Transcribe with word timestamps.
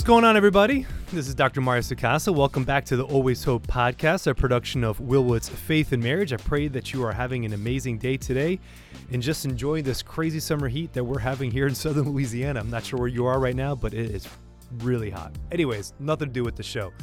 what's 0.00 0.06
going 0.06 0.24
on, 0.24 0.34
everybody? 0.34 0.86
This 1.12 1.28
is 1.28 1.34
Dr. 1.34 1.60
Mario 1.60 1.82
Sacasa. 1.82 2.34
Welcome 2.34 2.64
back 2.64 2.86
to 2.86 2.96
the 2.96 3.04
Always 3.04 3.44
Hope 3.44 3.66
podcast, 3.66 4.26
a 4.26 4.34
production 4.34 4.82
of 4.82 4.98
Willwood's 4.98 5.50
Faith 5.50 5.92
and 5.92 6.02
Marriage. 6.02 6.32
I 6.32 6.38
pray 6.38 6.68
that 6.68 6.94
you 6.94 7.04
are 7.04 7.12
having 7.12 7.44
an 7.44 7.52
amazing 7.52 7.98
day 7.98 8.16
today 8.16 8.58
and 9.12 9.20
just 9.20 9.44
enjoying 9.44 9.84
this 9.84 10.02
crazy 10.02 10.40
summer 10.40 10.68
heat 10.68 10.94
that 10.94 11.04
we're 11.04 11.18
having 11.18 11.50
here 11.50 11.66
in 11.66 11.74
southern 11.74 12.08
Louisiana. 12.08 12.60
I'm 12.60 12.70
not 12.70 12.82
sure 12.82 12.98
where 12.98 13.08
you 13.08 13.26
are 13.26 13.38
right 13.38 13.54
now, 13.54 13.74
but 13.74 13.92
it 13.92 14.10
is 14.10 14.26
really 14.78 15.10
hot. 15.10 15.32
Anyways, 15.52 15.92
nothing 15.98 16.28
to 16.28 16.32
do 16.32 16.44
with 16.44 16.56
the 16.56 16.62
show. 16.62 16.94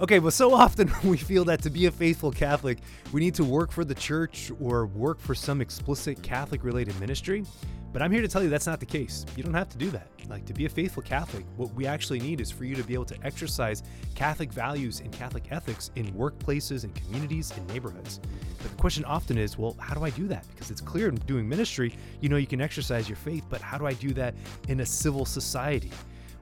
Okay, 0.00 0.18
but 0.18 0.32
so 0.32 0.54
often 0.54 0.90
we 1.04 1.18
feel 1.18 1.44
that 1.44 1.60
to 1.60 1.68
be 1.68 1.84
a 1.84 1.90
faithful 1.90 2.32
Catholic, 2.32 2.78
we 3.12 3.20
need 3.20 3.34
to 3.34 3.44
work 3.44 3.70
for 3.70 3.84
the 3.84 3.94
church 3.94 4.50
or 4.58 4.86
work 4.86 5.20
for 5.20 5.34
some 5.34 5.60
explicit 5.60 6.22
Catholic 6.22 6.64
related 6.64 6.98
ministry. 6.98 7.44
But 7.92 8.00
I'm 8.00 8.10
here 8.10 8.22
to 8.22 8.28
tell 8.28 8.42
you 8.42 8.48
that's 8.48 8.66
not 8.66 8.80
the 8.80 8.86
case. 8.86 9.26
You 9.36 9.42
don't 9.42 9.52
have 9.52 9.68
to 9.68 9.76
do 9.76 9.90
that. 9.90 10.08
Like 10.30 10.46
to 10.46 10.54
be 10.54 10.64
a 10.64 10.70
faithful 10.70 11.02
Catholic, 11.02 11.44
what 11.56 11.74
we 11.74 11.86
actually 11.86 12.18
need 12.18 12.40
is 12.40 12.50
for 12.50 12.64
you 12.64 12.74
to 12.76 12.82
be 12.82 12.94
able 12.94 13.04
to 13.06 13.16
exercise 13.26 13.82
Catholic 14.14 14.50
values 14.50 15.00
and 15.00 15.12
Catholic 15.12 15.52
ethics 15.52 15.90
in 15.96 16.06
workplaces 16.14 16.84
and 16.84 16.94
communities 16.94 17.52
and 17.54 17.66
neighborhoods. 17.68 18.20
But 18.62 18.70
the 18.70 18.76
question 18.78 19.04
often 19.04 19.36
is, 19.36 19.58
well, 19.58 19.76
how 19.78 19.92
do 19.92 20.02
I 20.02 20.10
do 20.10 20.26
that? 20.28 20.46
Because 20.54 20.70
it's 20.70 20.80
clear 20.80 21.08
in 21.08 21.16
doing 21.16 21.46
ministry, 21.46 21.94
you 22.22 22.30
know, 22.30 22.36
you 22.36 22.46
can 22.46 22.62
exercise 22.62 23.06
your 23.06 23.16
faith, 23.16 23.44
but 23.50 23.60
how 23.60 23.76
do 23.76 23.86
I 23.86 23.92
do 23.92 24.14
that 24.14 24.34
in 24.68 24.80
a 24.80 24.86
civil 24.86 25.26
society? 25.26 25.90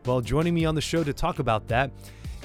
Well, 0.07 0.21
joining 0.21 0.55
me 0.55 0.65
on 0.65 0.75
the 0.75 0.81
show 0.81 1.03
to 1.03 1.13
talk 1.13 1.39
about 1.39 1.67
that 1.69 1.91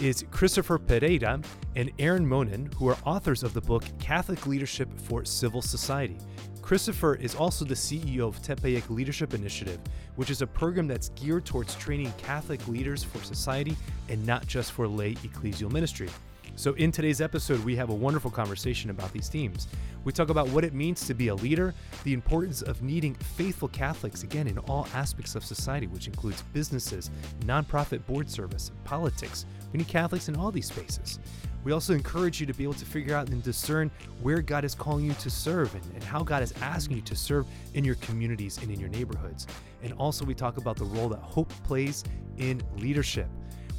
is 0.01 0.23
Cristofer 0.23 0.77
Pereyra 0.77 1.43
and 1.75 1.91
Erin 1.99 2.25
Monnin, 2.25 2.73
who 2.75 2.87
are 2.89 2.97
authors 3.05 3.43
of 3.43 3.53
the 3.53 3.61
book 3.61 3.83
Catholic 3.99 4.47
Leadership 4.47 4.89
for 5.01 5.25
Civil 5.25 5.61
Society. 5.61 6.17
Cristofer 6.61 7.19
is 7.19 7.35
also 7.35 7.65
the 7.65 7.73
CEO 7.73 8.21
of 8.21 8.41
Tepeyac 8.41 8.89
Leadership 8.89 9.33
Initiative, 9.33 9.79
which 10.15 10.29
is 10.29 10.41
a 10.41 10.47
program 10.47 10.87
that's 10.87 11.09
geared 11.09 11.45
towards 11.45 11.75
training 11.75 12.13
Catholic 12.17 12.65
leaders 12.67 13.03
for 13.03 13.23
society 13.23 13.75
and 14.09 14.25
not 14.25 14.47
just 14.47 14.71
for 14.71 14.87
lay 14.87 15.15
ecclesial 15.15 15.71
ministry. 15.71 16.09
So, 16.55 16.73
in 16.73 16.91
today's 16.91 17.19
episode, 17.19 17.63
we 17.65 17.75
have 17.77 17.89
a 17.89 17.95
wonderful 17.95 18.29
conversation 18.29 18.91
about 18.91 19.11
these 19.11 19.27
themes. 19.27 19.67
We 20.03 20.11
talk 20.11 20.29
about 20.29 20.49
what 20.49 20.63
it 20.63 20.73
means 20.73 21.07
to 21.07 21.15
be 21.15 21.29
a 21.29 21.35
leader, 21.35 21.73
the 22.03 22.13
importance 22.13 22.61
of 22.61 22.83
needing 22.83 23.15
faithful 23.15 23.67
Catholics, 23.69 24.21
again, 24.21 24.47
in 24.47 24.59
all 24.59 24.87
aspects 24.93 25.33
of 25.33 25.43
society, 25.43 25.87
which 25.87 26.05
includes 26.05 26.43
businesses, 26.53 27.09
nonprofit 27.39 28.05
board 28.05 28.29
service, 28.29 28.71
politics. 28.83 29.47
We 29.71 29.79
need 29.79 29.87
Catholics 29.87 30.29
in 30.29 30.35
all 30.35 30.51
these 30.51 30.67
spaces. 30.67 31.19
We 31.63 31.71
also 31.71 31.93
encourage 31.93 32.39
you 32.39 32.45
to 32.45 32.53
be 32.53 32.63
able 32.63 32.73
to 32.75 32.85
figure 32.85 33.15
out 33.15 33.29
and 33.29 33.41
discern 33.41 33.89
where 34.21 34.41
God 34.41 34.63
is 34.63 34.75
calling 34.75 35.05
you 35.05 35.13
to 35.13 35.29
serve 35.29 35.73
and, 35.73 35.83
and, 35.95 36.03
how 36.03 36.21
God 36.21 36.43
is 36.43 36.53
asking 36.61 36.97
you 36.97 37.01
to 37.03 37.15
serve 37.15 37.47
in 37.73 37.83
your 37.83 37.95
communities 37.95 38.59
and 38.61 38.69
in 38.69 38.79
your 38.79 38.89
neighborhoods. 38.89 39.47
And 39.81 39.93
also, 39.93 40.23
we 40.23 40.35
talk 40.35 40.57
about 40.57 40.75
the 40.75 40.85
role 40.85 41.09
that 41.09 41.19
hope 41.19 41.49
plays 41.63 42.03
in 42.37 42.61
leadership. 42.77 43.27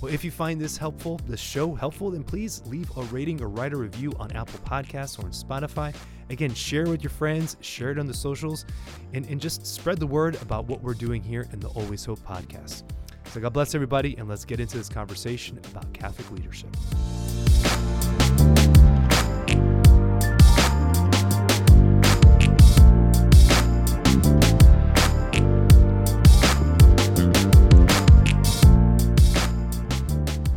Well, 0.00 0.12
if 0.12 0.24
you 0.24 0.30
find 0.30 0.60
this 0.60 0.76
helpful, 0.76 1.20
the 1.26 1.36
show 1.36 1.74
helpful, 1.74 2.10
then 2.10 2.24
please 2.24 2.62
leave 2.66 2.90
a 2.96 3.02
rating 3.04 3.40
or 3.40 3.48
write 3.48 3.72
a 3.72 3.76
review 3.76 4.12
on 4.18 4.32
Apple 4.32 4.60
Podcasts 4.60 5.18
or 5.18 5.24
on 5.24 5.32
Spotify. 5.32 5.94
Again, 6.30 6.52
share 6.54 6.86
with 6.86 7.02
your 7.02 7.10
friends, 7.10 7.56
share 7.60 7.90
it 7.90 7.98
on 7.98 8.06
the 8.06 8.14
socials, 8.14 8.64
and, 9.12 9.26
and 9.26 9.40
just 9.40 9.66
spread 9.66 9.98
the 9.98 10.06
word 10.06 10.40
about 10.42 10.66
what 10.66 10.82
we're 10.82 10.94
doing 10.94 11.22
here 11.22 11.46
in 11.52 11.60
the 11.60 11.68
Always 11.68 12.04
Hope 12.04 12.20
podcast. 12.20 12.82
So, 13.26 13.40
God 13.40 13.52
bless 13.52 13.74
everybody, 13.74 14.16
and 14.16 14.28
let's 14.28 14.44
get 14.44 14.60
into 14.60 14.76
this 14.76 14.88
conversation 14.88 15.58
about 15.70 15.92
Catholic 15.92 16.30
leadership. 16.30 16.74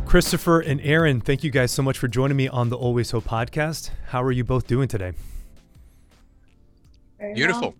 Cristofer 0.08 0.66
and 0.66 0.80
Erin, 0.80 1.20
thank 1.20 1.44
you 1.44 1.50
guys 1.50 1.70
so 1.70 1.82
much 1.82 1.98
for 1.98 2.08
joining 2.08 2.34
me 2.34 2.48
on 2.48 2.70
the 2.70 2.78
Always 2.78 3.10
Hope 3.10 3.24
podcast. 3.24 3.90
How 4.06 4.22
are 4.22 4.32
you 4.32 4.42
both 4.42 4.66
doing 4.66 4.88
today? 4.88 5.12
Beautiful. 7.34 7.74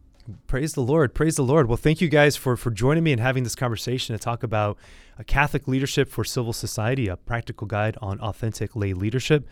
Praise 0.46 0.74
the 0.74 0.82
Lord. 0.82 1.14
Praise 1.14 1.36
the 1.36 1.42
Lord. 1.42 1.68
Well, 1.68 1.78
thank 1.78 2.02
you 2.02 2.10
guys 2.10 2.36
for 2.36 2.54
for 2.58 2.70
joining 2.70 3.02
me 3.02 3.12
and 3.12 3.20
having 3.20 3.44
this 3.44 3.54
conversation 3.54 4.14
to 4.14 4.22
talk 4.22 4.42
about 4.42 4.76
a 5.18 5.24
Catholic 5.24 5.66
leadership 5.66 6.10
for 6.10 6.22
civil 6.22 6.52
society, 6.52 7.08
a 7.08 7.16
practical 7.16 7.66
guide 7.66 7.96
on 8.02 8.20
authentic 8.20 8.76
lay 8.76 8.92
leadership. 8.92 9.48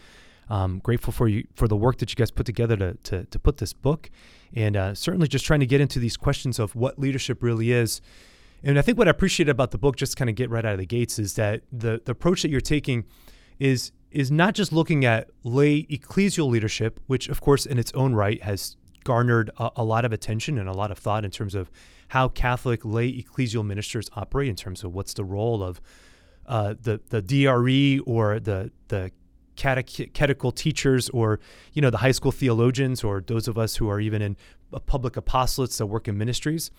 Um, 0.50 0.80
grateful 0.80 1.14
for 1.14 1.28
you 1.28 1.46
for 1.54 1.68
the 1.68 1.76
work 1.76 1.96
that 2.00 2.10
you 2.10 2.16
guys 2.16 2.30
put 2.30 2.44
together 2.44 2.76
to 2.76 2.98
to, 3.04 3.24
to 3.24 3.38
put 3.38 3.56
this 3.56 3.72
book, 3.72 4.10
and 4.52 4.76
uh, 4.76 4.94
certainly 4.94 5.28
just 5.28 5.46
trying 5.46 5.60
to 5.60 5.66
get 5.66 5.80
into 5.80 5.98
these 5.98 6.18
questions 6.18 6.58
of 6.58 6.76
what 6.76 6.98
leadership 6.98 7.42
really 7.42 7.72
is 7.72 8.02
and 8.66 8.80
I 8.80 8.82
think 8.82 8.98
what 8.98 9.06
I 9.06 9.12
appreciate 9.12 9.48
about 9.48 9.70
the 9.70 9.78
book, 9.78 9.94
just 9.94 10.16
kind 10.16 10.28
of 10.28 10.34
get 10.34 10.50
right 10.50 10.64
out 10.64 10.72
of 10.72 10.80
the 10.80 10.86
gates, 10.86 11.20
is 11.20 11.34
that 11.34 11.62
the, 11.70 12.02
the 12.04 12.10
approach 12.10 12.42
that 12.42 12.50
you're 12.50 12.60
taking 12.60 13.04
is 13.60 13.92
is 14.10 14.30
not 14.30 14.54
just 14.54 14.72
looking 14.72 15.04
at 15.04 15.30
lay 15.44 15.84
ecclesial 15.84 16.48
leadership, 16.48 16.98
which 17.06 17.28
of 17.28 17.40
course 17.40 17.64
in 17.64 17.78
its 17.78 17.92
own 17.92 18.14
right 18.14 18.42
has 18.42 18.76
garnered 19.04 19.50
a, 19.58 19.70
a, 19.76 19.84
lot 19.84 20.04
of 20.04 20.12
attention 20.12 20.58
and 20.58 20.68
a 20.68 20.72
lot 20.72 20.90
of 20.90 20.98
thought 20.98 21.24
in 21.24 21.30
terms 21.30 21.54
of 21.54 21.70
how 22.08 22.28
Catholic 22.28 22.84
lay 22.84 23.12
ecclesial 23.12 23.64
ministers 23.64 24.10
operate, 24.14 24.48
in 24.48 24.56
terms 24.56 24.82
of 24.82 24.92
what's 24.92 25.14
the 25.14 25.24
role 25.24 25.62
of 25.62 25.80
uh, 26.46 26.74
the 26.80 27.00
the 27.10 27.22
DRE 27.22 28.02
or 28.04 28.40
the 28.40 28.72
the 28.88 29.12
catechetical 29.54 30.50
teachers 30.50 31.08
or 31.10 31.38
you 31.72 31.80
know 31.80 31.90
the 31.90 31.98
high 31.98 32.10
school 32.10 32.32
theologians 32.32 33.04
or 33.04 33.20
those 33.20 33.46
of 33.46 33.56
us 33.56 33.76
who 33.76 33.88
are 33.88 34.00
even 34.00 34.20
in 34.20 34.36
public 34.86 35.14
apostolates 35.14 35.78
that 35.78 35.86
work 35.86 36.08
in 36.08 36.18
ministries 36.18 36.72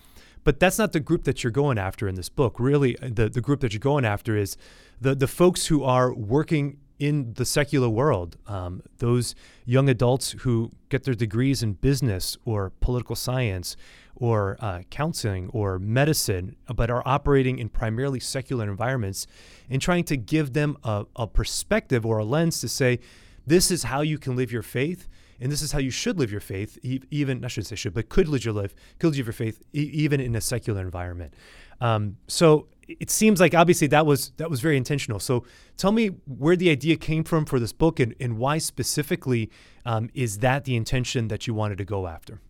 but 0.44 0.60
that's 0.60 0.78
not 0.78 0.92
the 0.92 1.00
group 1.00 1.24
that 1.24 1.42
you're 1.42 1.50
going 1.50 1.78
after 1.78 2.08
in 2.08 2.14
this 2.14 2.28
book. 2.28 2.58
Really, 2.58 2.96
the, 3.00 3.28
the 3.28 3.40
group 3.40 3.60
that 3.60 3.72
you're 3.72 3.80
going 3.80 4.04
after 4.04 4.36
is 4.36 4.56
the, 5.00 5.14
the 5.14 5.26
folks 5.26 5.66
who 5.66 5.82
are 5.84 6.12
working 6.14 6.78
in 6.98 7.34
the 7.34 7.44
secular 7.44 7.88
world, 7.88 8.36
um, 8.46 8.82
those 8.98 9.34
young 9.64 9.88
adults 9.88 10.32
who 10.40 10.70
get 10.88 11.04
their 11.04 11.14
degrees 11.14 11.62
in 11.62 11.74
business 11.74 12.36
or 12.44 12.72
political 12.80 13.14
science 13.14 13.76
or 14.16 14.56
uh, 14.60 14.82
counseling 14.90 15.48
or 15.52 15.78
medicine, 15.78 16.56
but 16.74 16.90
are 16.90 17.02
operating 17.06 17.58
in 17.58 17.68
primarily 17.68 18.18
secular 18.18 18.68
environments 18.68 19.28
and 19.70 19.80
trying 19.80 20.02
to 20.02 20.16
give 20.16 20.54
them 20.54 20.76
a, 20.82 21.06
a 21.14 21.26
perspective 21.26 22.04
or 22.04 22.18
a 22.18 22.24
lens 22.24 22.60
to 22.60 22.68
say, 22.68 22.98
this 23.46 23.70
is 23.70 23.84
how 23.84 24.00
you 24.00 24.18
can 24.18 24.34
live 24.34 24.50
your 24.50 24.62
faith 24.62 25.08
and 25.40 25.52
this 25.52 25.62
is 25.62 25.72
how 25.72 25.78
you 25.78 25.90
should 25.90 26.18
live 26.18 26.30
your 26.30 26.40
faith, 26.40 26.78
even 26.82 27.44
I 27.44 27.48
should 27.48 27.66
say 27.66 27.76
should, 27.76 27.94
but 27.94 28.08
could 28.08 28.28
live 28.28 28.44
your 28.44 28.54
life, 28.54 28.74
could 28.98 29.14
live 29.14 29.26
your 29.26 29.32
faith, 29.32 29.62
even 29.72 30.20
in 30.20 30.34
a 30.34 30.40
secular 30.40 30.80
environment. 30.80 31.34
Um, 31.80 32.16
so 32.26 32.66
it 32.88 33.10
seems 33.10 33.38
like 33.38 33.54
obviously 33.54 33.86
that 33.88 34.06
was 34.06 34.30
that 34.38 34.50
was 34.50 34.60
very 34.60 34.76
intentional. 34.76 35.20
So 35.20 35.44
tell 35.76 35.92
me 35.92 36.08
where 36.26 36.56
the 36.56 36.70
idea 36.70 36.96
came 36.96 37.22
from 37.22 37.44
for 37.44 37.60
this 37.60 37.72
book, 37.72 38.00
and, 38.00 38.14
and 38.18 38.38
why 38.38 38.58
specifically 38.58 39.50
um, 39.84 40.10
is 40.14 40.38
that 40.38 40.64
the 40.64 40.74
intention 40.74 41.28
that 41.28 41.46
you 41.46 41.54
wanted 41.54 41.78
to 41.78 41.84
go 41.84 42.06
after? 42.06 42.40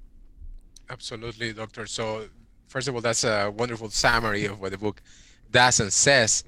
Absolutely, 0.89 1.53
doctor. 1.53 1.87
So 1.87 2.29
first 2.69 2.89
of 2.89 2.95
all, 2.95 3.01
that's 3.01 3.25
a 3.25 3.51
wonderful 3.51 3.91
summary 3.91 4.47
of 4.47 4.61
what 4.61 4.71
the 4.71 4.79
book 4.79 5.03
does 5.51 5.81
and 5.81 5.93
says. 5.93 6.45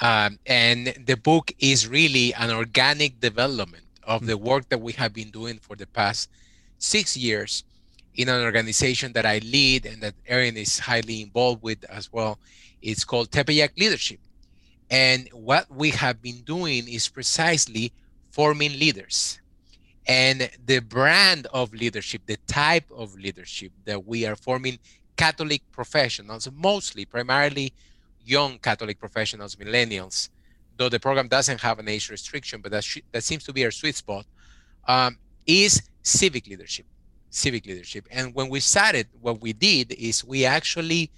Um, 0.00 0.40
and 0.46 0.88
the 1.06 1.16
book 1.16 1.52
is 1.60 1.86
really 1.86 2.34
an 2.34 2.50
organic 2.50 3.20
development 3.20 3.84
of 4.06 4.22
hmm. 4.22 4.26
the 4.26 4.38
work 4.38 4.68
that 4.68 4.80
we 4.80 4.92
have 4.92 5.12
been 5.12 5.30
doing 5.30 5.58
for 5.58 5.76
the 5.76 5.86
past 5.86 6.30
six 6.78 7.16
years 7.16 7.64
in 8.14 8.28
an 8.28 8.42
organization 8.42 9.12
that 9.12 9.26
I 9.26 9.38
lead 9.38 9.86
and 9.86 10.02
that 10.02 10.14
Erin 10.26 10.56
is 10.56 10.78
highly 10.78 11.22
involved 11.22 11.62
with 11.62 11.84
as 11.84 12.12
well. 12.12 12.38
It's 12.80 13.04
called 13.04 13.30
Tepeyac 13.30 13.78
Leadership. 13.78 14.20
And 14.90 15.28
what 15.32 15.70
we 15.70 15.90
have 15.90 16.22
been 16.22 16.42
doing 16.42 16.88
is 16.88 17.08
precisely 17.08 17.92
forming 18.30 18.78
leaders. 18.78 19.40
And 20.06 20.50
the 20.66 20.80
brand 20.80 21.46
of 21.52 21.72
leadership, 21.72 22.22
the 22.26 22.36
type 22.46 22.84
of 22.94 23.14
leadership 23.14 23.72
that 23.86 24.06
we 24.06 24.26
are 24.26 24.36
forming 24.36 24.78
Catholic 25.16 25.62
professionals, 25.72 26.48
mostly, 26.52 27.06
primarily 27.06 27.72
young 28.24 28.58
Catholic 28.58 28.98
professionals, 29.00 29.56
millennials, 29.56 30.28
though 30.76 30.88
the 30.88 31.00
program 31.00 31.28
doesn't 31.28 31.60
have 31.60 31.78
an 31.78 31.88
age 31.88 32.10
restriction, 32.10 32.60
but 32.60 32.72
that, 32.72 32.86
that 33.12 33.24
seems 33.24 33.44
to 33.44 33.52
be 33.52 33.64
our 33.64 33.70
sweet 33.70 33.94
spot, 33.94 34.26
um, 34.86 35.18
is 35.46 35.82
civic 36.02 36.46
leadership. 36.46 36.86
Civic 37.30 37.66
leadership. 37.66 38.06
And 38.10 38.34
when 38.34 38.48
we 38.48 38.60
started, 38.60 39.08
what 39.20 39.40
we 39.40 39.52
did 39.52 39.92
is 39.92 40.24
we 40.24 40.44
actually 40.44 41.10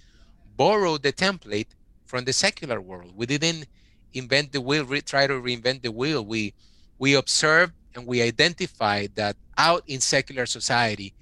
borrowed 0.55 1.03
the 1.03 1.13
template 1.13 1.67
from 2.05 2.25
the 2.25 2.33
secular 2.33 2.81
world. 2.81 3.13
We 3.15 3.25
didn't 3.25 3.67
invent 4.13 4.51
the 4.51 4.61
wheel, 4.61 4.85
re- 4.85 5.01
try 5.01 5.27
to 5.27 5.33
reinvent 5.33 5.83
the 5.83 5.91
wheel. 5.91 6.25
We 6.25 6.53
we 6.99 7.13
observed 7.13 7.73
and 7.95 8.07
we 8.07 8.21
identified 8.21 9.15
that 9.15 9.35
out 9.57 9.83
in 9.87 9.99
secular 9.99 10.45
society, 10.45 11.13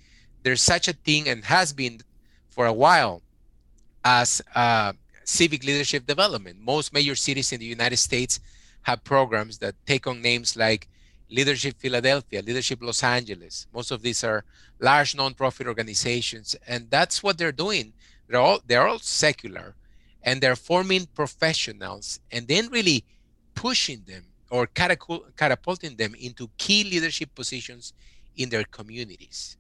there's 0.44 0.62
such 0.62 0.88
a 0.88 0.94
thing 0.94 1.28
and 1.28 1.44
has 1.46 1.74
been 1.74 2.00
for 2.50 2.66
a 2.66 2.74
while 2.74 3.22
as 4.04 4.42
uh, 4.54 4.94
civic 5.26 5.64
leadership 5.64 6.06
development. 6.06 6.60
Most 6.60 6.94
major 6.94 7.16
cities 7.16 7.52
in 7.52 7.60
the 7.60 7.66
United 7.66 7.98
States 7.98 8.40
have 8.84 9.04
programs 9.04 9.58
that 9.58 9.76
take 9.86 10.08
on 10.08 10.22
names 10.22 10.56
like 10.56 10.88
Leadership 11.30 11.76
Philadelphia, 11.80 12.42
Leadership 12.42 12.80
Los 12.82 13.04
Angeles. 13.04 13.68
Most 13.74 13.92
of 13.92 14.02
these 14.02 14.24
are 14.24 14.46
large 14.80 15.14
nonprofit 15.14 15.68
organizations, 15.68 16.56
and 16.68 16.90
that's 16.90 17.24
what 17.24 17.38
they're 17.38 17.52
doing. 17.52 17.94
They're 18.28 18.40
all 18.40 18.60
they're 18.66 18.88
all 18.88 19.00
secular, 19.00 19.76
and 20.24 20.40
they're 20.40 20.56
forming 20.56 21.08
professionals, 21.16 22.20
and 22.32 22.48
then 22.48 22.70
really 22.70 23.04
pushing 23.56 24.04
them 24.06 24.26
or 24.52 24.68
catapulting 24.68 25.96
them 25.96 26.14
into 26.16 26.50
key 26.58 26.84
leadership 26.84 27.34
positions 27.34 27.94
in 28.38 28.50
their 28.50 28.64
communities. 28.64 29.58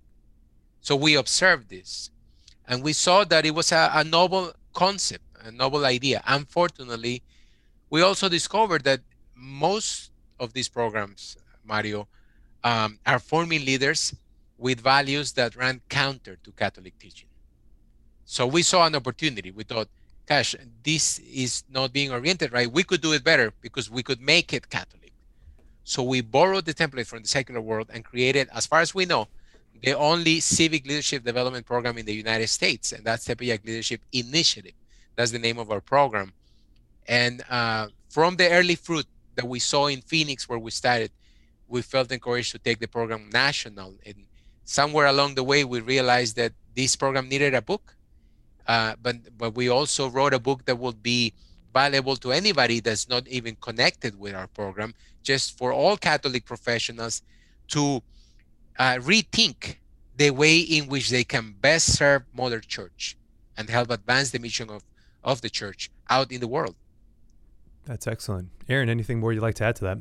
So 0.81 0.95
we 0.95 1.15
observed 1.15 1.69
this 1.69 2.11
and 2.67 2.83
we 2.83 2.93
saw 2.93 3.23
that 3.25 3.45
it 3.45 3.53
was 3.53 3.71
a, 3.71 3.89
a 3.93 4.03
novel 4.03 4.53
concept, 4.73 5.23
a 5.45 5.51
novel 5.51 5.85
idea. 5.85 6.21
Unfortunately, 6.25 7.21
we 7.89 8.01
also 8.01 8.27
discovered 8.29 8.83
that 8.83 9.01
most 9.35 10.11
of 10.39 10.53
these 10.53 10.67
programs, 10.67 11.37
Mario, 11.63 12.07
um, 12.63 12.99
are 13.05 13.19
forming 13.19 13.63
leaders 13.63 14.15
with 14.57 14.81
values 14.81 15.33
that 15.33 15.55
ran 15.55 15.81
counter 15.89 16.37
to 16.43 16.51
Catholic 16.51 16.97
teaching. 16.97 17.27
So 18.25 18.47
we 18.47 18.63
saw 18.63 18.85
an 18.85 18.95
opportunity. 18.95 19.51
We 19.51 19.63
thought, 19.63 19.87
gosh, 20.25 20.55
this 20.83 21.19
is 21.19 21.63
not 21.69 21.93
being 21.93 22.11
oriented 22.11 22.51
right. 22.51 22.71
We 22.71 22.83
could 22.83 23.01
do 23.01 23.13
it 23.13 23.23
better 23.23 23.53
because 23.61 23.89
we 23.89 24.01
could 24.01 24.21
make 24.21 24.53
it 24.53 24.69
Catholic. 24.69 25.13
So 25.83 26.01
we 26.01 26.21
borrowed 26.21 26.65
the 26.65 26.73
template 26.73 27.05
from 27.05 27.21
the 27.21 27.27
secular 27.27 27.61
world 27.61 27.91
and 27.93 28.03
created, 28.03 28.49
as 28.51 28.65
far 28.65 28.79
as 28.79 28.95
we 28.95 29.05
know, 29.05 29.27
the 29.83 29.93
only 29.93 30.39
civic 30.39 30.87
leadership 30.87 31.23
development 31.23 31.65
program 31.65 31.97
in 31.99 32.05
the 32.07 32.13
United 32.13 32.47
States, 32.47 32.91
and 32.91 33.05
that's 33.05 33.27
Tepeyac 33.27 33.63
Leadership 33.63 34.01
Initiative. 34.11 34.73
That's 35.15 35.31
the 35.31 35.39
name 35.39 35.57
of 35.57 35.71
our 35.71 35.81
program. 35.81 36.33
And 37.07 37.43
uh, 37.49 37.87
from 38.09 38.35
the 38.35 38.49
early 38.49 38.75
fruit 38.75 39.05
that 39.35 39.47
we 39.47 39.59
saw 39.59 39.87
in 39.87 40.01
Phoenix, 40.01 40.49
where 40.49 40.59
we 40.59 40.71
started, 40.71 41.11
we 41.67 41.81
felt 41.81 42.11
encouraged 42.11 42.51
to 42.51 42.59
take 42.59 42.79
the 42.79 42.87
program 42.87 43.29
national. 43.31 43.95
And 44.05 44.25
somewhere 44.63 45.07
along 45.07 45.35
the 45.35 45.43
way, 45.43 45.63
we 45.63 45.79
realized 45.79 46.35
that 46.37 46.53
this 46.75 46.95
program 46.95 47.29
needed 47.29 47.53
a 47.53 47.61
book, 47.61 47.95
uh, 48.67 48.95
but 49.01 49.15
but 49.37 49.55
we 49.55 49.69
also 49.69 50.09
wrote 50.09 50.33
a 50.33 50.39
book 50.39 50.65
that 50.65 50.77
would 50.77 51.01
be 51.01 51.33
valuable 51.73 52.15
to 52.15 52.31
anybody 52.31 52.79
that's 52.79 53.07
not 53.09 53.27
even 53.27 53.55
connected 53.61 54.19
with 54.19 54.33
our 54.33 54.47
program, 54.47 54.93
just 55.23 55.57
for 55.57 55.71
all 55.71 55.97
Catholic 55.97 56.45
professionals 56.45 57.21
to 57.67 58.01
uh, 58.79 58.95
rethink 58.95 59.77
the 60.17 60.31
way 60.31 60.59
in 60.59 60.87
which 60.87 61.09
they 61.09 61.23
can 61.23 61.53
best 61.59 61.97
serve 61.97 62.23
Mother 62.33 62.59
Church 62.59 63.17
and 63.57 63.69
help 63.69 63.89
advance 63.89 64.31
the 64.31 64.39
mission 64.39 64.69
of, 64.69 64.83
of 65.25 65.41
the 65.41 65.49
church 65.49 65.89
out 66.09 66.31
in 66.31 66.39
the 66.39 66.47
world. 66.47 66.75
That's 67.85 68.07
excellent. 68.07 68.49
Erin, 68.69 68.89
anything 68.89 69.19
more 69.19 69.33
you'd 69.33 69.41
like 69.41 69.55
to 69.55 69.65
add 69.65 69.75
to 69.77 69.83
that? 69.83 69.97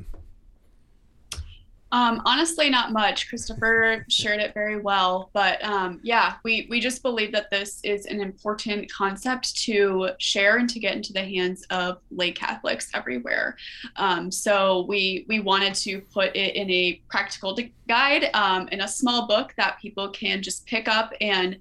Um, 1.91 2.21
honestly, 2.25 2.69
not 2.69 2.91
much. 2.91 3.31
Cristofer 3.31 4.03
shared 4.09 4.41
it 4.41 4.53
very 4.53 4.77
well, 4.81 5.29
but 5.33 5.63
um, 5.63 6.01
yeah, 6.03 6.33
we 6.43 6.67
we 6.69 6.81
just 6.81 7.01
believe 7.01 7.31
that 7.31 7.49
this 7.51 7.79
is 7.83 8.05
an 8.07 8.19
important 8.19 8.91
concept 8.91 9.55
to 9.63 10.09
share 10.17 10.57
and 10.57 10.69
to 10.71 10.79
get 10.79 10.95
into 10.95 11.13
the 11.13 11.23
hands 11.23 11.63
of 11.69 11.99
lay 12.11 12.31
Catholics 12.31 12.89
everywhere. 12.93 13.55
Um, 13.95 14.29
so 14.29 14.85
we 14.89 15.25
we 15.29 15.39
wanted 15.39 15.73
to 15.75 16.01
put 16.01 16.35
it 16.35 16.55
in 16.55 16.69
a 16.69 17.01
practical 17.07 17.57
guide 17.87 18.29
um, 18.33 18.67
in 18.73 18.81
a 18.81 18.87
small 18.87 19.25
book 19.25 19.53
that 19.55 19.79
people 19.79 20.09
can 20.09 20.41
just 20.41 20.65
pick 20.65 20.89
up 20.89 21.13
and 21.21 21.59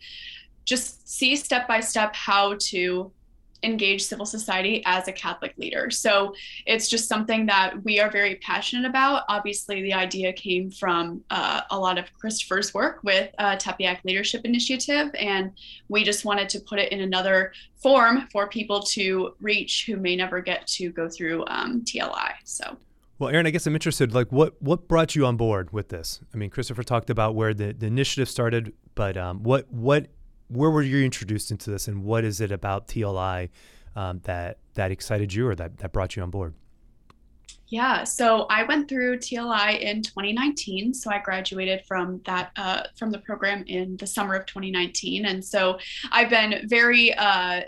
just 0.65 1.07
see 1.09 1.37
step 1.37 1.69
by 1.69 1.79
step 1.79 2.13
how 2.17 2.57
to 2.59 3.13
engage 3.65 4.03
civil 4.03 4.27
society 4.27 4.83
as 4.87 5.09
a 5.09 5.13
Catholic 5.13 5.55
leader. 5.57 5.91
So 5.91 6.35
it's 6.67 6.89
just 6.89 7.09
something 7.09 7.47
that 7.47 7.83
we 7.85 8.01
are 8.01 8.11
very 8.11 8.37
passionate 8.37 8.89
about. 8.89 9.25
Obviously, 9.29 9.83
the 9.83 9.93
idea 9.93 10.33
came 10.33 10.71
from 10.71 11.23
uh, 11.31 11.63
a 11.71 11.79
lot 11.79 11.99
of 11.99 12.07
Cristofer's 12.23 12.75
work 12.75 13.01
with 13.03 13.31
uh, 13.39 13.57
Tepeyac 13.57 14.05
Leadership 14.05 14.43
Initiative, 14.45 15.11
and 15.19 15.53
we 15.89 16.05
just 16.05 16.25
wanted 16.25 16.49
to 16.51 16.61
put 16.61 16.79
it 16.79 16.93
in 16.93 17.01
another 17.01 17.53
form 17.77 18.29
for 18.33 18.49
people 18.49 18.83
to 18.83 19.35
reach 19.41 19.85
who 19.87 19.97
may 19.97 20.17
never 20.17 20.41
get 20.41 20.67
to 20.67 20.91
go 20.91 21.09
through 21.09 21.45
um, 21.49 21.83
TLI. 21.83 22.33
So. 22.45 22.77
Well, 23.19 23.31
Erin, 23.33 23.47
I 23.47 23.51
guess 23.51 23.67
I'm 23.67 23.75
interested. 23.75 24.13
Like, 24.13 24.33
what 24.33 24.61
what 24.61 24.89
brought 24.89 25.15
you 25.15 25.25
on 25.25 25.37
board 25.37 25.73
with 25.73 25.89
this? 25.89 26.21
I 26.33 26.37
mean, 26.37 26.51
Cristofer 26.51 26.85
talked 26.85 27.11
about 27.11 27.35
where 27.35 27.55
the, 27.55 27.73
the 27.73 27.87
initiative 27.87 28.29
started, 28.29 28.73
but 28.95 29.17
um, 29.17 29.43
what 29.45 29.71
what 29.73 30.09
where 30.49 30.71
were 30.71 30.83
you 30.83 31.05
introduced 31.05 31.51
into 31.51 31.71
this, 31.71 31.89
and 31.89 32.05
what 32.05 32.25
is 32.25 32.41
it 32.41 32.53
about 32.53 32.89
TLI 32.89 33.51
um, 33.97 34.21
that 34.25 34.59
that 34.75 34.91
excited 34.91 35.33
you 35.33 35.47
or 35.49 35.55
that 35.55 35.79
that 35.79 35.93
brought 35.93 36.17
you 36.17 36.23
on 36.23 36.31
board? 36.31 36.55
Yeah, 37.69 38.05
so 38.05 38.47
I 38.51 38.63
went 38.65 38.89
through 38.89 39.19
TLI 39.19 39.81
in 39.81 40.03
2019. 40.03 40.93
So 40.93 41.11
I 41.11 41.19
graduated 41.19 41.85
from 41.87 42.21
that 42.27 42.51
uh, 42.57 42.83
from 42.95 43.11
the 43.11 43.19
program 43.19 43.65
in 43.67 43.97
the 43.97 44.07
summer 44.07 44.35
of 44.35 44.45
2019, 44.47 45.25
and 45.25 45.43
so 45.43 45.79
I've 46.13 46.29
been 46.29 46.69
very 46.69 47.15
uh, 47.15 47.63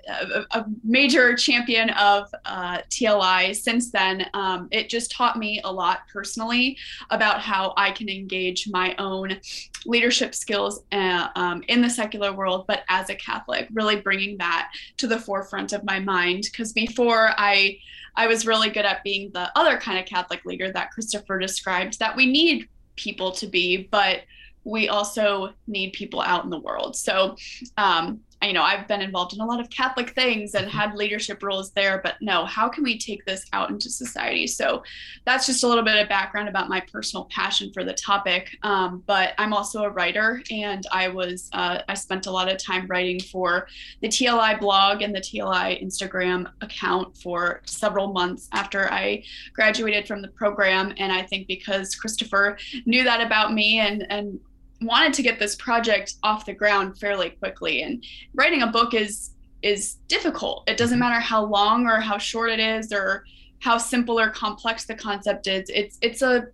a, 0.50 0.64
major 0.84 1.34
champion 1.34 1.90
of 1.90 2.28
uh, 2.44 2.78
TLI 2.90 3.56
since 3.56 3.90
then. 3.90 4.26
Um, 4.34 4.68
it 4.70 4.90
just 4.90 5.10
taught 5.10 5.38
me 5.38 5.60
a 5.64 5.72
lot 5.72 6.00
personally 6.12 6.76
about 7.10 7.40
how 7.40 7.72
I 7.76 7.90
can 7.90 8.08
engage 8.08 8.68
my 8.68 8.94
own 8.98 9.40
leadership 9.86 10.34
skills 10.34 10.82
uh, 10.92 11.28
um, 11.36 11.62
in 11.68 11.80
the 11.80 11.90
secular 11.90 12.32
world, 12.32 12.66
but 12.66 12.84
as 12.88 13.08
a 13.08 13.14
Catholic, 13.14 13.68
really 13.72 13.96
bringing 13.96 14.36
that 14.38 14.70
to 14.98 15.06
the 15.06 15.18
forefront 15.18 15.72
of 15.72 15.84
my 15.84 16.00
mind. 16.00 16.48
Because 16.50 16.72
before 16.72 17.30
I 17.38 17.78
I 18.16 18.26
was 18.26 18.46
really 18.46 18.70
good 18.70 18.84
at 18.84 19.04
being 19.04 19.30
the 19.32 19.50
other 19.56 19.78
kind 19.78 19.98
of 19.98 20.06
Catholic 20.06 20.44
leader 20.44 20.72
that 20.72 20.90
Cristofer 20.96 21.40
described 21.40 21.98
that 21.98 22.16
we 22.16 22.26
need 22.26 22.68
people 22.96 23.32
to 23.32 23.46
be, 23.46 23.88
but 23.90 24.22
we 24.64 24.88
also 24.88 25.52
need 25.66 25.92
people 25.92 26.20
out 26.20 26.44
in 26.44 26.50
the 26.50 26.58
world. 26.58 26.96
So 26.96 27.36
um, 27.76 28.20
you 28.46 28.52
know, 28.52 28.62
I've 28.62 28.86
been 28.86 29.02
involved 29.02 29.34
in 29.34 29.40
a 29.40 29.44
lot 29.44 29.60
of 29.60 29.68
Catholic 29.70 30.10
things 30.10 30.54
and 30.54 30.66
mm-hmm. 30.66 30.78
had 30.78 30.94
leadership 30.94 31.42
roles 31.42 31.72
there, 31.72 32.00
but 32.02 32.14
no, 32.20 32.44
how 32.44 32.68
can 32.68 32.84
we 32.84 32.98
take 32.98 33.24
this 33.24 33.44
out 33.52 33.70
into 33.70 33.90
society? 33.90 34.46
So 34.46 34.82
that's 35.24 35.46
just 35.46 35.64
a 35.64 35.68
little 35.68 35.84
bit 35.84 36.00
of 36.00 36.08
background 36.08 36.48
about 36.48 36.68
my 36.68 36.80
personal 36.80 37.26
passion 37.26 37.72
for 37.72 37.84
the 37.84 37.94
topic. 37.94 38.56
Um, 38.62 39.02
but 39.06 39.34
I'm 39.38 39.52
also 39.52 39.82
a 39.82 39.90
writer, 39.90 40.42
and 40.50 40.84
I 40.92 41.08
was 41.08 41.48
uh, 41.52 41.82
I 41.88 41.94
spent 41.94 42.26
a 42.26 42.30
lot 42.30 42.50
of 42.50 42.58
time 42.58 42.86
writing 42.86 43.20
for 43.20 43.66
the 44.00 44.08
TLI 44.08 44.58
blog 44.60 45.02
and 45.02 45.14
the 45.14 45.20
TLI 45.20 45.82
Instagram 45.84 46.50
account 46.60 47.16
for 47.16 47.62
several 47.66 48.12
months 48.12 48.48
after 48.52 48.90
I 48.92 49.24
graduated 49.54 50.06
from 50.06 50.22
the 50.22 50.28
program. 50.28 50.94
And 50.98 51.12
I 51.12 51.22
think 51.22 51.46
because 51.46 51.96
Cristofer 51.96 52.58
knew 52.86 53.04
that 53.04 53.20
about 53.20 53.52
me 53.52 53.80
and 53.80 54.06
and 54.10 54.38
wanted 54.80 55.14
to 55.14 55.22
get 55.22 55.38
this 55.38 55.54
project 55.56 56.14
off 56.22 56.46
the 56.46 56.52
ground 56.52 56.98
fairly 56.98 57.30
quickly. 57.30 57.82
And 57.82 58.04
writing 58.34 58.62
a 58.62 58.66
book 58.66 58.94
is 58.94 59.30
is 59.62 59.94
difficult. 60.06 60.68
It 60.68 60.76
doesn't 60.76 60.98
mm-hmm. 60.98 61.08
matter 61.08 61.20
how 61.20 61.44
long 61.44 61.86
or 61.86 62.00
how 62.00 62.18
short 62.18 62.50
it 62.50 62.60
is 62.60 62.92
or 62.92 63.24
how 63.60 63.78
simple 63.78 64.20
or 64.20 64.30
complex 64.30 64.84
the 64.84 64.94
concept 64.94 65.46
is. 65.46 65.70
It's 65.72 65.98
it's 66.02 66.22
a 66.22 66.46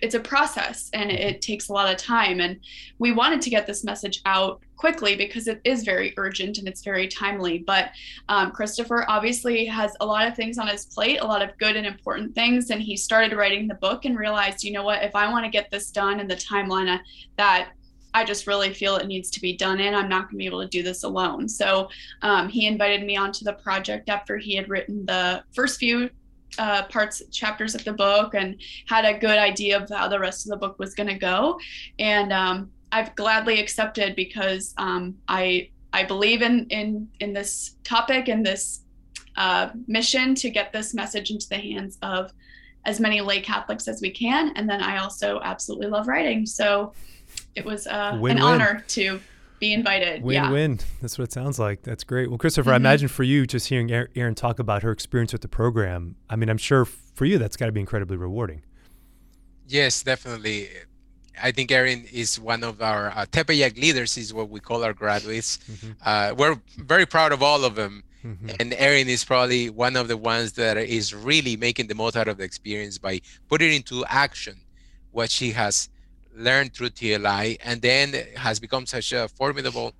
it's 0.00 0.14
a 0.14 0.20
process 0.20 0.90
and 0.92 1.10
it 1.10 1.40
takes 1.40 1.68
a 1.68 1.72
lot 1.72 1.90
of 1.90 1.96
time. 1.96 2.40
And 2.40 2.60
we 2.98 3.12
wanted 3.12 3.40
to 3.42 3.50
get 3.50 3.66
this 3.66 3.84
message 3.84 4.20
out 4.26 4.60
quickly 4.76 5.16
because 5.16 5.46
it 5.48 5.60
is 5.64 5.84
very 5.84 6.14
urgent 6.16 6.58
and 6.58 6.68
it's 6.68 6.82
very 6.82 7.08
timely 7.08 7.58
but 7.58 7.90
um, 8.28 8.50
cristofer 8.52 9.04
obviously 9.08 9.64
has 9.64 9.96
a 10.00 10.06
lot 10.06 10.26
of 10.26 10.34
things 10.34 10.58
on 10.58 10.66
his 10.66 10.86
plate 10.86 11.18
a 11.20 11.26
lot 11.26 11.42
of 11.42 11.56
good 11.58 11.76
and 11.76 11.86
important 11.86 12.34
things 12.34 12.70
and 12.70 12.82
he 12.82 12.96
started 12.96 13.36
writing 13.36 13.68
the 13.68 13.74
book 13.76 14.04
and 14.04 14.18
realized 14.18 14.64
you 14.64 14.72
know 14.72 14.82
what 14.82 15.02
if 15.02 15.14
i 15.14 15.30
want 15.30 15.44
to 15.44 15.50
get 15.50 15.70
this 15.70 15.90
done 15.90 16.20
in 16.20 16.28
the 16.28 16.36
timeline 16.36 16.98
that 17.36 17.70
I 18.16 18.24
just 18.24 18.46
really 18.46 18.72
feel 18.72 18.94
it 18.94 19.08
needs 19.08 19.28
to 19.32 19.40
be 19.40 19.56
done 19.56 19.80
in. 19.80 19.92
I'm 19.92 20.08
not 20.08 20.26
going 20.26 20.34
to 20.34 20.36
be 20.36 20.46
able 20.46 20.62
to 20.62 20.68
do 20.68 20.84
this 20.84 21.02
alone. 21.02 21.48
So 21.48 21.88
um, 22.22 22.48
he 22.48 22.68
invited 22.68 23.04
me 23.04 23.16
onto 23.16 23.44
the 23.44 23.54
project 23.54 24.08
after 24.08 24.38
he 24.38 24.54
had 24.54 24.68
written 24.68 25.04
the 25.04 25.42
first 25.52 25.80
few 25.80 26.08
uh, 26.58 26.84
parts 26.84 27.22
chapters 27.32 27.74
of 27.74 27.84
the 27.84 27.92
book 27.92 28.34
and 28.34 28.60
had 28.86 29.04
a 29.04 29.18
good 29.18 29.38
idea 29.38 29.80
of 29.80 29.88
how 29.88 30.08
the 30.08 30.18
rest 30.18 30.46
of 30.46 30.50
the 30.50 30.56
book 30.56 30.78
was 30.78 30.94
going 30.94 31.08
to 31.08 31.18
go 31.18 31.58
and 31.98 32.32
um, 32.32 32.70
i've 32.94 33.14
gladly 33.14 33.60
accepted 33.60 34.16
because 34.16 34.74
um, 34.78 35.14
i 35.28 35.68
i 35.92 36.02
believe 36.02 36.42
in 36.42 36.66
in 36.70 37.08
in 37.20 37.32
this 37.32 37.76
topic 37.84 38.28
and 38.28 38.44
this 38.44 38.80
uh, 39.36 39.70
mission 39.88 40.34
to 40.34 40.48
get 40.48 40.72
this 40.72 40.94
message 40.94 41.30
into 41.30 41.48
the 41.48 41.56
hands 41.56 41.98
of 42.02 42.32
as 42.86 43.00
many 43.00 43.20
lay 43.20 43.40
catholics 43.40 43.88
as 43.88 44.00
we 44.00 44.10
can 44.10 44.52
and 44.56 44.68
then 44.68 44.80
i 44.82 44.98
also 44.98 45.40
absolutely 45.42 45.86
love 45.86 46.06
writing 46.06 46.46
so 46.46 46.92
it 47.54 47.64
was 47.64 47.86
uh, 47.86 48.18
an 48.22 48.40
honor 48.40 48.84
to 48.88 49.20
be 49.64 49.72
invited. 49.72 50.22
Win 50.22 50.34
yeah. 50.34 50.50
win. 50.50 50.80
That's 51.00 51.18
what 51.18 51.24
it 51.24 51.32
sounds 51.32 51.58
like. 51.58 51.82
That's 51.82 52.04
great. 52.04 52.28
Well, 52.28 52.38
Cristofer, 52.38 52.62
mm-hmm. 52.62 52.70
I 52.70 52.76
imagine 52.76 53.08
for 53.08 53.22
you, 53.22 53.46
just 53.46 53.68
hearing 53.68 53.90
Erin 53.90 54.34
talk 54.34 54.58
about 54.58 54.82
her 54.82 54.90
experience 54.90 55.32
with 55.32 55.42
the 55.42 55.48
program, 55.48 56.16
I 56.28 56.36
mean, 56.36 56.48
I'm 56.48 56.58
sure 56.58 56.84
for 56.84 57.24
you 57.24 57.38
that's 57.38 57.56
got 57.56 57.66
to 57.66 57.72
be 57.72 57.80
incredibly 57.80 58.16
rewarding. 58.16 58.62
Yes, 59.66 60.02
definitely. 60.02 60.68
I 61.42 61.52
think 61.52 61.70
Erin 61.70 62.04
is 62.12 62.38
one 62.38 62.62
of 62.64 62.80
our 62.82 63.08
uh, 63.08 63.26
Tepeyac 63.26 63.80
leaders, 63.80 64.16
is 64.16 64.32
what 64.32 64.48
we 64.48 64.60
call 64.60 64.84
our 64.84 64.92
graduates. 64.92 65.58
Mm-hmm. 65.70 65.92
Uh, 66.04 66.34
we're 66.36 66.60
very 66.78 67.06
proud 67.06 67.32
of 67.32 67.42
all 67.42 67.64
of 67.64 67.74
them. 67.74 68.04
Mm-hmm. 68.24 68.50
And 68.58 68.74
Erin 68.74 69.08
is 69.08 69.24
probably 69.24 69.68
one 69.68 69.96
of 69.96 70.08
the 70.08 70.16
ones 70.16 70.52
that 70.52 70.76
is 70.78 71.14
really 71.14 71.56
making 71.56 71.88
the 71.88 71.94
most 71.94 72.16
out 72.16 72.28
of 72.28 72.38
the 72.38 72.44
experience 72.44 72.96
by 72.96 73.20
putting 73.48 73.72
into 73.72 74.04
action 74.06 74.56
what 75.12 75.30
she 75.30 75.50
has 75.52 75.90
learned 76.34 76.74
through 76.74 76.90
TLI 76.90 77.58
and 77.62 77.82
then 77.82 78.14
has 78.36 78.58
become 78.58 78.86
such 78.86 79.12
a 79.12 79.28
formidable 79.28 79.92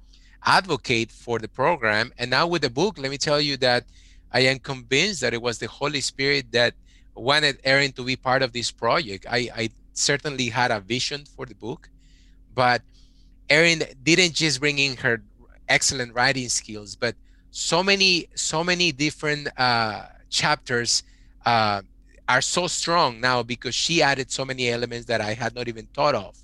advocate 0.44 1.12
for 1.12 1.38
the 1.38 1.48
program. 1.48 2.12
And 2.18 2.30
now 2.30 2.46
with 2.46 2.62
the 2.62 2.70
book, 2.70 2.98
let 2.98 3.10
me 3.10 3.18
tell 3.18 3.40
you 3.40 3.56
that 3.58 3.84
I 4.32 4.40
am 4.40 4.58
convinced 4.58 5.20
that 5.20 5.34
it 5.34 5.42
was 5.42 5.58
the 5.58 5.68
Holy 5.68 6.00
Spirit 6.00 6.50
that 6.52 6.74
wanted 7.14 7.60
Erin 7.62 7.92
to 7.92 8.04
be 8.04 8.16
part 8.16 8.42
of 8.42 8.52
this 8.52 8.70
project. 8.70 9.26
I, 9.30 9.48
I 9.54 9.68
certainly 9.94 10.48
had 10.48 10.70
a 10.70 10.80
vision 10.80 11.24
for 11.24 11.46
the 11.46 11.54
book, 11.54 11.88
but 12.54 12.82
Erin 13.48 13.82
didn't 14.02 14.34
just 14.34 14.60
bring 14.60 14.78
in 14.78 14.96
her 14.98 15.22
excellent 15.68 16.14
writing 16.14 16.48
skills, 16.48 16.96
but 16.96 17.14
so 17.50 17.82
many 17.82 18.26
so 18.34 18.64
many 18.64 18.92
different 18.92 19.48
uh, 19.58 20.06
chapters 20.28 21.02
uh, 21.46 21.82
are 22.28 22.40
so 22.40 22.66
strong 22.66 23.20
now 23.20 23.42
because 23.42 23.74
she 23.74 24.02
added 24.02 24.30
so 24.30 24.44
many 24.44 24.70
elements 24.70 25.06
that 25.06 25.20
I 25.20 25.34
had 25.34 25.54
not 25.54 25.68
even 25.68 25.86
thought 25.94 26.14
of, 26.14 26.36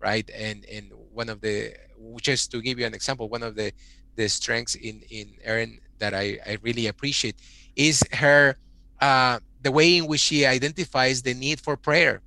right? 0.00 0.28
And 0.34 0.64
and 0.66 0.92
one 1.12 1.28
of 1.28 1.40
the 1.40 1.74
just 2.20 2.50
to 2.52 2.60
give 2.62 2.78
you 2.78 2.86
an 2.86 2.94
example, 2.94 3.28
one 3.28 3.42
of 3.42 3.54
the 3.54 3.72
the 4.16 4.28
strengths 4.28 4.74
in 4.74 5.02
in 5.10 5.34
Erin 5.44 5.78
that 5.98 6.14
I 6.14 6.38
I 6.46 6.58
really 6.62 6.86
appreciate 6.86 7.36
is 7.76 8.02
her 8.12 8.56
uh, 9.00 9.38
the 9.62 9.70
way 9.70 9.98
in 9.98 10.06
which 10.06 10.20
she 10.20 10.46
identifies 10.46 11.22
the 11.22 11.34
need 11.34 11.60
for 11.60 11.76
prayer 11.76 12.22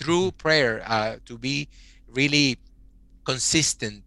through 0.00 0.32
prayer 0.32 0.82
uh, 0.86 1.16
to 1.26 1.36
be 1.36 1.68
really 2.08 2.58
consistent 3.24 4.02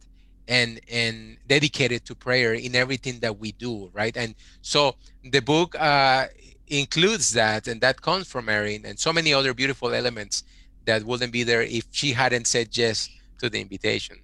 and 0.48 0.82
and 0.92 1.38
dedicated 1.48 2.04
to 2.04 2.14
prayer 2.16 2.54
in 2.54 2.76
everything 2.76 3.20
that 3.20 3.40
we 3.40 3.54
do 3.54 3.90
right 3.94 4.18
and 4.18 4.36
so 4.62 4.96
the 5.32 5.40
book 5.40 5.76
uh, 5.80 6.26
includes 6.68 7.32
that 7.32 7.68
and 7.68 7.80
that 7.80 8.02
comes 8.02 8.28
from 8.28 8.50
erin 8.50 8.82
and 8.86 9.00
so 9.00 9.14
many 9.14 9.34
other 9.34 9.54
beautiful 9.54 9.94
elements 9.94 10.44
that 10.86 11.04
wouldn't 11.04 11.32
be 11.32 11.44
there 11.44 11.62
if 11.62 11.86
she 11.92 12.12
hadn't 12.12 12.46
said 12.46 12.76
yes 12.76 13.10
to 13.40 13.50
the 13.50 13.62
invitation 13.62 14.18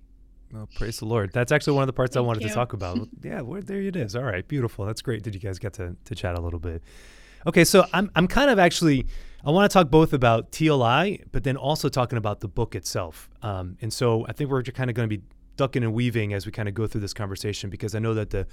well, 0.51 0.67
praise 0.75 0.97
the 0.97 1.05
Lord. 1.05 1.31
That's 1.31 1.51
actually 1.51 1.73
one 1.73 1.83
of 1.83 1.87
the 1.87 1.93
parts 1.93 2.15
Thank 2.15 2.23
I 2.23 2.27
wanted 2.27 2.41
you. 2.41 2.49
to 2.49 2.55
talk 2.55 2.73
about. 2.73 3.07
yeah, 3.23 3.41
where, 3.41 3.61
there 3.61 3.81
it 3.81 3.95
is. 3.95 4.15
All 4.15 4.23
right, 4.23 4.47
beautiful. 4.47 4.83
That's 4.83 5.01
great. 5.01 5.21
Did 5.21 5.35
you 5.35 5.39
guys 5.39 5.59
get 5.59 5.73
to, 5.73 5.95
to 6.05 6.15
chat 6.15 6.35
a 6.35 6.41
little 6.41 6.57
bit? 6.59 6.81
Okay, 7.47 7.63
so 7.63 7.85
I'm 7.93 8.11
I'm 8.15 8.27
kind 8.27 8.49
of 8.49 8.59
actually 8.59 9.05
I 9.45 9.51
want 9.51 9.69
to 9.69 9.73
talk 9.73 9.89
both 9.89 10.11
about 10.11 10.51
TLI, 10.51 11.23
but 11.31 11.43
then 11.43 11.55
also 11.55 11.87
talking 11.87 12.17
about 12.17 12.41
the 12.41 12.49
book 12.49 12.75
itself. 12.75 13.29
Um, 13.41 13.77
and 13.81 13.93
so 13.93 14.25
I 14.27 14.33
think 14.33 14.49
we're 14.49 14.63
kind 14.63 14.89
of 14.89 14.95
going 14.95 15.09
to 15.09 15.17
be 15.17 15.23
ducking 15.55 15.83
and 15.83 15.93
weaving 15.93 16.33
as 16.33 16.45
we 16.45 16.51
kind 16.51 16.67
of 16.67 16.73
go 16.73 16.87
through 16.87 17.01
this 17.01 17.13
conversation 17.13 17.69
because 17.69 17.95
I 17.95 17.99
know 17.99 18.13
that 18.13 18.31
the, 18.31 18.47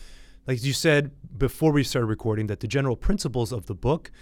like 0.46 0.62
you 0.62 0.72
said 0.72 1.10
before 1.36 1.72
we 1.72 1.82
started 1.82 2.06
recording, 2.06 2.46
that 2.46 2.60
the 2.60 2.68
general 2.68 2.96
principles 2.96 3.52
of 3.52 3.66
the 3.66 3.74
book, 3.74 4.12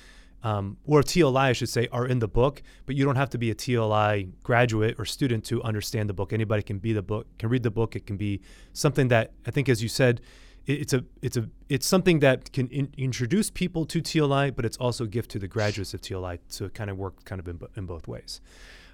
um, 0.42 0.78
or 0.84 1.02
TLI, 1.02 1.36
I 1.36 1.52
should 1.52 1.68
say, 1.68 1.88
are 1.92 2.06
in 2.06 2.18
the 2.18 2.28
book. 2.28 2.62
But 2.86 2.96
you 2.96 3.04
don't 3.04 3.16
have 3.16 3.30
to 3.30 3.38
be 3.38 3.50
a 3.50 3.54
TLI 3.54 4.30
graduate 4.42 4.96
or 4.98 5.04
student 5.04 5.44
to 5.46 5.62
understand 5.62 6.08
the 6.08 6.14
book. 6.14 6.32
Anybody 6.32 6.62
can 6.62 6.78
be 6.78 6.94
the 6.94 7.02
book, 7.02 7.26
can 7.38 7.50
read 7.50 7.62
the 7.62 7.70
book. 7.70 7.96
It 7.96 8.06
can 8.06 8.16
be 8.16 8.40
something 8.72 9.08
that 9.08 9.32
I 9.46 9.50
think, 9.50 9.68
as 9.68 9.82
you 9.82 9.88
said, 9.88 10.22
it's 10.66 10.92
a 10.92 11.04
it's 11.20 11.36
a 11.36 11.48
it's 11.68 11.86
something 11.86 12.20
that 12.20 12.52
can 12.52 12.68
in, 12.68 12.92
introduce 12.96 13.50
people 13.50 13.84
to 13.86 14.00
TLI, 14.00 14.54
but 14.54 14.64
it's 14.64 14.76
also 14.78 15.04
a 15.04 15.06
gift 15.06 15.30
to 15.32 15.38
the 15.38 15.48
graduates 15.48 15.94
of 15.94 16.00
TLI 16.00 16.38
to 16.56 16.70
kind 16.70 16.90
of 16.90 16.96
work 16.96 17.24
kind 17.24 17.40
of 17.40 17.48
in, 17.48 17.60
in 17.76 17.86
both 17.86 18.08
ways. 18.08 18.40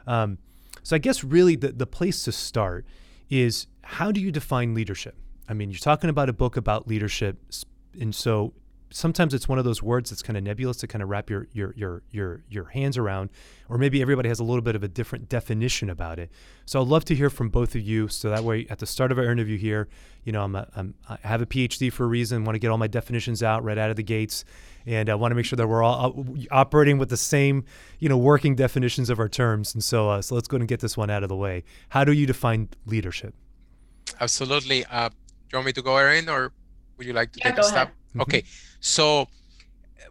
Um, 0.07 0.39
so 0.83 0.97
I 0.97 0.99
guess 0.99 1.23
really 1.23 1.57
the 1.57 1.73
the 1.73 1.87
place 1.87 2.25
to 2.25 2.33
start 2.33 2.87
is 3.29 3.67
how 3.83 4.11
do 4.11 4.21
you 4.21 4.33
define 4.33 4.75
leadership? 4.75 5.15
I 5.49 5.55
mean, 5.55 5.71
you're 5.71 5.79
talking 5.79 6.11
about 6.11 6.29
a 6.29 6.33
book 6.33 6.57
about 6.57 6.89
leadership, 6.89 7.39
and 8.01 8.15
so 8.15 8.53
sometimes 8.91 9.35
it's 9.35 9.49
one 9.49 9.59
of 9.59 9.65
those 9.65 9.83
words 9.83 10.11
that's 10.11 10.23
kind 10.23 10.37
of 10.37 10.43
nebulous 10.43 10.77
to 10.79 10.87
kind 10.87 11.03
of 11.03 11.09
wrap 11.09 11.31
your 11.31 11.47
your 11.53 11.73
your 11.77 12.03
your 12.11 12.43
your 12.49 12.65
hands 12.67 12.99
around, 12.99 13.31
or 13.69 13.79
maybe 13.79 14.03
everybody 14.03 14.29
has 14.29 14.41
a 14.41 14.45
little 14.45 14.63
bit 14.63 14.77
of 14.77 14.83
a 14.83 14.89
different 14.89 15.29
definition 15.29 15.89
about 15.89 16.19
it. 16.19 16.31
So 16.67 16.81
I'd 16.81 16.89
love 16.89 17.05
to 17.07 17.15
hear 17.15 17.31
from 17.31 17.49
both 17.49 17.75
of 17.75 17.81
you. 17.81 18.09
So 18.09 18.31
that 18.31 18.45
way, 18.45 18.67
at 18.69 18.79
the 18.79 18.87
start 18.87 19.13
of 19.13 19.19
our 19.19 19.31
interview 19.31 19.59
here, 19.59 19.89
you 20.25 20.33
know, 20.33 20.43
I'm, 20.43 20.55
a, 20.55 20.69
I'm 20.77 20.95
I 21.09 21.19
have 21.23 21.43
a 21.43 21.47
PhD 21.47 21.93
for 21.93 22.05
a 22.05 22.09
reason. 22.09 22.45
Want 22.45 22.55
to 22.55 22.59
get 22.59 22.71
all 22.71 22.79
my 22.79 22.89
definitions 22.89 23.43
out 23.43 23.65
right 23.65 23.79
out 23.79 23.91
of 23.91 23.97
the 23.97 24.03
gates, 24.03 24.45
and 24.87 25.09
I 25.09 25.15
want 25.15 25.31
to 25.33 25.37
make 25.37 25.47
sure 25.47 25.57
that 25.57 25.67
we're 25.67 25.83
all 25.83 26.27
operating 26.51 26.99
with 26.99 27.09
the 27.09 27.17
same, 27.17 27.65
you 27.99 28.09
know, 28.09 28.19
working 28.19 28.55
definitions 28.55 29.11
of 29.11 29.19
our 29.19 29.29
terms. 29.29 29.75
And 29.75 29.83
so, 29.83 30.11
uh, 30.11 30.23
so 30.23 30.35
let's 30.35 30.49
go 30.49 30.57
and 30.57 30.69
get 30.69 30.81
this 30.81 30.97
one 30.97 31.11
out 31.11 31.23
of 31.23 31.29
the 31.29 31.37
way. 31.37 31.65
How 31.91 32.05
do 32.05 32.13
you 32.13 32.27
define 32.27 32.69
leadership? 32.87 33.35
Absolutely. 34.21 34.85
Uh, 34.87 35.09
do 35.09 35.15
you 35.53 35.57
want 35.59 35.67
me 35.67 35.73
to 35.73 35.83
go, 35.83 35.97
Erin, 35.97 36.29
or 36.29 36.53
would 36.97 37.07
you 37.07 37.13
like 37.13 37.33
to 37.33 37.41
yeah, 37.43 37.51
take 37.51 37.59
a 37.59 37.65
step? 37.65 37.89
Mm-hmm. 37.89 38.21
Okay. 38.23 38.45
So 38.81 39.29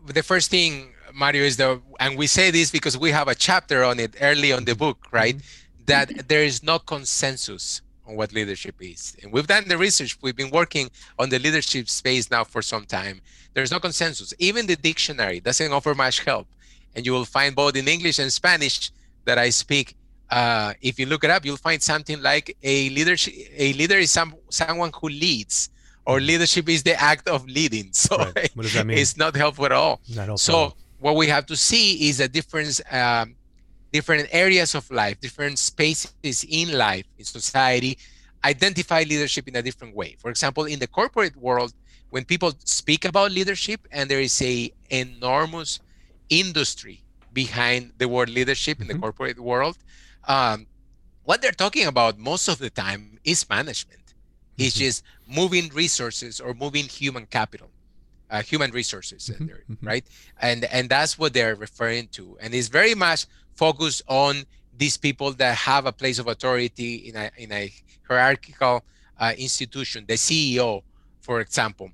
the 0.08 0.24
first 0.24 0.50
thing, 0.50 0.94
Mario, 1.14 1.44
is 1.44 1.58
the 1.58 1.82
and 2.00 2.18
we 2.18 2.28
say 2.28 2.52
this 2.52 2.72
because 2.72 2.98
we 2.98 3.12
have 3.12 3.28
a 3.28 3.36
chapter 3.36 3.84
on 3.84 4.00
it 4.00 4.16
early 4.22 4.54
on 4.54 4.66
the 4.66 4.76
book, 4.76 5.08
right? 5.12 5.36
Mm-hmm. 5.36 5.86
That 5.86 6.28
there 6.28 6.44
is 6.44 6.62
no 6.64 6.80
consensus 6.80 7.82
on 8.10 8.16
what 8.16 8.34
leadership 8.34 8.76
is. 8.80 9.16
And 9.22 9.32
we've 9.32 9.48
done 9.48 9.68
the 9.68 9.78
research, 9.78 10.18
we've 10.22 10.36
been 10.36 10.52
working 10.52 10.90
on 11.18 11.30
the 11.30 11.40
leadership 11.40 11.90
space 11.90 12.30
now 12.30 12.44
for 12.44 12.62
some 12.62 12.86
time. 12.86 13.22
There's 13.54 13.72
no 13.72 13.80
consensus. 13.80 14.34
Even 14.40 14.68
the 14.68 14.76
dictionary 14.76 15.40
doesn't 15.40 15.72
offer 15.72 15.96
much 15.96 16.24
help. 16.24 16.48
And 16.96 17.06
you 17.06 17.14
will 17.14 17.26
find 17.26 17.56
both 17.56 17.76
in 17.76 17.88
English 17.88 18.20
and 18.20 18.32
Spanish 18.32 18.92
that 19.26 19.38
I 19.38 19.50
speak. 19.50 19.96
Uh, 20.30 20.74
if 20.82 21.00
you 21.00 21.06
look 21.06 21.24
it 21.24 21.30
up, 21.30 21.46
you'll 21.46 21.58
find 21.58 21.82
something 21.82 22.22
like 22.22 22.56
a 22.64 22.90
leadership. 22.90 23.34
A 23.56 23.74
leader 23.74 23.98
is 23.98 24.12
some 24.12 24.36
someone 24.50 24.92
who 25.00 25.10
leads, 25.10 25.70
or 26.10 26.20
leadership 26.20 26.68
is 26.68 26.82
the 26.84 26.96
act 27.00 27.28
of 27.36 27.48
leading. 27.48 27.92
So 28.06 28.18
right. 28.18 28.50
what 28.56 28.64
does 28.64 28.74
that 28.74 28.86
mean? 28.88 28.98
it's 28.98 29.16
not 29.16 29.36
helpful 29.36 29.66
at 29.66 29.72
all. 29.72 30.02
Not 30.10 30.28
helpful 30.32 30.38
so 30.38 30.74
what 31.00 31.16
we 31.16 31.28
have 31.28 31.46
to 31.46 31.56
see 31.56 32.10
is 32.10 32.20
a 32.20 32.28
difference, 32.28 32.82
um, 32.92 33.36
different 33.94 34.28
areas 34.32 34.76
of 34.76 34.90
life, 34.90 35.16
different 35.22 35.58
spaces 35.60 36.46
in 36.50 36.68
life, 36.78 37.06
in 37.20 37.26
society, 37.26 37.98
identify 38.44 39.02
leadership 39.14 39.48
in 39.48 39.56
a 39.56 39.62
different 39.62 39.96
way. 39.96 40.16
For 40.20 40.30
example, 40.30 40.66
in 40.66 40.80
the 40.80 40.88
corporate 40.88 41.36
world, 41.38 41.74
when 42.10 42.26
people 42.26 42.52
speak 42.66 43.06
about 43.06 43.32
leadership 43.32 43.80
and 43.92 44.10
there 44.10 44.22
is 44.30 44.42
a 44.42 44.72
enormous 44.90 45.80
industry 46.30 47.04
behind 47.34 47.94
the 47.98 48.08
word 48.08 48.30
leadership 48.30 48.76
mm-hmm. 48.76 48.84
in 48.84 48.88
the 48.88 48.94
mm-hmm. 48.96 49.04
corporate 49.04 49.40
world, 49.40 49.78
um, 50.28 50.66
what 51.24 51.42
they're 51.42 51.62
talking 51.66 51.86
about 51.86 52.18
most 52.18 52.48
of 52.48 52.58
the 52.58 52.72
time 52.72 53.20
is 53.24 53.48
management. 53.48 53.99
Mm-hmm. 54.60 54.68
It's 54.68 54.76
just 54.76 55.04
moving 55.26 55.70
resources 55.70 56.42
or 56.42 56.54
moving 56.54 56.86
human 56.86 57.26
capital, 57.26 57.70
uh, 58.30 58.42
human 58.42 58.72
resources, 58.72 59.30
mm-hmm. 59.34 59.46
There, 59.46 59.64
mm-hmm. 59.72 59.88
right? 59.88 60.06
And 60.42 60.66
and 60.66 60.90
that's 60.90 61.18
what 61.18 61.34
they're 61.34 61.56
referring 61.56 62.10
to, 62.10 62.38
and 62.42 62.54
it's 62.54 62.68
very 62.68 62.94
much 62.94 63.26
focused 63.56 64.02
on 64.08 64.44
these 64.78 64.98
people 64.98 65.32
that 65.34 65.56
have 65.56 65.86
a 65.86 65.94
place 65.94 66.20
of 66.20 66.28
authority 66.28 66.96
in 67.08 67.16
a 67.16 67.32
in 67.38 67.52
a 67.54 67.72
hierarchical 68.08 68.84
uh, 69.18 69.34
institution, 69.38 70.06
the 70.08 70.16
CEO, 70.16 70.84
for 71.22 71.40
example. 71.40 71.90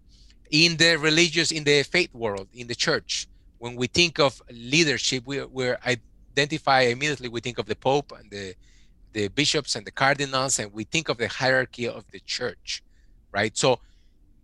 In 0.50 0.78
the 0.78 0.96
religious, 0.96 1.52
in 1.52 1.64
the 1.64 1.84
faith 1.84 2.14
world, 2.14 2.48
in 2.54 2.68
the 2.68 2.76
church, 2.76 3.28
when 3.60 3.76
we 3.76 3.88
think 3.88 4.20
of 4.20 4.42
leadership, 4.50 5.24
we 5.28 5.44
we 5.46 5.74
identify 5.86 6.82
immediately. 6.82 7.30
We 7.30 7.42
think 7.42 7.60
of 7.60 7.68
the 7.68 7.76
Pope 7.76 8.12
and 8.18 8.30
the 8.32 8.56
the 9.16 9.30
bishops 9.30 9.76
and 9.78 9.88
the 9.88 9.96
cardinals, 10.04 10.60
and 10.60 10.68
we 10.74 10.84
think 10.84 11.08
of 11.08 11.18
the 11.18 11.30
hierarchy 11.30 11.88
of 11.88 12.04
the 12.12 12.20
church, 12.36 12.84
right? 13.32 13.56
So 13.58 13.80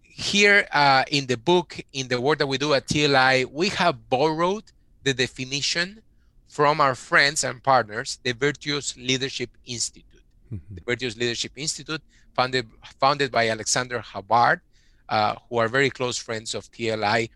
here 0.02 0.66
uh, 0.72 1.04
in 1.12 1.28
the 1.28 1.36
book, 1.36 1.70
in 1.92 2.08
the 2.08 2.20
work 2.22 2.38
that 2.40 2.48
we 2.48 2.58
do 2.58 2.74
at 2.74 2.88
TLI, 2.88 3.52
we 3.52 3.68
have 3.82 4.10
borrowed 4.10 4.64
the 5.04 5.14
definition 5.14 6.02
from 6.48 6.80
our 6.80 6.96
friends 6.96 7.44
and 7.44 7.62
partners, 7.62 8.20
the 8.24 8.32
Virtuous 8.32 8.96
Leadership 8.96 9.50
Institute. 9.66 10.24
Mm-hmm. 10.54 10.76
The 10.76 10.82
Virtuous 10.90 11.18
Leadership 11.18 11.52
Institute, 11.58 12.02
founded 12.34 12.66
founded 13.04 13.30
by 13.30 13.50
Alexander 13.50 14.00
Havard, 14.00 14.62
uh, 15.10 15.36
who 15.50 15.58
are 15.58 15.68
very 15.68 15.90
close 15.90 16.18
friends 16.18 16.56
of 16.56 16.72
TLI. 16.72 17.30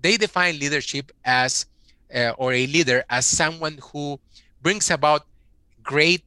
They 0.00 0.16
define 0.16 0.60
leadership 0.60 1.10
as, 1.24 1.66
uh, 2.14 2.32
or 2.38 2.52
a 2.52 2.64
leader 2.68 3.02
as 3.10 3.26
someone 3.26 3.76
who 3.90 4.20
brings 4.62 4.90
about 4.90 5.26
great 5.82 6.22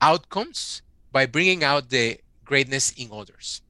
outcomes 0.00 0.82
by 1.12 1.26
bringing 1.26 1.64
out 1.64 1.90
the 1.90 2.18
greatness 2.44 2.92
in 2.92 3.10
others, 3.12 3.62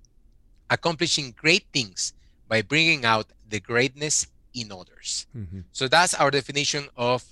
accomplishing 0.70 1.34
great 1.36 1.66
things 1.72 2.12
by 2.48 2.62
bringing 2.62 3.04
out 3.04 3.26
the 3.48 3.60
greatness 3.60 4.26
in 4.54 4.72
others. 4.72 5.26
Mm-hmm. 5.36 5.60
So 5.72 5.88
that's 5.88 6.14
our 6.14 6.30
definition 6.30 6.88
of 6.96 7.24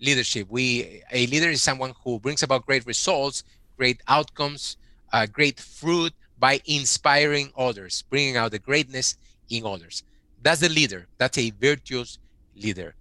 leadership. 0.00 0.48
We 0.50 1.02
a 1.10 1.26
leader 1.26 1.50
is 1.50 1.62
someone 1.62 1.94
who 2.04 2.18
brings 2.18 2.42
about 2.42 2.66
great 2.66 2.86
results, 2.86 3.44
great 3.76 4.02
outcomes, 4.08 4.76
uh, 5.12 5.26
great 5.26 5.60
fruit 5.60 6.12
by 6.38 6.60
inspiring 6.66 7.52
others, 7.56 8.02
bringing 8.10 8.36
out 8.36 8.50
the 8.50 8.58
greatness 8.58 9.16
in 9.48 9.64
others. 9.64 10.02
That's 10.42 10.60
the 10.60 10.68
leader. 10.68 11.06
That's 11.18 11.38
a 11.38 11.50
virtuous 11.50 12.18
leader. 12.56 12.94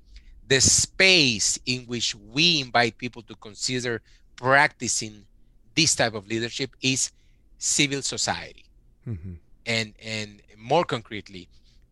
The 0.47 0.61
space 0.61 1.59
in 1.65 1.85
which 1.85 2.13
we 2.15 2.61
invite 2.61 2.97
people 2.97 3.23
to 3.23 3.35
consider 3.35 4.01
practicing 4.35 5.25
this 5.75 5.95
type 5.95 6.13
of 6.13 6.27
leadership 6.27 6.71
is 6.81 7.11
civil 7.57 8.01
society. 8.01 8.65
Mm-hmm. 9.07 9.33
And 9.65 9.93
and 10.03 10.41
more 10.57 10.85
concretely, 10.85 11.47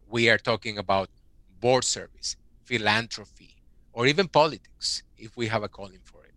we 0.10 0.30
are 0.30 0.38
talking 0.38 0.78
about 0.78 1.10
board 1.60 1.84
service, 1.84 2.36
philanthropy, 2.64 3.56
or 3.94 4.08
even 4.08 4.28
politics 4.28 5.04
if 5.18 5.36
we 5.38 5.48
have 5.48 5.64
a 5.64 5.68
calling 5.68 6.00
for 6.04 6.24
it. 6.24 6.34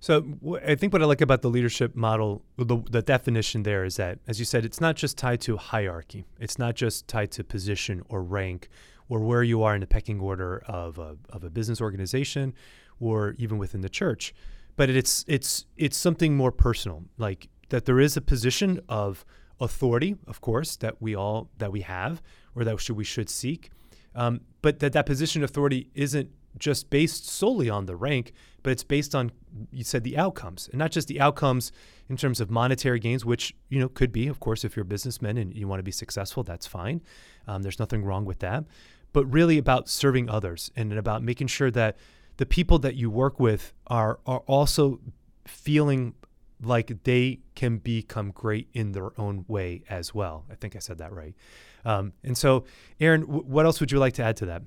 So 0.00 0.24
I 0.64 0.74
think 0.74 0.92
what 0.92 1.02
I 1.02 1.06
like 1.06 1.20
about 1.20 1.42
the 1.42 1.50
leadership 1.50 1.96
model, 1.96 2.42
the, 2.56 2.78
the 2.90 3.02
definition 3.02 3.64
there 3.64 3.84
is 3.84 3.96
that, 3.96 4.18
as 4.28 4.38
you 4.38 4.44
said, 4.44 4.64
it's 4.64 4.80
not 4.80 4.94
just 4.94 5.18
tied 5.18 5.40
to 5.42 5.56
hierarchy. 5.56 6.24
It's 6.38 6.58
not 6.58 6.74
just 6.76 7.08
tied 7.08 7.30
to 7.32 7.44
position 7.44 8.02
or 8.08 8.22
rank 8.22 8.68
or 9.08 9.20
where 9.20 9.42
you 9.42 9.62
are 9.62 9.74
in 9.74 9.80
the 9.80 9.86
pecking 9.86 10.20
order 10.20 10.62
of 10.66 10.98
a, 10.98 11.16
of 11.30 11.44
a 11.44 11.50
business 11.50 11.80
organization 11.80 12.54
or 13.00 13.34
even 13.38 13.58
within 13.58 13.80
the 13.80 13.88
church. 13.88 14.34
But 14.76 14.90
it's 14.90 15.24
it's 15.26 15.66
it's 15.76 15.96
something 15.96 16.36
more 16.36 16.52
personal, 16.52 17.04
like 17.18 17.48
that 17.70 17.84
there 17.84 17.98
is 17.98 18.16
a 18.16 18.20
position 18.20 18.80
of 18.88 19.24
authority, 19.58 20.16
of 20.26 20.40
course, 20.40 20.76
that 20.76 21.00
we 21.00 21.14
all 21.14 21.50
that 21.58 21.72
we 21.72 21.80
have 21.80 22.22
or 22.54 22.64
that 22.64 22.80
should, 22.80 22.96
we 22.96 23.04
should 23.04 23.28
seek, 23.28 23.70
um, 24.14 24.40
but 24.62 24.78
that 24.80 24.92
that 24.92 25.06
position 25.06 25.42
of 25.42 25.50
authority 25.50 25.90
isn't 25.94 26.30
just 26.58 26.88
based 26.88 27.28
solely 27.28 27.68
on 27.68 27.86
the 27.86 27.96
rank, 27.96 28.32
but 28.62 28.70
it's 28.70 28.84
based 28.84 29.14
on 29.14 29.30
you 29.70 29.84
said 29.84 30.04
the 30.04 30.16
outcomes, 30.18 30.68
and 30.68 30.78
not 30.78 30.90
just 30.90 31.08
the 31.08 31.20
outcomes 31.20 31.72
in 32.08 32.16
terms 32.16 32.40
of 32.40 32.50
monetary 32.50 32.98
gains, 32.98 33.24
which 33.24 33.54
you 33.68 33.78
know 33.78 33.88
could 33.88 34.12
be, 34.12 34.26
of 34.26 34.40
course, 34.40 34.64
if 34.64 34.76
you're 34.76 34.82
a 34.82 34.86
businessman 34.86 35.36
and 35.36 35.54
you 35.54 35.68
want 35.68 35.78
to 35.78 35.84
be 35.84 35.92
successful, 35.92 36.42
that's 36.42 36.66
fine. 36.66 37.02
Um, 37.46 37.62
there's 37.62 37.78
nothing 37.78 38.04
wrong 38.04 38.24
with 38.24 38.40
that, 38.40 38.64
but 39.12 39.24
really 39.26 39.58
about 39.58 39.88
serving 39.88 40.28
others 40.28 40.70
and 40.76 40.92
about 40.92 41.22
making 41.22 41.46
sure 41.46 41.70
that 41.70 41.96
the 42.36 42.46
people 42.46 42.78
that 42.80 42.94
you 42.94 43.10
work 43.10 43.40
with 43.40 43.72
are 43.86 44.20
are 44.26 44.40
also 44.46 45.00
feeling 45.46 46.14
like 46.62 47.04
they 47.04 47.40
can 47.54 47.78
become 47.78 48.30
great 48.30 48.68
in 48.72 48.92
their 48.92 49.18
own 49.20 49.44
way 49.48 49.82
as 49.88 50.14
well. 50.14 50.44
I 50.50 50.54
think 50.54 50.74
I 50.74 50.78
said 50.78 50.98
that 50.98 51.12
right. 51.12 51.34
Um, 51.84 52.12
and 52.24 52.36
so, 52.36 52.64
Erin, 52.98 53.22
w- 53.22 53.42
what 53.42 53.66
else 53.66 53.78
would 53.80 53.92
you 53.92 53.98
like 53.98 54.14
to 54.14 54.22
add 54.22 54.36
to 54.38 54.46
that? 54.46 54.62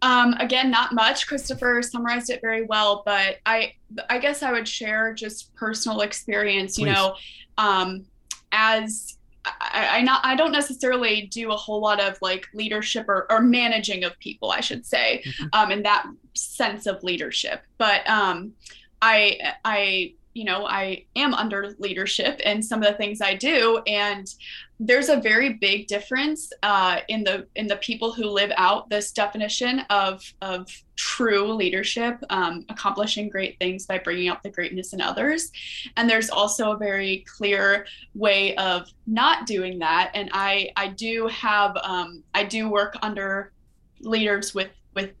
Um, 0.00 0.34
again, 0.34 0.70
not 0.70 0.94
much. 0.94 1.28
Cristofer 1.28 1.84
summarized 1.84 2.30
it 2.30 2.40
very 2.40 2.64
well, 2.64 3.02
but 3.04 3.38
I, 3.46 3.74
I 4.10 4.18
guess 4.18 4.42
I 4.42 4.50
would 4.50 4.66
share 4.66 5.14
just 5.14 5.54
personal 5.54 6.00
experience. 6.00 6.78
You 6.78 6.86
Please. 6.86 6.94
know, 6.94 7.14
um, 7.58 8.04
as 8.50 9.18
I, 9.44 9.88
I, 9.98 10.02
not 10.02 10.24
I 10.24 10.36
don't 10.36 10.52
necessarily 10.52 11.22
do 11.22 11.50
a 11.50 11.56
whole 11.56 11.80
lot 11.80 12.00
of 12.00 12.16
like 12.22 12.48
leadership 12.54 13.08
or, 13.08 13.26
or 13.30 13.40
managing 13.40 14.04
of 14.04 14.18
people, 14.18 14.50
I 14.50 14.60
should 14.60 14.86
say, 14.86 15.22
mm-hmm. 15.24 15.46
um, 15.52 15.72
in 15.72 15.82
that 15.82 16.06
sense 16.34 16.86
of 16.86 17.02
leadership. 17.02 17.62
But 17.78 18.08
um, 18.08 18.52
I 19.00 19.38
I 19.64 20.14
you 20.34 20.44
know 20.44 20.66
I 20.66 21.04
am 21.16 21.34
under 21.34 21.74
leadership 21.78 22.40
in 22.40 22.62
some 22.62 22.82
of 22.82 22.88
the 22.88 22.96
things 22.96 23.20
I 23.20 23.34
do, 23.34 23.82
and 23.86 24.32
there's 24.80 25.08
a 25.08 25.16
very 25.16 25.54
big 25.54 25.86
difference 25.86 26.52
uh, 26.62 27.00
in 27.08 27.22
the 27.22 27.46
in 27.54 27.66
the 27.66 27.76
people 27.76 28.12
who 28.12 28.24
live 28.24 28.50
out 28.56 28.90
this 28.90 29.12
definition 29.12 29.80
of 29.90 30.22
of 30.42 30.68
true 30.96 31.52
leadership, 31.52 32.18
um, 32.30 32.64
accomplishing 32.68 33.28
great 33.28 33.58
things 33.58 33.86
by 33.86 33.98
bringing 33.98 34.28
out 34.28 34.42
the 34.42 34.50
greatness 34.50 34.92
in 34.92 35.00
others, 35.00 35.52
and 35.96 36.08
there's 36.08 36.30
also 36.30 36.72
a 36.72 36.76
very 36.76 37.24
clear 37.36 37.86
way 38.14 38.56
of 38.56 38.88
not 39.06 39.46
doing 39.46 39.78
that. 39.78 40.10
And 40.14 40.30
I 40.32 40.70
I 40.76 40.88
do 40.88 41.28
have 41.28 41.76
um, 41.82 42.22
I 42.34 42.44
do 42.44 42.68
work 42.68 42.96
under 43.02 43.52
leaders 44.00 44.54
with 44.54 44.70
with 44.94 45.12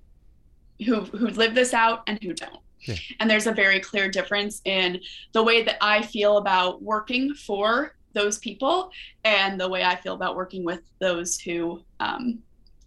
who 0.84 1.02
who 1.02 1.28
live 1.28 1.54
this 1.54 1.74
out 1.74 2.02
and 2.06 2.20
who 2.22 2.32
don't. 2.32 2.62
And 3.20 3.30
there's 3.30 3.46
a 3.46 3.52
very 3.52 3.80
clear 3.80 4.08
difference 4.08 4.60
in 4.64 5.00
the 5.32 5.42
way 5.42 5.62
that 5.62 5.76
I 5.80 6.02
feel 6.02 6.38
about 6.38 6.82
working 6.82 7.34
for 7.34 7.94
those 8.14 8.38
people 8.38 8.90
and 9.24 9.60
the 9.60 9.68
way 9.68 9.84
I 9.84 9.96
feel 9.96 10.14
about 10.14 10.36
working 10.36 10.64
with 10.64 10.80
those 10.98 11.38
who 11.38 11.82
um, 12.00 12.38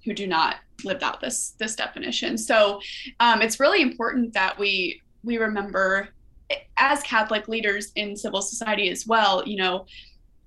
who 0.03 0.13
do 0.13 0.27
not 0.27 0.57
live 0.83 1.01
out 1.01 1.19
this 1.19 1.55
this 1.59 1.75
definition. 1.75 2.37
So 2.37 2.79
um, 3.19 3.41
it's 3.41 3.59
really 3.59 3.81
important 3.81 4.33
that 4.33 4.57
we 4.57 5.01
we 5.23 5.37
remember 5.37 6.09
as 6.77 7.01
Catholic 7.03 7.47
leaders 7.47 7.91
in 7.95 8.15
civil 8.15 8.41
society 8.41 8.89
as 8.89 9.07
well. 9.07 9.47
You 9.47 9.57
know, 9.57 9.85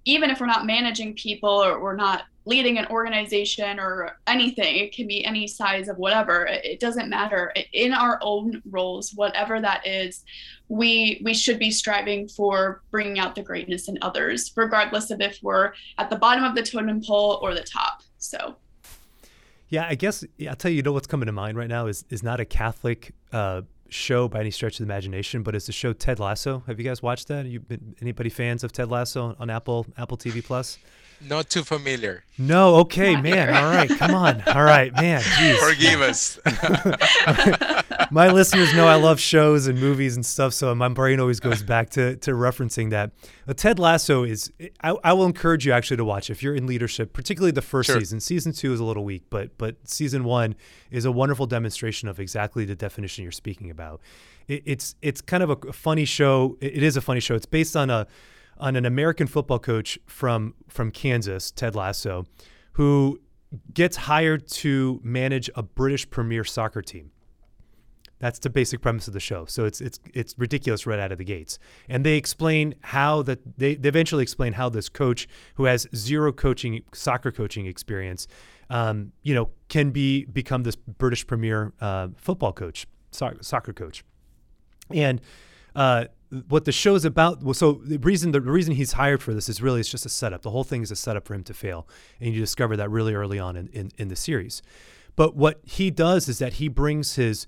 even 0.05 0.31
if 0.31 0.41
we're 0.41 0.47
not 0.47 0.67
managing 0.67 1.15
people 1.15 1.51
or 1.51 1.81
we're 1.81 1.97
not 1.97 2.25
leading 2.49 2.79
an 2.79 2.87
organization 2.87 3.79
or 3.79 4.19
anything 4.27 4.77
it 4.77 4.93
can 4.93 5.07
be 5.07 5.23
any 5.25 5.47
size 5.47 5.89
of 5.89 5.99
whatever 5.99 6.47
it 6.47 6.81
doesn't 6.81 7.11
matter. 7.11 7.53
In 7.73 7.93
our 7.93 8.19
own 8.23 8.63
roles 8.71 9.13
whatever 9.15 9.61
that 9.61 9.87
is 9.87 10.25
we 10.69 11.21
we 11.25 11.35
should 11.35 11.59
be 11.59 11.71
striving 11.71 12.27
for 12.27 12.83
bringing 12.91 13.19
out 13.19 13.35
the 13.35 13.43
greatness 13.43 13.89
in 13.89 13.99
others 14.01 14.53
regardless 14.57 15.11
of 15.11 15.21
if 15.21 15.39
we're 15.43 15.73
at 15.99 16.09
the 16.09 16.17
bottom 16.17 16.45
of 16.45 16.55
the 16.55 16.63
totem 16.63 17.03
pole 17.03 17.39
or 17.43 17.55
the 17.55 17.63
top 17.63 18.03
so. 18.19 18.57
Yeah 19.69 19.87
i 19.89 19.95
guess 19.95 20.25
i'll 20.49 20.57
tell 20.57 20.71
you, 20.71 20.79
you 20.79 20.83
know 20.83 20.93
what's 20.93 21.07
coming 21.07 21.27
to 21.27 21.33
mind 21.33 21.59
right 21.59 21.69
now 21.69 21.87
is 21.87 22.05
is 22.09 22.23
not 22.23 22.41
a 22.41 22.45
catholic 22.45 23.13
uh, 23.33 23.63
show 23.89 24.29
by 24.29 24.41
any 24.41 24.51
stretch 24.51 24.75
of 24.75 24.87
the 24.87 24.93
imagination, 24.93 25.43
but 25.43 25.55
it's 25.55 25.67
the 25.67 25.73
show 25.73 25.93
Ted 25.93 26.19
Lasso. 26.21 26.63
Have 26.67 26.79
you 26.79 26.85
guys 26.85 27.03
watched 27.03 27.29
that? 27.29 27.47
You 27.47 27.61
been 27.61 27.95
anybody 28.01 28.31
fans 28.31 28.65
of 28.65 28.73
Ted 28.73 28.91
Lasso 28.91 29.37
on 29.39 29.51
Apple 29.51 29.87
Apple 29.97 30.17
TV 30.17 30.45
Plus? 30.45 30.79
Not 31.21 31.51
too 31.51 31.65
familiar. 31.65 32.23
No, 32.39 32.77
okay, 32.77 33.21
man. 33.21 33.53
All 33.53 33.71
right, 33.73 33.91
come 33.91 34.15
on. 34.15 34.41
All 34.43 34.63
right, 34.63 34.93
man. 34.95 35.21
Geez. 35.39 35.59
Forgive 35.59 36.01
us. 36.01 36.39
my 38.13 38.29
listeners 38.29 38.73
know 38.75 38.87
I 38.87 38.95
love 38.95 39.19
shows 39.19 39.67
and 39.67 39.81
movies 39.81 40.15
and 40.15 40.25
stuff, 40.25 40.55
so 40.55 40.73
my 40.77 40.89
brain 40.89 41.19
always 41.19 41.41
goes 41.41 41.63
back 41.63 41.91
to 41.91 42.17
to 42.17 42.33
referencing 42.33 42.91
that. 42.91 43.11
But 43.49 43.57
Ted 43.57 43.79
Lasso 43.79 44.25
is. 44.25 44.53
I, 44.85 44.95
I 45.03 45.15
will 45.15 45.25
encourage 45.25 45.65
you 45.65 45.73
actually 45.73 45.97
to 45.97 46.05
watch 46.05 46.29
if 46.29 46.43
you're 46.43 46.55
in 46.55 46.67
leadership, 46.67 47.15
particularly 47.15 47.51
the 47.51 47.63
first 47.63 47.87
sure. 47.87 47.99
season. 47.99 48.21
Season 48.21 48.53
two 48.53 48.75
is 48.75 48.79
a 48.79 48.85
little 48.85 49.07
weak, 49.07 49.23
but 49.31 49.57
but 49.57 49.77
season 49.89 50.25
one 50.25 50.55
is 50.91 51.07
a 51.07 51.11
wonderful 51.11 51.47
demonstration 51.47 52.11
of 52.11 52.21
exactly 52.21 52.67
the 52.67 52.77
definition 52.77 53.23
you're 53.23 53.33
speaking 53.33 53.71
about. 53.71 54.03
It, 54.49 54.65
it's 54.67 54.97
it's 55.01 55.23
kind 55.23 55.43
of 55.43 55.49
a 55.49 55.73
funny 55.73 56.05
show. 56.05 56.59
it 56.61 56.83
is 56.83 56.99
a 56.99 57.01
funny 57.01 57.21
show. 57.21 57.37
It's 57.37 57.47
based 57.47 57.75
on 57.75 57.89
a 57.89 58.07
on 58.59 58.77
an 58.77 58.85
American 58.85 59.27
football 59.27 59.59
coach 59.59 59.99
from 60.05 60.53
from 60.69 60.91
Kansas, 60.91 61.51
Ted 61.51 61.75
Lasso, 61.75 62.27
who 62.73 63.19
gets 63.73 63.97
hired 63.97 64.47
to 64.49 65.01
manage 65.03 65.49
a 65.55 65.63
British 65.63 66.11
Premier 66.11 66.45
Soccer 66.45 66.83
team. 66.83 67.13
That's 68.19 68.39
the 68.39 68.51
basic 68.51 68.81
premise 68.81 69.07
of 69.07 69.15
the 69.15 69.21
show. 69.21 69.45
So 69.47 69.65
it's 69.65 69.81
it's 69.81 70.01
it's 70.13 70.35
ridiculous 70.39 70.87
right 70.87 70.99
out 70.99 71.13
of 71.13 71.19
the 71.19 71.25
gates. 71.25 71.59
And 71.89 72.05
they 72.05 72.17
explain 72.17 72.75
how 72.81 73.23
that 73.23 73.59
they, 73.59 73.77
they 73.77 73.89
eventually 73.89 74.23
explain 74.23 74.55
how 74.55 74.69
this 74.69 74.89
coach 74.89 75.29
who 75.55 75.65
has 75.65 75.87
zero 75.95 76.33
coaching 76.33 76.83
soccer 76.93 77.31
coaching 77.31 77.67
experience, 77.67 78.27
um, 78.71 79.13
you 79.23 79.35
know, 79.35 79.51
can 79.69 79.91
be 79.91 80.25
become 80.25 80.65
this 80.65 80.77
British 80.77 81.27
Premier 81.27 81.73
uh, 81.81 82.09
football 82.17 82.53
coach, 82.53 82.87
so- 83.11 83.37
soccer 83.41 83.73
coach, 83.73 84.05
and. 84.91 85.21
Uh, 85.77 86.07
what 86.49 86.65
the 86.65 86.73
show's 86.73 87.05
about 87.05 87.43
well 87.43 87.55
so 87.55 87.81
the 87.85 87.99
reason 87.99 88.33
the 88.33 88.41
reason 88.41 88.75
he's 88.75 88.93
hired 88.93 89.23
for 89.23 89.33
this 89.33 89.49
is 89.49 89.63
really 89.63 89.81
it's 89.81 89.89
just 89.89 90.05
a 90.05 90.11
setup 90.11 90.43
the 90.43 90.51
whole 90.51 90.65
thing 90.65 90.83
is 90.83 90.91
a 90.91 90.97
setup 90.97 91.27
for 91.27 91.33
him 91.35 91.43
to 91.43 91.55
fail 91.55 91.89
and 92.21 92.35
you 92.35 92.41
discover 92.41 92.77
that 92.77 92.91
really 92.91 93.15
early 93.15 93.39
on 93.39 93.57
in, 93.57 93.69
in, 93.69 93.91
in 93.97 94.09
the 94.09 94.17
series 94.17 94.61
but 95.17 95.37
what 95.37 95.61
he 95.65 95.91
does 95.91 96.29
is 96.29 96.39
that 96.39 96.55
he 96.55 96.69
brings 96.69 97.15
his 97.15 97.47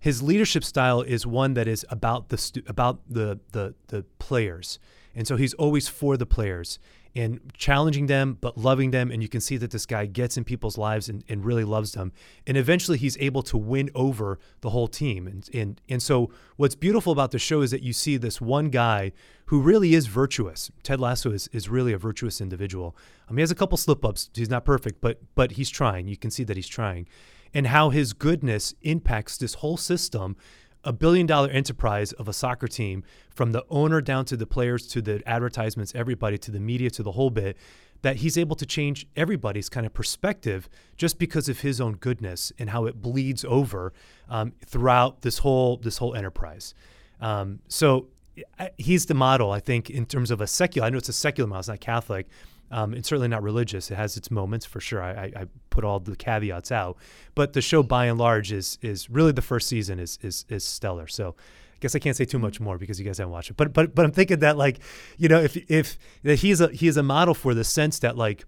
his 0.00 0.22
leadership 0.22 0.64
style 0.64 1.02
is 1.02 1.26
one 1.26 1.54
that 1.54 1.68
is 1.68 1.86
about 1.90 2.30
the 2.30 2.38
stu- 2.38 2.62
about 2.66 3.00
the 3.08 3.38
the 3.52 3.74
the 3.88 4.04
players. 4.18 4.78
And 5.14 5.26
so 5.26 5.36
he's 5.36 5.54
always 5.54 5.88
for 5.88 6.16
the 6.16 6.26
players 6.26 6.78
and 7.16 7.40
challenging 7.54 8.06
them 8.06 8.38
but 8.40 8.56
loving 8.56 8.92
them. 8.92 9.10
And 9.10 9.22
you 9.22 9.28
can 9.28 9.40
see 9.40 9.56
that 9.56 9.72
this 9.72 9.84
guy 9.84 10.06
gets 10.06 10.36
in 10.36 10.44
people's 10.44 10.78
lives 10.78 11.08
and, 11.08 11.24
and 11.28 11.44
really 11.44 11.64
loves 11.64 11.92
them. 11.92 12.12
And 12.46 12.56
eventually 12.56 12.96
he's 12.96 13.18
able 13.18 13.42
to 13.42 13.58
win 13.58 13.90
over 13.94 14.38
the 14.60 14.70
whole 14.70 14.88
team. 14.88 15.26
And, 15.26 15.48
and 15.52 15.80
and 15.88 16.02
so 16.02 16.30
what's 16.56 16.74
beautiful 16.74 17.12
about 17.12 17.32
the 17.32 17.38
show 17.38 17.60
is 17.60 17.70
that 17.72 17.82
you 17.82 17.92
see 17.92 18.16
this 18.16 18.40
one 18.40 18.70
guy 18.70 19.12
who 19.46 19.60
really 19.60 19.94
is 19.94 20.06
virtuous. 20.06 20.70
Ted 20.82 21.00
lasso 21.00 21.32
is, 21.32 21.48
is 21.52 21.68
really 21.68 21.92
a 21.92 21.98
virtuous 21.98 22.40
individual. 22.40 22.96
Um, 23.28 23.36
he 23.36 23.40
has 23.42 23.50
a 23.50 23.56
couple 23.56 23.76
slip 23.76 24.04
ups 24.04 24.30
he's 24.32 24.48
not 24.48 24.64
perfect 24.64 25.00
but 25.00 25.20
but 25.34 25.52
he's 25.52 25.68
trying. 25.68 26.08
You 26.08 26.16
can 26.16 26.30
see 26.30 26.44
that 26.44 26.56
he's 26.56 26.68
trying 26.68 27.06
and 27.54 27.68
how 27.68 27.90
his 27.90 28.12
goodness 28.12 28.74
impacts 28.82 29.36
this 29.36 29.54
whole 29.54 29.76
system 29.76 30.36
a 30.82 30.92
billion 30.92 31.26
dollar 31.26 31.48
enterprise 31.50 32.12
of 32.12 32.26
a 32.26 32.32
soccer 32.32 32.66
team 32.66 33.04
from 33.34 33.52
the 33.52 33.64
owner 33.68 34.00
down 34.00 34.24
to 34.24 34.36
the 34.36 34.46
players 34.46 34.86
to 34.86 35.02
the 35.02 35.22
advertisements 35.26 35.92
everybody 35.94 36.38
to 36.38 36.50
the 36.50 36.60
media 36.60 36.90
to 36.90 37.02
the 37.02 37.12
whole 37.12 37.30
bit 37.30 37.56
that 38.02 38.16
he's 38.16 38.38
able 38.38 38.56
to 38.56 38.64
change 38.64 39.06
everybody's 39.14 39.68
kind 39.68 39.84
of 39.84 39.92
perspective 39.92 40.70
just 40.96 41.18
because 41.18 41.50
of 41.50 41.60
his 41.60 41.80
own 41.80 41.96
goodness 41.96 42.50
and 42.58 42.70
how 42.70 42.86
it 42.86 43.02
bleeds 43.02 43.44
over 43.44 43.92
um, 44.30 44.52
throughout 44.64 45.20
this 45.20 45.38
whole 45.38 45.76
this 45.78 45.98
whole 45.98 46.14
enterprise 46.14 46.74
um, 47.20 47.60
so 47.68 48.06
he's 48.78 49.04
the 49.04 49.14
model 49.14 49.50
i 49.50 49.60
think 49.60 49.90
in 49.90 50.06
terms 50.06 50.30
of 50.30 50.40
a 50.40 50.46
secular 50.46 50.86
i 50.86 50.90
know 50.90 50.96
it's 50.96 51.10
a 51.10 51.12
secular 51.12 51.46
model 51.46 51.60
it's 51.60 51.68
not 51.68 51.80
catholic 51.80 52.26
um, 52.70 52.94
it's 52.94 53.08
certainly 53.08 53.28
not 53.28 53.42
religious. 53.42 53.90
It 53.90 53.96
has 53.96 54.16
its 54.16 54.30
moments 54.30 54.64
for 54.64 54.80
sure. 54.80 55.02
I, 55.02 55.32
I, 55.36 55.46
put 55.80 55.86
all 55.86 56.00
the 56.00 56.16
caveats 56.16 56.70
out, 56.70 56.96
but 57.34 57.52
the 57.52 57.60
show 57.62 57.82
by 57.82 58.06
and 58.06 58.18
large 58.18 58.52
is 58.52 58.78
is 58.82 59.08
really 59.08 59.32
the 59.32 59.42
first 59.42 59.68
season 59.68 59.98
is 59.98 60.18
is 60.22 60.44
is 60.48 60.64
stellar. 60.64 61.06
So 61.06 61.34
I 61.38 61.78
guess 61.80 61.94
I 61.94 61.98
can't 61.98 62.16
say 62.16 62.24
too 62.24 62.38
much 62.38 62.60
more 62.60 62.76
because 62.78 62.98
you 62.98 63.06
guys 63.06 63.18
haven't 63.18 63.32
watched 63.32 63.50
it. 63.50 63.56
But 63.56 63.72
but 63.72 63.94
but 63.94 64.04
I'm 64.04 64.12
thinking 64.12 64.40
that 64.40 64.56
like 64.56 64.80
you 65.16 65.28
know 65.28 65.40
if 65.40 65.56
if 65.70 65.98
that 66.22 66.36
he's 66.36 66.60
a 66.60 66.68
he 66.68 66.86
is 66.86 66.96
a 66.96 67.02
model 67.02 67.34
for 67.34 67.54
the 67.54 67.64
sense 67.64 67.98
that 68.00 68.16
like. 68.16 68.44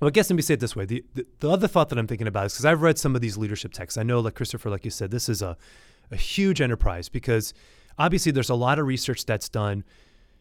Well, 0.00 0.06
I 0.06 0.10
guess 0.12 0.30
let 0.30 0.36
me 0.36 0.42
say 0.42 0.54
it 0.54 0.60
this 0.60 0.76
way. 0.76 0.84
The, 0.84 1.04
the, 1.14 1.26
the 1.40 1.50
other 1.50 1.66
thought 1.66 1.88
that 1.88 1.98
I'm 1.98 2.06
thinking 2.06 2.28
about 2.28 2.46
is 2.46 2.52
because 2.52 2.64
I've 2.66 2.82
read 2.82 2.98
some 2.98 3.16
of 3.16 3.20
these 3.20 3.36
leadership 3.36 3.72
texts. 3.72 3.98
I 3.98 4.04
know, 4.04 4.20
like 4.20 4.34
Cristofer, 4.34 4.70
like 4.70 4.84
you 4.84 4.92
said, 4.92 5.10
this 5.10 5.28
is 5.28 5.42
a, 5.42 5.56
a 6.12 6.16
huge 6.16 6.60
enterprise 6.60 7.08
because 7.08 7.52
obviously 7.98 8.30
there's 8.30 8.48
a 8.48 8.54
lot 8.54 8.78
of 8.78 8.86
research 8.86 9.26
that's 9.26 9.48
done 9.48 9.82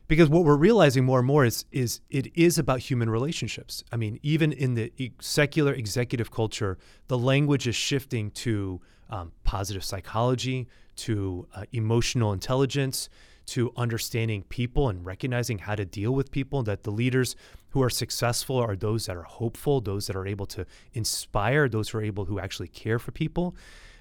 because 0.07 0.29
what 0.29 0.45
we're 0.45 0.55
realizing 0.55 1.03
more 1.03 1.19
and 1.19 1.27
more 1.27 1.45
is 1.45 1.65
is 1.71 2.01
it 2.09 2.27
is 2.35 2.57
about 2.57 2.79
human 2.79 3.09
relationships. 3.09 3.83
I 3.91 3.97
mean, 3.97 4.19
even 4.23 4.51
in 4.51 4.73
the 4.75 5.11
secular 5.19 5.73
executive 5.73 6.31
culture, 6.31 6.77
the 7.07 7.17
language 7.17 7.67
is 7.67 7.75
shifting 7.75 8.31
to 8.31 8.81
um, 9.09 9.31
positive 9.43 9.83
psychology 9.83 10.67
to 10.97 11.47
uh, 11.53 11.63
emotional 11.71 12.33
intelligence 12.33 13.09
to 13.45 13.71
understanding 13.77 14.43
people 14.43 14.89
and 14.89 15.05
recognizing 15.05 15.59
how 15.59 15.75
to 15.75 15.85
deal 15.85 16.11
with 16.11 16.31
people 16.31 16.63
that 16.63 16.83
the 16.83 16.91
leaders 16.91 17.35
who 17.69 17.81
are 17.81 17.89
successful 17.89 18.57
are 18.57 18.75
those 18.75 19.05
that 19.05 19.15
are 19.15 19.23
hopeful 19.23 19.79
those 19.79 20.07
that 20.07 20.15
are 20.15 20.27
able 20.27 20.45
to 20.45 20.65
inspire 20.93 21.69
those 21.69 21.89
who 21.89 21.97
are 21.97 22.03
able 22.03 22.25
who 22.25 22.39
actually 22.39 22.67
care 22.67 22.99
for 22.99 23.11
people 23.11 23.55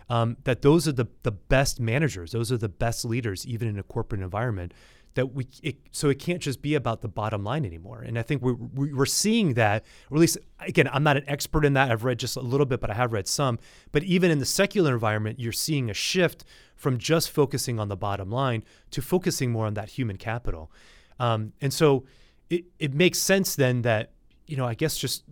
um, 0.09 0.37
that 0.45 0.63
those 0.63 0.89
are 0.89 0.93
the, 0.93 1.07
the 1.23 1.31
best 1.31 1.79
managers 1.79 2.33
those 2.33 2.51
are 2.51 2.57
the 2.57 2.69
best 2.69 3.05
leaders 3.05 3.47
even 3.47 3.69
in 3.69 3.79
a 3.79 3.85
corporate 3.85 4.21
environment 4.21 4.73
that 5.17 5.35
we 5.35 5.49
it, 5.63 5.77
so 5.91 6.09
it 6.09 6.19
can't 6.19 6.41
just 6.41 6.63
be 6.63 6.75
about 6.75 7.01
the 7.01 7.09
bottom 7.09 7.43
line 7.43 7.65
anymore. 7.65 8.03
And 8.03 8.19
i 8.19 8.23
think 8.23 8.43
we're, 8.43 8.55
we're 8.55 9.07
seeing 9.07 9.55
that 9.55 9.85
or 10.11 10.17
at 10.17 10.21
least 10.21 10.39
again 10.61 10.89
i'm 10.93 11.03
not 11.03 11.17
an 11.17 11.25
expert 11.27 11.65
in 11.65 11.73
that. 11.73 11.91
I've 11.91 12.05
read 12.05 12.19
just 12.19 12.37
a 12.37 12.41
little 12.41 12.67
bit 12.67 12.81
but 12.81 12.91
i 12.91 12.95
have 12.95 13.13
read 13.13 13.27
some. 13.27 13.59
But 13.93 14.05
even 14.05 14.31
in 14.31 14.39
the 14.39 14.47
secular 14.47 14.95
environment 14.95 15.41
you're 15.41 15.53
seeing 15.53 15.91
a 15.91 15.95
shift 15.95 16.45
from 16.77 16.99
just 16.99 17.31
focusing 17.31 17.81
on 17.81 17.89
the 17.89 17.97
bottom 17.97 18.31
line 18.31 18.63
to 18.93 19.03
focusing 19.03 19.51
more 19.51 19.67
on 19.67 19.75
that 19.75 19.89
human 19.89 20.17
capital. 20.19 20.71
Um, 21.19 21.55
and 21.61 21.73
so 21.73 22.05
it, 22.51 22.67
it 22.79 22.95
makes 22.95 23.19
sense 23.19 23.57
then 23.57 23.83
that 23.83 24.13
you 24.47 24.57
know 24.57 24.67
i 24.67 24.75
guess 24.75 24.97
just 24.97 25.25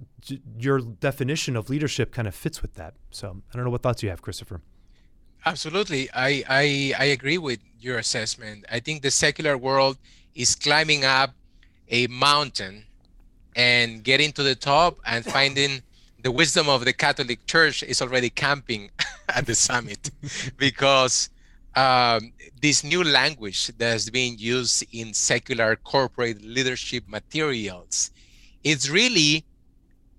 your 0.59 0.81
definition 0.81 1.55
of 1.57 1.68
leadership 1.68 2.11
kind 2.11 2.27
of 2.27 2.35
fits 2.35 2.62
with 2.62 2.75
that. 2.75 2.94
So 3.11 3.42
i 3.53 3.57
don't 3.57 3.64
know 3.64 3.70
what 3.70 3.83
thoughts 3.83 4.03
you 4.03 4.09
have 4.09 4.23
cristofer 4.23 4.61
Absolutely. 5.46 6.09
I, 6.12 6.42
I, 6.48 6.94
I 6.98 7.04
agree 7.07 7.38
with 7.38 7.61
your 7.78 7.98
assessment. 7.98 8.64
I 8.70 8.80
think 8.80 9.02
the 9.02 9.11
secular 9.11 9.59
world 9.59 9.98
is 10.35 10.54
climbing 10.54 11.04
up 11.04 11.35
a 11.88 12.07
mountain 12.07 12.87
and 13.54 14.02
getting 14.02 14.33
to 14.33 14.42
the 14.42 14.54
top 14.54 14.98
and 15.07 15.24
finding 15.37 15.83
the 16.22 16.33
wisdom 16.33 16.68
of 16.68 16.85
the 16.85 16.92
Catholic 16.92 17.44
Church 17.46 17.83
is 17.83 18.00
already 18.00 18.30
camping 18.30 18.90
at 19.28 19.46
the 19.46 19.54
summit 19.54 20.11
because 20.57 21.28
um, 21.76 22.33
this 22.62 22.83
new 22.83 23.04
language 23.04 23.70
that's 23.76 24.09
being 24.09 24.37
used 24.38 24.85
in 24.92 25.12
secular 25.12 25.76
corporate 25.76 26.40
leadership 26.42 27.04
materials 27.09 28.11
it's 28.62 28.88
really 28.88 29.44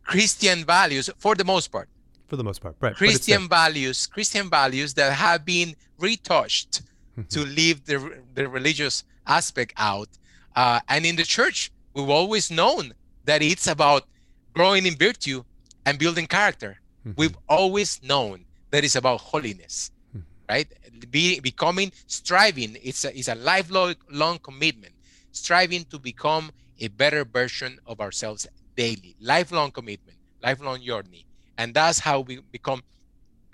Christian 0.03 0.63
values 0.65 1.09
for 1.17 1.33
the 1.33 1.43
most 1.43 1.69
part 1.71 1.89
for 2.27 2.35
the 2.35 2.43
most 2.43 2.61
part 2.61 2.75
right 2.79 2.95
christian 2.95 3.47
values 3.47 4.07
christian 4.07 4.49
values 4.49 4.93
that 4.93 5.11
have 5.13 5.45
been 5.45 5.75
retouched 5.99 6.81
mm-hmm. 7.17 7.27
to 7.29 7.45
leave 7.45 7.85
the, 7.85 8.21
the 8.33 8.47
religious 8.47 9.03
aspect 9.27 9.73
out. 9.77 10.09
Uh, 10.55 10.79
and 10.89 11.05
in 11.05 11.15
the 11.15 11.23
church 11.23 11.71
we've 11.93 12.09
always 12.09 12.51
known 12.51 12.93
that 13.25 13.41
it's 13.41 13.67
about 13.67 14.05
growing 14.53 14.85
in 14.85 14.95
virtue 14.95 15.43
and 15.85 15.99
building 15.99 16.27
character. 16.27 16.79
Mm-hmm. 17.05 17.13
we've 17.17 17.37
always 17.47 18.01
known 18.01 18.45
that 18.71 18.83
it's 18.83 18.95
about 18.95 19.21
holiness 19.21 19.91
mm-hmm. 20.15 20.25
right? 20.49 20.67
Be, 21.11 21.39
becoming 21.39 21.91
striving 22.07 22.77
it's 22.81 23.05
a, 23.05 23.17
it's 23.17 23.27
a 23.27 23.35
lifelong 23.35 23.95
long 24.09 24.39
commitment. 24.39 24.93
Striving 25.31 25.83
to 25.91 25.99
become 25.99 26.49
a 26.79 26.87
better 26.87 27.25
version 27.25 27.77
of 27.85 27.99
ourselves 27.99 28.47
daily. 28.75 29.15
Lifelong 29.19 29.71
commitment 29.71 30.17
lifelong 30.41 30.81
journey 30.81 31.25
and 31.57 31.73
that's 31.73 31.99
how 31.99 32.21
we 32.21 32.39
become 32.51 32.81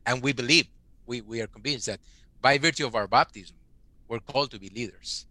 and 0.06 0.22
we 0.24 0.34
believe 0.34 0.68
we, 1.06 1.22
we 1.22 1.42
are 1.42 1.48
convinced 1.48 1.86
that 1.86 2.00
by 2.42 2.58
virtue 2.58 2.86
of 2.86 2.96
our 2.96 3.08
baptism 3.08 3.56
we're 4.08 4.20
called 4.20 4.52
to 4.52 4.60
be 4.60 4.70
leaders. 4.70 5.26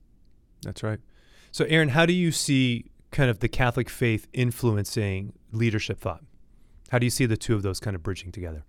That's 0.62 0.82
right. 0.82 1.00
So 1.52 1.64
erin 1.66 1.90
how 1.90 2.06
do 2.06 2.12
you 2.12 2.32
see 2.32 2.90
kind 3.10 3.30
of 3.30 3.40
the 3.40 3.48
catholic 3.48 3.90
faith 3.90 4.26
influencing 4.32 5.32
leadership 5.52 6.00
thought? 6.00 6.22
How 6.90 6.98
do 6.98 7.06
you 7.06 7.10
see 7.10 7.26
the 7.26 7.36
two 7.36 7.54
of 7.54 7.62
those 7.62 7.80
kind 7.80 7.94
of 7.94 8.02
bridging 8.02 8.32
together? 8.32 8.64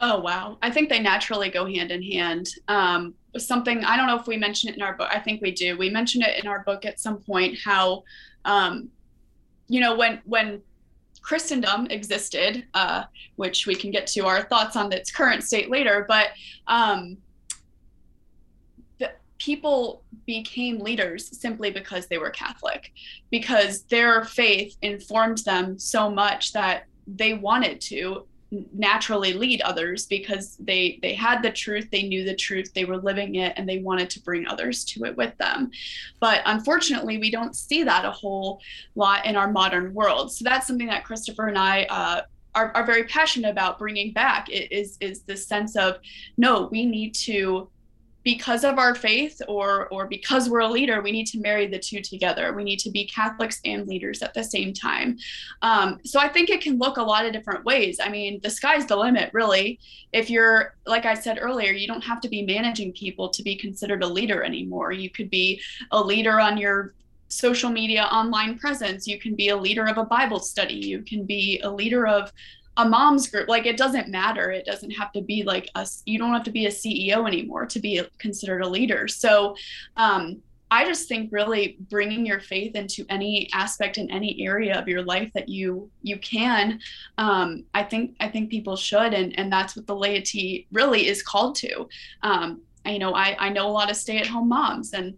Oh 0.00 0.20
wow. 0.20 0.58
I 0.62 0.70
think 0.70 0.88
they 0.88 1.00
naturally 1.00 1.50
go 1.50 1.66
hand 1.66 1.90
in 1.90 2.02
hand. 2.02 2.50
Um, 2.68 3.14
something 3.36 3.84
i 3.84 3.96
don't 3.96 4.06
know 4.06 4.18
if 4.18 4.26
we 4.26 4.36
mentioned 4.36 4.70
it 4.70 4.76
in 4.76 4.82
our 4.82 4.94
book 4.94 5.08
i 5.12 5.18
think 5.18 5.40
we 5.42 5.50
do. 5.50 5.76
We 5.76 5.90
mentioned 5.90 6.24
it 6.24 6.42
in 6.42 6.48
our 6.48 6.60
book 6.60 6.84
at 6.84 6.98
some 6.98 7.18
point 7.18 7.58
how 7.62 8.04
um, 8.44 8.88
you 9.68 9.80
know 9.80 9.96
when 9.96 10.20
when 10.24 10.62
Christendom 11.22 11.86
existed, 11.90 12.66
uh, 12.74 13.04
which 13.36 13.66
we 13.66 13.74
can 13.74 13.90
get 13.90 14.06
to 14.08 14.26
our 14.26 14.42
thoughts 14.42 14.76
on 14.76 14.92
its 14.92 15.10
current 15.10 15.44
state 15.44 15.70
later, 15.70 16.04
but 16.08 16.28
um, 16.66 17.18
people 19.38 20.02
became 20.26 20.78
leaders 20.78 21.38
simply 21.38 21.70
because 21.70 22.06
they 22.06 22.18
were 22.18 22.30
Catholic, 22.30 22.92
because 23.30 23.82
their 23.84 24.24
faith 24.24 24.76
informed 24.82 25.38
them 25.38 25.78
so 25.78 26.10
much 26.10 26.52
that 26.52 26.84
they 27.06 27.34
wanted 27.34 27.80
to 27.80 28.26
naturally 28.50 29.34
lead 29.34 29.60
others 29.60 30.06
because 30.06 30.56
they 30.56 30.98
they 31.02 31.14
had 31.14 31.42
the 31.42 31.50
truth 31.50 31.86
they 31.92 32.04
knew 32.04 32.24
the 32.24 32.34
truth 32.34 32.72
they 32.72 32.86
were 32.86 32.96
living 32.96 33.34
it 33.34 33.52
and 33.56 33.68
they 33.68 33.78
wanted 33.78 34.08
to 34.08 34.22
bring 34.22 34.46
others 34.46 34.84
to 34.84 35.04
it 35.04 35.16
with 35.16 35.36
them. 35.38 35.70
But 36.18 36.40
unfortunately 36.46 37.18
we 37.18 37.30
don't 37.30 37.54
see 37.54 37.82
that 37.84 38.04
a 38.04 38.10
whole 38.10 38.60
lot 38.94 39.26
in 39.26 39.36
our 39.36 39.50
modern 39.52 39.92
world. 39.92 40.32
So 40.32 40.44
that's 40.44 40.66
something 40.66 40.86
that 40.86 41.04
cristofer 41.04 41.48
and 41.48 41.58
i 41.58 41.84
uh, 41.84 42.22
are, 42.54 42.72
are 42.74 42.86
very 42.86 43.04
passionate 43.04 43.50
about 43.50 43.78
bringing 43.78 44.12
back. 44.12 44.48
Is 44.50 44.96
is 45.00 45.22
this 45.22 45.46
sense 45.46 45.76
of 45.76 45.98
no 46.36 46.68
we 46.72 46.86
need 46.86 47.14
to 47.26 47.68
because 48.24 48.64
of 48.64 48.78
our 48.78 48.94
faith 48.94 49.40
or 49.48 49.88
or 49.88 50.06
because 50.06 50.50
we're 50.50 50.60
a 50.60 50.68
leader 50.68 51.00
we 51.00 51.12
need 51.12 51.26
to 51.26 51.40
marry 51.40 51.66
the 51.66 51.78
two 51.78 52.00
together. 52.00 52.52
We 52.52 52.64
need 52.64 52.78
to 52.80 52.90
be 52.90 53.06
catholics 53.06 53.60
and 53.64 53.86
leaders 53.86 54.22
at 54.22 54.34
the 54.34 54.44
same 54.44 54.72
time. 54.72 55.18
Um, 55.62 55.98
so 56.04 56.20
i 56.20 56.28
think 56.28 56.50
it 56.50 56.60
can 56.60 56.78
look 56.78 56.96
a 56.96 57.02
lot 57.02 57.26
of 57.26 57.32
different 57.32 57.64
ways. 57.64 58.00
I 58.02 58.08
mean 58.08 58.40
the 58.42 58.50
sky's 58.50 58.86
the 58.86 58.96
limit 58.96 59.30
really. 59.32 59.78
If 60.12 60.30
you're 60.30 60.74
like 60.86 61.06
i 61.06 61.14
said 61.14 61.38
earlier 61.40 61.72
you 61.72 61.86
don't 61.86 62.04
have 62.04 62.20
to 62.22 62.28
be 62.28 62.42
managing 62.42 62.92
people 62.92 63.28
to 63.30 63.42
be 63.42 63.56
considered 63.56 64.02
a 64.02 64.06
leader 64.06 64.42
anymore. 64.42 64.92
You 64.92 65.10
could 65.10 65.30
be 65.30 65.60
a 65.90 66.00
leader 66.00 66.40
on 66.40 66.58
your 66.58 66.94
social 67.28 67.70
media 67.70 68.04
online 68.04 68.58
presence. 68.58 69.06
You 69.06 69.18
can 69.18 69.34
be 69.34 69.50
a 69.50 69.56
leader 69.56 69.86
of 69.86 69.98
a 69.98 70.04
bible 70.04 70.40
study. 70.40 70.74
You 70.74 71.02
can 71.02 71.24
be 71.24 71.60
a 71.62 71.70
leader 71.70 72.06
of 72.06 72.32
a 72.78 72.88
mom's 72.88 73.28
group 73.28 73.48
like 73.48 73.66
it 73.66 73.76
doesn't 73.76 74.08
matter. 74.08 74.50
It 74.50 74.64
doesn't 74.64 74.92
have 74.92 75.12
to 75.12 75.20
be 75.20 75.42
like 75.42 75.68
us 75.74 76.02
you 76.06 76.18
don't 76.18 76.32
have 76.32 76.44
to 76.44 76.50
be 76.50 76.66
a 76.66 76.70
ceo 76.70 77.26
anymore 77.26 77.66
to 77.66 77.80
be 77.80 78.00
considered 78.18 78.62
a 78.62 78.68
leader. 78.68 79.06
So 79.08 79.56
um, 79.96 80.40
i 80.70 80.84
just 80.84 81.08
think 81.08 81.32
really 81.32 81.78
bringing 81.88 82.26
your 82.26 82.40
faith 82.40 82.74
into 82.76 83.04
any 83.08 83.48
aspect 83.54 83.96
in 83.96 84.10
any 84.10 84.44
area 84.44 84.78
of 84.78 84.86
your 84.86 85.02
life 85.02 85.30
that 85.32 85.48
you 85.48 85.90
you 86.02 86.18
can 86.18 86.78
um, 87.16 87.64
i 87.72 87.82
think 87.82 88.14
i 88.20 88.28
think 88.28 88.50
people 88.50 88.76
should 88.76 89.14
and 89.14 89.38
and 89.38 89.50
that's 89.50 89.74
what 89.74 89.86
the 89.86 89.96
laity 89.96 90.66
really 90.70 91.08
is 91.08 91.22
called 91.22 91.54
to. 91.54 91.88
Um, 92.22 92.60
you 92.84 92.98
know 92.98 93.14
i 93.14 93.36
i 93.38 93.48
know 93.48 93.66
a 93.66 93.76
lot 93.80 93.90
of 93.90 93.96
stay 93.96 94.18
at 94.18 94.26
home 94.26 94.48
moms 94.48 94.92
and 94.92 95.14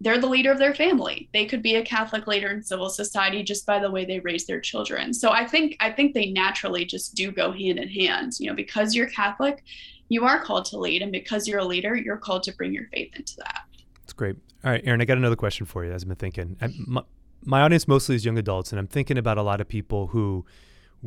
they're 0.00 0.18
the 0.18 0.28
leader 0.28 0.52
of 0.52 0.58
their 0.58 0.74
family. 0.74 1.28
They 1.32 1.46
could 1.46 1.62
be 1.62 1.76
a 1.76 1.84
Catholic 1.84 2.26
leader 2.26 2.48
in 2.48 2.62
civil 2.62 2.90
society 2.90 3.42
just 3.42 3.64
by 3.64 3.78
the 3.78 3.90
way 3.90 4.04
they 4.04 4.20
raise 4.20 4.46
their 4.46 4.60
children. 4.60 5.14
So 5.14 5.30
I 5.30 5.46
think 5.46 5.76
I 5.80 5.90
think 5.90 6.12
they 6.14 6.30
naturally 6.30 6.84
just 6.84 7.14
do 7.14 7.32
go 7.32 7.50
hand 7.52 7.78
in 7.78 7.88
hand. 7.88 8.34
You 8.38 8.50
know, 8.50 8.54
because 8.54 8.94
you're 8.94 9.08
Catholic, 9.08 9.64
you 10.08 10.24
are 10.24 10.42
called 10.42 10.66
to 10.66 10.78
lead, 10.78 11.02
and 11.02 11.12
because 11.12 11.48
you're 11.48 11.60
a 11.60 11.64
leader, 11.64 11.96
you're 11.96 12.18
called 12.18 12.42
to 12.44 12.52
bring 12.52 12.72
your 12.72 12.86
faith 12.92 13.14
into 13.16 13.36
that. 13.36 13.62
That's 14.00 14.12
great. 14.12 14.36
All 14.64 14.70
right, 14.70 14.82
Erin, 14.84 15.00
I 15.00 15.04
got 15.04 15.16
another 15.16 15.36
question 15.36 15.66
for 15.66 15.84
you. 15.84 15.92
As 15.92 16.02
I've 16.02 16.08
been 16.08 16.16
thinking, 16.16 16.56
my, 16.86 17.02
my 17.44 17.62
audience 17.62 17.88
mostly 17.88 18.16
is 18.16 18.24
young 18.24 18.38
adults, 18.38 18.72
and 18.72 18.78
I'm 18.78 18.86
thinking 18.86 19.16
about 19.16 19.38
a 19.38 19.42
lot 19.42 19.60
of 19.60 19.68
people 19.68 20.08
who 20.08 20.44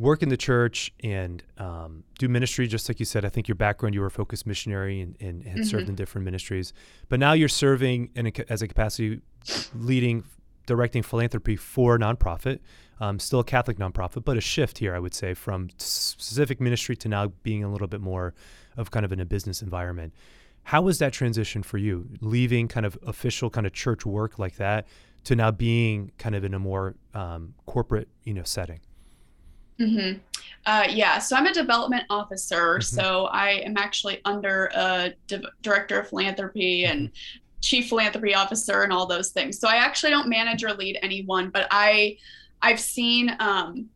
work 0.00 0.22
in 0.22 0.30
the 0.30 0.36
church 0.36 0.92
and 1.04 1.42
um, 1.58 2.04
do 2.18 2.28
ministry, 2.28 2.66
just 2.66 2.88
like 2.88 2.98
you 2.98 3.06
said. 3.06 3.24
I 3.24 3.28
think 3.28 3.48
your 3.48 3.54
background, 3.54 3.94
you 3.94 4.00
were 4.00 4.06
a 4.06 4.10
focused 4.10 4.46
missionary 4.46 5.00
and, 5.00 5.14
and 5.20 5.42
had 5.42 5.56
mm-hmm. 5.56 5.64
served 5.64 5.88
in 5.88 5.94
different 5.94 6.24
ministries. 6.24 6.72
But 7.08 7.20
now 7.20 7.34
you're 7.34 7.48
serving 7.48 8.10
in 8.14 8.26
a, 8.26 8.32
as 8.48 8.62
a 8.62 8.68
capacity 8.68 9.20
leading, 9.74 10.24
directing 10.66 11.02
philanthropy 11.02 11.56
for 11.56 11.96
a 11.96 11.98
nonprofit, 11.98 12.60
um, 12.98 13.18
still 13.18 13.40
a 13.40 13.44
Catholic 13.44 13.78
nonprofit, 13.78 14.24
but 14.24 14.36
a 14.36 14.40
shift 14.40 14.78
here, 14.78 14.94
I 14.94 14.98
would 14.98 15.14
say, 15.14 15.34
from 15.34 15.68
specific 15.76 16.60
ministry 16.60 16.96
to 16.96 17.08
now 17.08 17.28
being 17.42 17.62
a 17.62 17.70
little 17.70 17.88
bit 17.88 18.00
more 18.00 18.34
of 18.76 18.90
kind 18.90 19.04
of 19.04 19.12
in 19.12 19.20
a 19.20 19.26
business 19.26 19.60
environment. 19.60 20.14
How 20.62 20.82
was 20.82 20.98
that 20.98 21.12
transition 21.12 21.62
for 21.62 21.78
you, 21.78 22.08
leaving 22.20 22.68
kind 22.68 22.86
of 22.86 22.98
official 23.06 23.50
kind 23.50 23.66
of 23.66 23.72
church 23.72 24.06
work 24.06 24.38
like 24.38 24.56
that 24.56 24.86
to 25.24 25.36
now 25.36 25.50
being 25.50 26.12
kind 26.16 26.34
of 26.34 26.44
in 26.44 26.54
a 26.54 26.58
more 26.58 26.94
um, 27.12 27.54
corporate, 27.66 28.08
you 28.24 28.34
know, 28.34 28.44
setting? 28.44 28.80
Mm-hmm. 29.80 30.18
Uh, 30.66 30.86
yeah, 30.90 31.18
so 31.18 31.36
I'm 31.36 31.46
a 31.46 31.54
development 31.54 32.04
officer. 32.10 32.78
Mm-hmm. 32.78 32.96
So 32.96 33.26
I 33.26 33.50
am 33.64 33.76
actually 33.76 34.20
under 34.24 34.70
a 34.74 35.14
di- 35.26 35.42
director 35.62 36.00
of 36.00 36.08
philanthropy 36.08 36.84
and 36.84 37.08
mm-hmm. 37.08 37.60
chief 37.60 37.88
philanthropy 37.88 38.34
officer 38.34 38.82
and 38.82 38.92
all 38.92 39.06
those 39.06 39.30
things. 39.30 39.58
So 39.58 39.68
I 39.68 39.76
actually 39.76 40.10
don't 40.10 40.28
manage 40.28 40.62
or 40.62 40.72
lead 40.74 40.98
anyone, 41.02 41.50
but 41.50 41.66
I 41.70 42.18
I've 42.62 42.80
seen 42.80 43.34
um, 43.40 43.88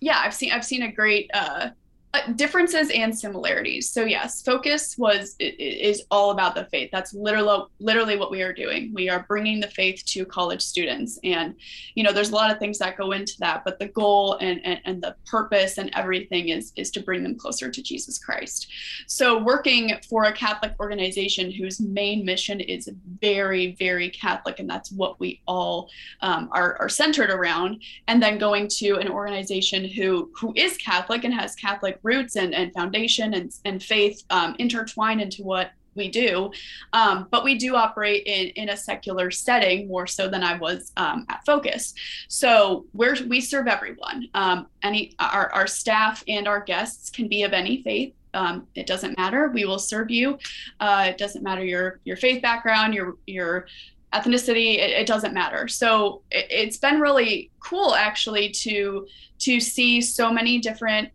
yeah 0.00 0.20
I've 0.24 0.34
seen 0.34 0.52
I've 0.52 0.64
seen 0.64 0.82
a 0.82 0.92
great 0.92 1.30
uh, 1.34 1.70
uh, 2.12 2.32
differences 2.32 2.90
and 2.90 3.16
similarities. 3.16 3.88
So 3.88 4.04
yes, 4.04 4.42
focus 4.42 4.98
was 4.98 5.36
is 5.38 6.02
all 6.10 6.32
about 6.32 6.56
the 6.56 6.64
faith. 6.64 6.90
That's 6.90 7.14
literally 7.14 7.66
literally 7.78 8.16
what 8.16 8.32
we 8.32 8.42
are 8.42 8.52
doing. 8.52 8.92
We 8.92 9.08
are 9.08 9.24
bringing 9.28 9.60
the 9.60 9.68
faith 9.68 10.04
to 10.06 10.24
college 10.24 10.60
students, 10.60 11.20
and 11.22 11.54
you 11.94 12.02
know, 12.02 12.12
there's 12.12 12.30
a 12.30 12.34
lot 12.34 12.50
of 12.50 12.58
things 12.58 12.78
that 12.78 12.96
go 12.96 13.12
into 13.12 13.34
that, 13.38 13.64
but 13.64 13.78
the 13.78 13.86
goal 13.86 14.38
and 14.40 14.60
and, 14.64 14.80
and 14.86 15.00
the 15.00 15.14
purpose 15.24 15.78
and 15.78 15.88
everything 15.94 16.48
is 16.48 16.72
is 16.74 16.90
to 16.92 17.00
bring 17.00 17.22
them 17.22 17.36
closer 17.36 17.70
to 17.70 17.80
Jesus 17.80 18.18
Christ. 18.18 18.66
So 19.06 19.38
working 19.38 19.96
for 20.08 20.24
a 20.24 20.32
Catholic 20.32 20.72
organization 20.80 21.52
whose 21.52 21.78
main 21.80 22.24
mission 22.24 22.58
is 22.58 22.90
very 23.20 23.76
very 23.78 24.10
Catholic, 24.10 24.58
and 24.58 24.68
that's 24.68 24.90
what 24.90 25.20
we 25.20 25.42
all 25.46 25.88
um, 26.22 26.48
are 26.50 26.76
are 26.80 26.88
centered 26.88 27.30
around, 27.30 27.82
and 28.08 28.20
then 28.20 28.36
going 28.36 28.66
to 28.78 28.96
an 28.96 29.08
organization 29.08 29.84
who 29.84 30.32
who 30.34 30.52
is 30.56 30.76
Catholic 30.76 31.22
and 31.22 31.32
has 31.32 31.54
Catholic 31.54 31.99
roots 32.02 32.36
and, 32.36 32.54
and 32.54 32.72
foundation 32.72 33.34
and, 33.34 33.52
and 33.64 33.82
faith 33.82 34.22
um, 34.30 34.56
intertwine 34.58 35.20
into 35.20 35.42
what 35.42 35.72
we 35.94 36.08
do. 36.08 36.50
Um, 36.92 37.26
but 37.30 37.44
we 37.44 37.58
do 37.58 37.76
operate 37.76 38.24
in, 38.26 38.48
in 38.50 38.70
a 38.70 38.76
secular 38.76 39.30
setting 39.30 39.88
more 39.88 40.06
so 40.06 40.28
than 40.28 40.42
i 40.42 40.56
was 40.56 40.92
um, 40.96 41.26
at 41.28 41.44
focus. 41.44 41.94
So 42.28 42.86
we're 42.92 43.16
we 43.26 43.40
serve 43.40 43.66
everyone. 43.66 44.28
Um, 44.34 44.66
any 44.82 45.14
our, 45.18 45.52
our 45.52 45.66
staff 45.66 46.22
and 46.28 46.46
our 46.46 46.60
guests 46.60 47.10
can 47.10 47.28
be 47.28 47.42
of 47.42 47.52
any 47.52 47.82
faith. 47.82 48.14
Um, 48.32 48.68
it 48.76 48.86
doesn't 48.86 49.18
matter. 49.18 49.48
We 49.48 49.64
will 49.64 49.78
serve 49.78 50.10
you. 50.10 50.38
Uh, 50.78 51.06
it 51.08 51.18
doesn't 51.18 51.42
matter 51.42 51.64
your 51.64 52.00
your 52.04 52.16
faith 52.16 52.42
background 52.42 52.94
your 52.94 53.16
your 53.26 53.66
ethnicity. 54.12 54.78
It, 54.78 54.90
it 54.90 55.06
doesn't 55.06 55.34
matter. 55.34 55.68
So 55.68 56.22
it, 56.30 56.66
has 56.66 56.78
been 56.78 57.00
really 57.00 57.50
cool 57.60 57.94
actually 57.94 58.50
to 58.50 59.06
to 59.40 59.60
see 59.60 60.00
so 60.00 60.32
many 60.32 60.58
different 60.58 61.10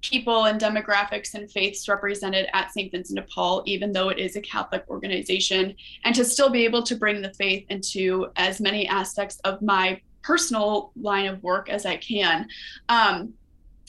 people 0.00 0.44
and 0.44 0.60
demographics 0.60 1.34
and 1.34 1.50
faiths 1.50 1.88
represented 1.88 2.48
at 2.52 2.72
St. 2.72 2.90
Vincent 2.90 3.18
de 3.18 3.26
Paul, 3.32 3.62
even 3.66 3.92
though 3.92 4.08
it 4.08 4.18
is 4.18 4.36
a 4.36 4.40
Catholic 4.40 4.84
organization, 4.88 5.74
and 6.04 6.14
to 6.14 6.24
still 6.24 6.50
be 6.50 6.64
able 6.64 6.82
to 6.84 6.96
bring 6.96 7.20
the 7.20 7.34
faith 7.34 7.66
into 7.68 8.28
as 8.36 8.60
many 8.60 8.86
aspects 8.88 9.40
of 9.44 9.60
my 9.60 10.00
personal 10.22 10.92
line 11.00 11.26
of 11.26 11.42
work 11.42 11.68
as 11.68 11.86
I 11.86 11.96
can. 11.96 12.46
Um, 12.88 13.34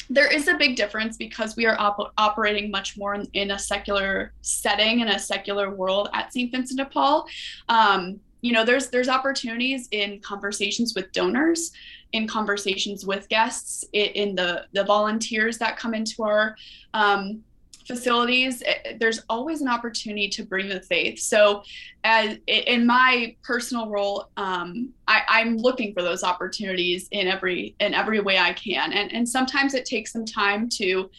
there 0.10 0.32
is 0.32 0.48
a 0.48 0.56
big 0.56 0.76
difference 0.76 1.17
because 1.17 1.56
we 1.56 1.67
are 1.67 1.80
op- 1.80 2.13
operating 2.17 2.72
much 2.72 2.98
more 2.98 3.13
in, 3.13 3.28
in, 3.34 3.52
a 3.52 3.60
secular 3.60 4.34
setting 4.41 5.02
in 5.02 5.10
a 5.10 5.19
secular 5.19 5.69
world 5.69 6.10
at 6.13 6.34
St. 6.34 6.52
Vincent 6.52 6.80
de 6.80 6.86
Paul. 6.86 7.28
Um, 7.67 8.19
you 8.41 8.54
know, 8.54 8.63
there's 8.63 8.89
there's 8.89 9.10
opportunities 9.10 9.88
in 9.91 10.19
conversations 10.22 10.95
with 10.95 11.12
donors 11.12 11.72
in 12.13 12.28
conversations 12.28 13.06
with 13.06 13.30
guests, 13.30 13.86
in 13.93 14.36
the 14.36 14.65
the 14.74 14.84
volunteers 14.84 15.58
that 15.58 15.78
come 15.78 15.93
into 15.93 16.24
our 16.24 16.56
um, 16.93 17.43
facilities. 17.89 18.62
there's 19.00 19.24
always 19.30 19.62
an 19.62 19.67
opportunity 19.67 20.30
to 20.30 20.43
bring 20.43 20.69
the 20.69 20.80
faith. 20.82 21.19
So, 21.19 21.63
as 22.04 22.38
in 22.48 22.86
my 22.86 23.36
personal 23.43 23.89
role, 23.89 24.30
um, 24.38 24.89
I, 25.08 25.41
am 25.41 25.58
looking 25.58 25.93
for 25.93 26.04
those 26.04 26.24
opportunities 26.24 27.08
in 27.12 27.28
every 27.28 27.76
in 27.80 27.93
every 27.93 28.19
way 28.19 28.38
I 28.38 28.54
can, 28.54 28.93
and 28.93 29.12
and 29.12 29.28
sometimes 29.28 29.74
it 29.74 29.86
takes 29.86 30.13
some 30.13 30.26
time 30.26 30.69
to 30.78 31.10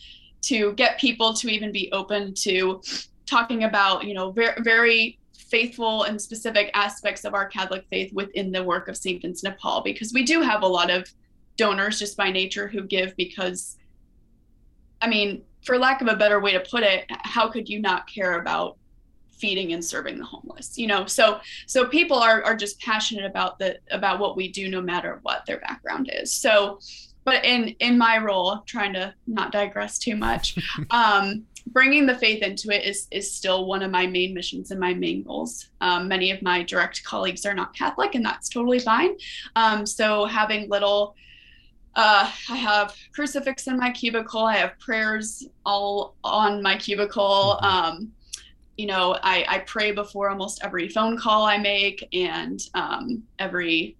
to 0.42 0.72
get 0.74 0.98
people 0.98 1.35
to 1.35 1.48
even 1.48 1.70
be 1.72 1.90
open 1.92 2.35
to 2.35 2.81
talking 3.26 3.64
about 3.64 4.05
you 4.05 4.14
know 4.14 4.31
very 4.31 4.61
very 4.62 5.18
faithful 5.50 6.04
and 6.04 6.20
specific 6.20 6.70
aspects 6.74 7.24
of 7.24 7.34
our 7.34 7.46
Catholic 7.46 7.84
faith 7.90 8.12
within 8.12 8.52
the 8.52 8.62
work 8.62 8.88
of 8.88 8.96
St. 8.96 9.20
Vincent 9.20 9.52
de 9.52 9.60
Paul, 9.60 9.82
because 9.82 10.12
we 10.12 10.24
do 10.24 10.40
have 10.40 10.62
a 10.62 10.66
lot 10.66 10.90
of 10.90 11.12
donors 11.56 11.98
just 11.98 12.16
by 12.16 12.30
nature 12.30 12.68
who 12.68 12.82
give 12.82 13.16
because, 13.16 13.76
I 15.02 15.08
mean, 15.08 15.42
for 15.64 15.78
lack 15.78 16.00
of 16.00 16.08
a 16.08 16.16
better 16.16 16.40
way 16.40 16.52
to 16.52 16.60
put 16.60 16.82
it, 16.82 17.04
how 17.10 17.48
could 17.48 17.68
you 17.68 17.80
not 17.80 18.08
care 18.08 18.40
about 18.40 18.78
feeding 19.32 19.72
and 19.72 19.84
serving 19.84 20.18
the 20.18 20.24
homeless? 20.24 20.78
You 20.78 20.86
know, 20.86 21.06
so 21.06 21.40
so 21.66 21.86
people 21.86 22.18
are 22.18 22.42
are 22.44 22.56
just 22.56 22.80
passionate 22.80 23.24
about 23.24 23.58
the 23.58 23.78
about 23.90 24.20
what 24.20 24.36
we 24.36 24.50
do, 24.50 24.68
no 24.68 24.80
matter 24.80 25.18
what 25.22 25.44
their 25.46 25.58
background 25.58 26.10
is. 26.12 26.32
So 26.32 26.78
but 27.24 27.44
in 27.44 27.68
in 27.80 27.98
my 27.98 28.18
role 28.18 28.62
trying 28.66 28.94
to 28.94 29.14
not 29.26 29.52
digress 29.52 29.98
too 29.98 30.16
much 30.16 30.56
um, 30.90 31.44
bringing 31.70 32.06
the 32.06 32.18
faith 32.18 32.42
into 32.42 32.70
it 32.70 32.85
is 32.85 33.06
is 33.11 33.33
still 33.33 33.66
one 33.66 33.83
of 33.83 33.90
my 33.90 34.06
main 34.06 34.35
missions 34.35 34.70
and 34.70 34.80
my 34.80 34.94
main 34.94 35.22
goals. 35.22 35.68
Um, 35.80 36.09
many 36.09 36.30
of 36.30 36.42
my 36.42 36.62
direct 36.62 37.02
colleagues 37.04 37.46
are 37.46 37.54
not 37.54 37.74
Catholic, 37.74 38.14
and 38.14 38.24
that's 38.24 38.48
totally 38.48 38.80
fine. 38.80 39.16
Um, 39.56 39.87
so 39.87 40.24
having 40.24 40.68
little, 40.68 41.14
uh, 41.94 42.30
I 42.48 42.56
have 42.56 42.94
crucifix 43.12 43.66
in 43.66 43.78
my 43.78 43.90
cubicle. 43.90 44.44
I 44.44 44.56
have 44.56 44.78
prayers 44.78 45.46
all 45.64 46.16
on 46.24 46.62
my 46.62 46.76
cubicle. 46.76 47.59
Mm-hmm. 47.62 47.64
Um, 47.64 48.12
you 48.76 48.87
know, 48.87 49.18
I, 49.22 49.44
I 49.46 49.59
pray 49.61 49.92
before 49.92 50.30
almost 50.30 50.64
every 50.64 50.88
phone 50.88 51.18
call 51.18 51.44
I 51.44 51.59
make 51.59 52.09
and 52.14 52.59
um, 52.72 53.22
every 53.38 53.96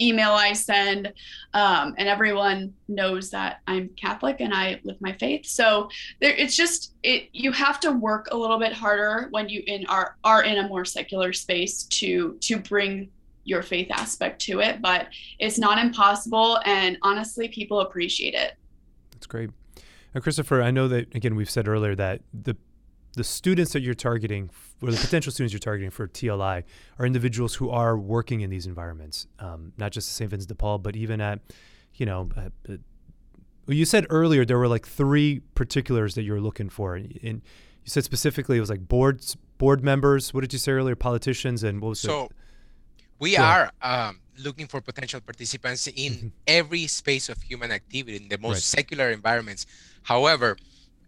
email 0.00 0.32
I 0.32 0.52
send, 0.52 1.12
um, 1.52 1.94
and 1.98 2.08
everyone 2.08 2.74
knows 2.88 3.30
that 3.30 3.60
I'm 3.66 3.88
Catholic 3.90 4.40
and 4.40 4.52
I 4.52 4.80
live 4.84 5.00
my 5.00 5.12
faith. 5.12 5.46
So 5.46 5.88
there, 6.20 6.34
it's 6.34 6.56
just 6.56 6.94
it. 7.02 7.28
You 7.32 7.52
have 7.52 7.80
to 7.80 7.92
work 7.92 8.28
a 8.30 8.36
little 8.36 8.58
bit 8.58 8.72
harder 8.72 9.28
when 9.30 9.48
you 9.48 9.62
in 9.66 9.86
are 9.86 10.16
are 10.24 10.42
in 10.42 10.58
a 10.58 10.68
more 10.68 10.84
secular 10.84 11.32
space 11.32 11.84
to 11.84 12.36
to 12.40 12.58
bring 12.58 13.10
your 13.44 13.62
faith 13.62 13.88
aspect 13.90 14.40
to 14.42 14.60
it, 14.60 14.80
but 14.80 15.08
it's 15.38 15.58
not 15.58 15.78
impossible. 15.78 16.60
And 16.64 16.96
honestly, 17.02 17.48
people 17.48 17.80
appreciate 17.80 18.34
it. 18.34 18.54
That's 19.12 19.26
great. 19.26 19.50
Now, 20.14 20.20
Cristofer, 20.20 20.62
I 20.62 20.70
know 20.70 20.88
that 20.88 21.14
again 21.14 21.34
we've 21.34 21.50
said 21.50 21.68
earlier 21.68 21.94
that 21.94 22.22
the 22.32 22.56
the 23.14 23.24
students 23.24 23.72
that 23.72 23.82
you're 23.82 23.94
targeting 23.94 24.50
or 24.82 24.90
the 24.90 24.96
potential 24.96 25.32
students 25.32 25.52
you're 25.52 25.60
targeting 25.60 25.90
for 25.90 26.08
TLI 26.08 26.64
are 26.98 27.06
individuals 27.06 27.54
who 27.54 27.70
are 27.70 27.96
working 27.96 28.40
in 28.40 28.50
these 28.50 28.66
environments, 28.66 29.26
um, 29.38 29.72
not 29.78 29.92
just 29.92 30.08
at 30.08 30.14
St. 30.14 30.30
Vincent 30.30 30.48
de 30.48 30.54
Paul, 30.54 30.78
but 30.78 30.96
even 30.96 31.20
at, 31.20 31.40
you 31.94 32.06
know, 32.06 32.28
at, 32.36 32.52
at, 32.68 32.80
well, 33.66 33.76
you 33.76 33.84
said 33.84 34.06
earlier 34.10 34.44
there 34.44 34.58
were 34.58 34.68
like 34.68 34.86
three 34.86 35.40
particulars 35.54 36.14
that 36.16 36.22
you 36.22 36.32
were 36.32 36.40
looking 36.40 36.68
for, 36.68 36.96
and 36.96 37.12
you 37.22 37.40
said 37.86 38.04
specifically 38.04 38.58
it 38.58 38.60
was 38.60 38.70
like 38.70 38.86
boards, 38.86 39.36
board 39.58 39.82
members. 39.82 40.34
What 40.34 40.42
did 40.42 40.52
you 40.52 40.58
say 40.58 40.72
earlier? 40.72 40.96
Politicians 40.96 41.62
and 41.62 41.80
what 41.80 41.90
was 41.90 42.00
so? 42.00 42.28
We 43.20 43.36
are 43.36 43.70
um, 43.80 44.20
looking 44.38 44.66
for 44.66 44.80
potential 44.80 45.20
participants 45.20 45.86
in 45.86 46.12
mm-hmm. 46.12 46.28
every 46.46 46.86
space 46.88 47.28
of 47.28 47.40
human 47.40 47.70
activity 47.70 48.16
in 48.16 48.28
the 48.28 48.38
most 48.38 48.54
right. 48.54 48.62
secular 48.62 49.10
environments. 49.10 49.66
However, 50.02 50.56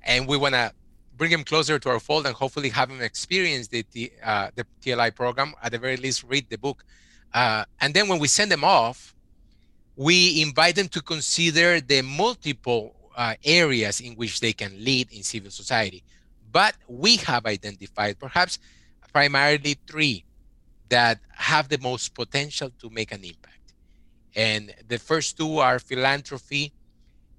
and 0.03 0.27
we 0.27 0.37
want 0.37 0.55
to 0.55 0.73
bring 1.16 1.31
them 1.31 1.44
closer 1.44 1.79
to 1.79 1.88
our 1.88 2.00
fold 2.00 2.26
and 2.26 2.35
hopefully 2.35 2.68
have 2.68 2.88
them 2.88 3.00
experience 3.00 3.68
the, 3.68 3.85
the, 3.92 4.12
uh, 4.22 4.50
the 4.55 4.66
TLI 4.83 5.14
program, 5.14 5.55
at 5.62 5.72
the 5.72 5.79
very 5.79 5.96
least 5.96 6.24
read 6.24 6.48
the 6.50 6.59
book. 6.59 6.85
Uh, 7.33 7.64
and 7.81 7.94
then 7.94 8.09
when 8.09 8.18
we 8.18 8.29
send 8.29 8.50
them 8.50 8.64
off, 8.64 9.14
we 9.96 10.42
invite 10.42 10.76
them 10.76 10.88
to 10.88 11.00
consider 11.00 11.81
the 11.81 12.02
multiple 12.02 12.94
uh, 13.16 13.35
areas 13.44 14.00
in 14.00 14.14
which 14.14 14.40
they 14.40 14.52
can 14.52 14.72
lead 14.85 15.11
in 15.12 15.22
civil 15.22 15.50
society. 15.50 16.02
But 16.52 16.74
we 16.87 17.16
have 17.16 17.46
identified 17.46 18.18
perhaps 18.18 18.59
primarily 19.12 19.79
three 19.87 20.24
that 20.88 21.18
have 21.33 21.68
the 21.68 21.79
most 21.79 22.14
potential 22.14 22.70
to 22.81 22.90
make 22.90 23.12
an 23.12 23.24
impact. 23.24 23.72
And 24.35 24.74
the 24.87 24.98
first 24.98 25.38
two 25.38 25.59
are 25.59 25.79
philanthropy 25.79 26.72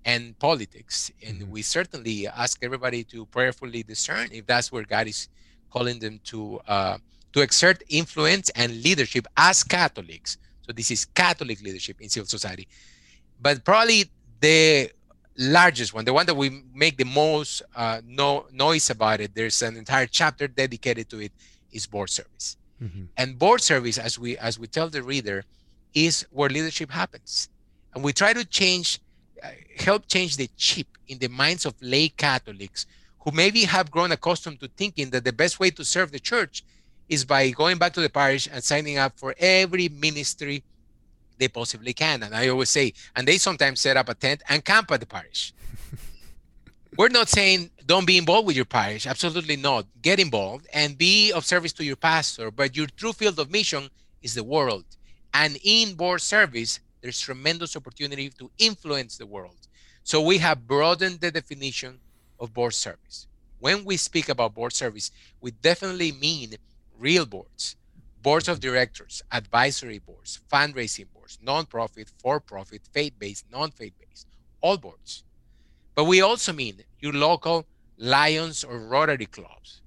and 0.08 0.40
politics. 0.40 1.12
And 1.22 1.42
mm-hmm. 1.42 1.52
we 1.52 1.62
certainly 1.62 2.28
ask 2.28 2.58
everybody 2.64 3.04
to 3.12 3.26
prayerfully 3.28 3.84
discern 3.84 4.30
if 4.32 4.48
that's 4.48 4.72
where 4.72 4.84
God 4.84 5.06
is 5.08 5.28
calling 5.70 6.00
them 6.00 6.20
to 6.32 6.60
uh, 6.68 6.98
to 7.34 7.42
exert 7.42 7.84
influence 7.90 8.50
and 8.56 8.82
leadership 8.82 9.28
as 9.36 9.64
Catholics. 9.64 10.38
So 10.66 10.72
this 10.72 10.90
is 10.90 11.06
Catholic 11.06 11.62
leadership 11.62 12.02
in 12.02 12.10
civil 12.10 12.28
society. 12.28 12.68
But 13.40 13.64
probably 13.66 14.06
the 14.40 14.90
largest 15.38 15.94
one, 15.94 16.06
the 16.06 16.14
one 16.14 16.26
that 16.26 16.36
we 16.36 16.64
make 16.74 16.98
the 16.98 17.04
most 17.04 17.62
uh, 17.76 18.02
no, 18.08 18.48
noise 18.52 18.90
about 18.90 19.20
it, 19.20 19.36
there's 19.36 19.62
an 19.62 19.76
entire 19.76 20.08
chapter 20.08 20.48
dedicated 20.48 21.10
to 21.10 21.20
it, 21.20 21.34
is 21.72 21.86
board 21.86 22.10
service. 22.10 22.56
Mm-hmm. 22.82 23.04
And 23.18 23.38
board 23.38 23.62
service, 23.62 23.98
as 23.98 24.18
we 24.18 24.38
as 24.38 24.58
we 24.58 24.68
tell 24.68 24.90
the 24.90 25.04
reader, 25.04 25.44
is 25.94 26.26
where 26.32 26.50
leadership 26.50 26.92
happens. 26.92 27.50
And 27.94 28.04
we 28.04 28.14
try 28.14 28.32
to 28.34 28.46
change 28.46 29.02
Uh, 29.44 29.50
help 29.78 30.08
change 30.08 30.38
the 30.38 30.50
chip 30.58 30.88
in 31.08 31.20
the 31.20 31.28
minds 31.30 31.66
of 31.66 31.74
lay 31.82 32.10
Catholics 32.10 32.86
who 33.20 33.32
maybe 33.32 33.64
have 33.64 33.92
grown 33.92 34.12
accustomed 34.12 34.60
to 34.60 34.68
thinking 34.78 35.10
that 35.10 35.24
the 35.24 35.34
best 35.34 35.60
way 35.60 35.70
to 35.70 35.84
serve 35.84 36.12
the 36.12 36.20
church 36.20 36.64
is 37.10 37.26
by 37.26 37.50
going 37.52 37.78
back 37.78 37.94
to 37.94 38.02
the 38.02 38.10
parish 38.10 38.48
and 38.52 38.64
signing 38.64 38.98
up 38.98 39.18
for 39.18 39.36
every 39.40 39.90
ministry 39.90 40.64
they 41.38 41.48
possibly 41.48 41.94
can. 41.94 42.24
And 42.24 42.36
I 42.36 42.48
always 42.50 42.70
say, 42.70 42.94
and 43.16 43.28
they 43.28 43.38
sometimes 43.38 43.80
set 43.80 43.98
up 43.98 44.10
a 44.10 44.16
tent 44.16 44.44
and 44.50 44.64
camp 44.64 44.92
at 44.92 45.00
the 45.00 45.06
parish. 45.06 45.54
We're 46.98 47.10
not 47.10 47.30
saying 47.30 47.70
don't 47.86 48.08
be 48.08 48.18
involved 48.18 48.48
with 48.48 48.56
your 48.56 48.66
parish. 48.66 49.06
Absolutely 49.08 49.56
not. 49.56 49.86
Get 50.02 50.20
involved 50.20 50.68
and 50.74 50.98
be 50.98 51.32
of 51.32 51.46
service 51.46 51.74
to 51.74 51.86
your 51.86 51.96
pastor. 51.96 52.52
But 52.52 52.76
your 52.76 52.88
true 52.88 53.14
field 53.14 53.40
of 53.40 53.52
mission 53.52 53.90
is 54.22 54.34
the 54.34 54.44
world. 54.44 54.86
And 55.34 55.58
in 55.64 55.94
board 55.94 56.22
service, 56.22 56.80
there's 57.08 57.22
tremendous 57.22 57.78
opportunity 57.78 58.30
to 58.38 58.52
influence 58.58 59.16
the 59.16 59.26
world. 59.26 59.70
So 60.04 60.22
we 60.22 60.40
have 60.40 60.68
broadened 60.68 61.22
the 61.22 61.32
definition 61.32 62.00
of 62.38 62.54
board 62.54 62.74
service. 62.74 63.28
When 63.60 63.86
we 63.86 63.96
speak 63.96 64.28
about 64.28 64.54
board 64.54 64.74
service, 64.74 65.10
we 65.40 65.52
definitely 65.52 66.12
mean 66.12 66.56
real 67.00 67.26
boards, 67.26 67.78
boards 68.22 68.50
of 68.50 68.60
directors, 68.60 69.24
advisory 69.32 70.00
boards, 70.00 70.42
fundraising 70.52 71.06
boards, 71.14 71.40
nonprofit, 71.42 72.12
for 72.22 72.42
profit, 72.42 72.82
faith 72.92 73.14
based, 73.18 73.46
non 73.50 73.72
faith 73.72 73.94
based, 74.06 74.28
all 74.60 74.76
boards. 74.76 75.24
But 75.96 76.04
we 76.04 76.20
also 76.20 76.52
mean 76.52 76.84
your 77.00 77.14
local 77.14 77.66
Lions 77.98 78.66
or 78.66 78.80
Rotary 78.80 79.28
clubs, 79.28 79.82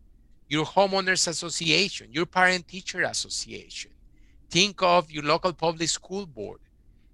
your 0.48 0.64
homeowners 0.64 1.28
association, 1.28 2.08
your 2.12 2.24
parent 2.24 2.66
teacher 2.66 3.02
association. 3.02 3.90
Think 4.48 4.82
of 4.82 5.10
your 5.10 5.24
local 5.24 5.52
public 5.52 5.90
school 5.90 6.24
board. 6.24 6.60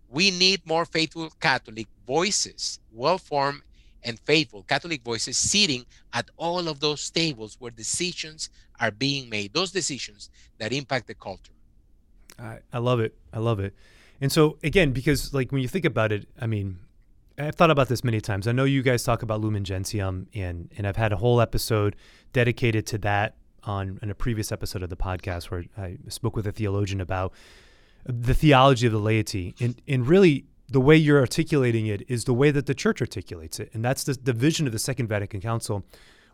We 0.08 0.30
need 0.30 0.66
more 0.66 0.84
faithful 0.84 1.30
Catholic 1.40 1.88
voices, 2.06 2.78
well 2.92 3.18
formed 3.18 3.62
and 4.02 4.18
faithful 4.20 4.62
Catholic 4.62 5.02
voices 5.02 5.36
sitting 5.36 5.84
at 6.12 6.30
all 6.36 6.68
of 6.68 6.80
those 6.80 7.10
tables 7.10 7.56
where 7.58 7.72
decisions 7.72 8.50
are 8.80 8.90
being 8.90 9.28
made, 9.28 9.52
those 9.52 9.72
decisions 9.72 10.30
that 10.58 10.72
impact 10.72 11.08
the 11.08 11.14
culture. 11.14 11.52
I, 12.38 12.58
I 12.72 12.78
love 12.78 13.00
it. 13.00 13.14
I 13.32 13.38
love 13.40 13.58
it. 13.60 13.74
And 14.20 14.30
so, 14.30 14.58
again, 14.62 14.92
because 14.92 15.34
like 15.34 15.52
when 15.52 15.60
you 15.60 15.68
think 15.68 15.84
about 15.84 16.12
it, 16.12 16.26
I 16.40 16.46
mean, 16.46 16.78
I've 17.38 17.54
thought 17.54 17.70
about 17.70 17.88
this 17.88 18.02
many 18.02 18.20
times. 18.20 18.46
I 18.46 18.52
know 18.52 18.64
you 18.64 18.82
guys 18.82 19.02
talk 19.02 19.22
about 19.22 19.40
Lumen 19.40 19.64
Gentium, 19.64 20.26
and 20.34 20.70
and 20.76 20.86
I've 20.86 20.96
had 20.96 21.12
a 21.12 21.16
whole 21.16 21.40
episode 21.40 21.96
dedicated 22.32 22.86
to 22.86 22.98
that 22.98 23.36
on 23.64 23.98
in 24.00 24.10
a 24.10 24.14
previous 24.14 24.52
episode 24.52 24.82
of 24.82 24.88
the 24.88 24.96
podcast 24.96 25.50
where 25.50 25.64
I 25.76 25.98
spoke 26.08 26.36
with 26.36 26.46
a 26.46 26.52
theologian 26.52 27.00
about 27.00 27.34
the 28.06 28.34
theology 28.34 28.86
of 28.86 28.92
the 28.92 28.98
laity, 28.98 29.54
and 29.60 29.80
and 29.86 30.06
really 30.06 30.46
the 30.68 30.80
way 30.80 30.96
you're 30.96 31.20
articulating 31.20 31.86
it 31.86 32.02
is 32.08 32.24
the 32.24 32.34
way 32.34 32.50
that 32.50 32.66
the 32.66 32.74
church 32.74 33.00
articulates 33.00 33.60
it, 33.60 33.70
and 33.72 33.84
that's 33.84 34.04
the, 34.04 34.14
the 34.14 34.32
vision 34.32 34.66
of 34.66 34.72
the 34.72 34.78
Second 34.78 35.08
Vatican 35.08 35.40
Council 35.40 35.84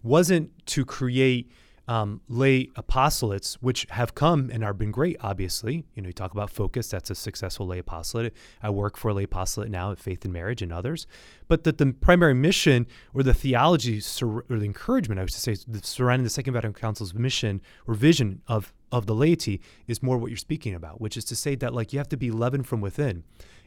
wasn't 0.03 0.51
to 0.67 0.85
create 0.85 1.51
um, 1.89 2.21
lay 2.29 2.67
apostolates, 2.69 3.55
which 3.55 3.87
have 3.91 4.15
come 4.15 4.51
and 4.53 4.63
are 4.65 4.73
been 4.73 4.91
great, 4.91 5.17
obviously. 5.21 5.85
You 5.95 6.03
know, 6.03 6.09
you 6.09 6.13
talk 6.13 6.33
about 6.33 6.51
focus, 6.51 6.89
that's 6.89 7.11
a 7.11 7.15
successful 7.15 7.67
lay 7.67 7.79
apostolate. 7.79 8.35
I 8.63 8.71
work 8.71 8.97
for 8.97 9.11
a 9.11 9.15
lay 9.15 9.25
apostolate 9.25 9.71
now 9.71 9.91
at 9.93 9.99
Faith 9.99 10.25
in 10.25 10.33
Marriage 10.33 10.63
and 10.63 10.73
others. 10.73 11.07
But 11.49 11.65
that 11.65 11.79
the 11.79 11.93
primary 11.93 12.35
mission 12.35 12.87
or 13.15 13.23
the 13.23 13.35
theology 13.35 14.01
or 14.23 14.45
the 14.49 14.65
encouragement, 14.65 15.19
I 15.19 15.25
would 15.25 15.33
say, 15.33 15.57
surrounding 15.83 16.25
the 16.25 16.31
Second 16.31 16.55
Vatican 16.55 16.75
Council's 16.75 17.15
mission 17.15 17.61
or 17.87 17.95
vision 17.95 18.43
of, 18.47 18.73
of 18.92 19.07
the 19.07 19.14
laity 19.14 19.61
is 19.88 20.02
more 20.02 20.18
what 20.18 20.31
you're 20.31 20.37
speaking 20.37 20.74
about, 20.74 21.00
which 21.00 21.16
is 21.16 21.24
to 21.24 21.35
say 21.35 21.55
that 21.57 21.74
like 21.74 21.92
you 21.92 21.98
have 21.98 22.09
to 22.11 22.16
be 22.16 22.31
leavened 22.31 22.66
from 22.66 22.81
within. 22.81 23.24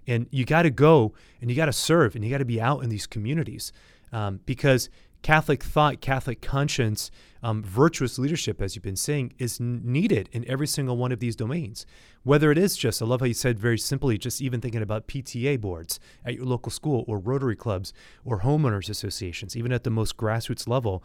And 0.08 0.28
you 0.30 0.46
got 0.46 0.62
to 0.62 0.70
go 0.70 1.14
and 1.42 1.50
you 1.50 1.56
got 1.56 1.66
to 1.66 1.74
serve 1.74 2.16
and 2.16 2.24
you 2.24 2.30
got 2.30 2.38
to 2.38 2.46
be 2.46 2.62
out 2.62 2.84
in 2.84 2.90
these 2.90 3.08
communities 3.08 3.74
um, 4.14 4.40
because 4.46 4.90
Catholic 5.24 5.64
thought, 5.64 6.02
Catholic 6.02 6.40
conscience, 6.40 7.10
um, 7.42 7.64
virtuous 7.64 8.20
leadership, 8.20 8.62
as 8.62 8.76
you've 8.76 8.84
been 8.84 8.96
saying, 8.96 9.34
is 9.40 9.60
needed 9.60 10.30
in 10.32 10.48
every 10.48 10.68
single 10.68 10.98
one 10.98 11.12
of 11.12 11.20
these 11.20 11.36
domains. 11.36 11.88
Whether 12.22 12.52
it 12.52 12.60
is 12.60 12.78
just, 12.78 13.02
I 13.02 13.06
love 13.06 13.22
how 13.22 13.26
you 13.26 13.34
said 13.34 13.58
very 13.58 13.80
simply, 13.80 14.20
just 14.20 14.40
even 14.40 14.62
thinking 14.62 14.84
about 14.84 15.08
PTA 15.08 15.60
boards 15.60 16.00
at 16.24 16.36
your 16.36 16.46
local 16.46 16.72
school 16.72 17.04
or 17.08 17.18
Rotary 17.18 17.56
clubs 17.56 17.92
or 18.24 18.42
homeowners 18.42 18.88
associations, 18.88 19.58
even 19.58 19.72
at 19.72 19.84
the 19.84 19.90
most 19.90 20.16
grassroots 20.16 20.68
level. 20.68 21.04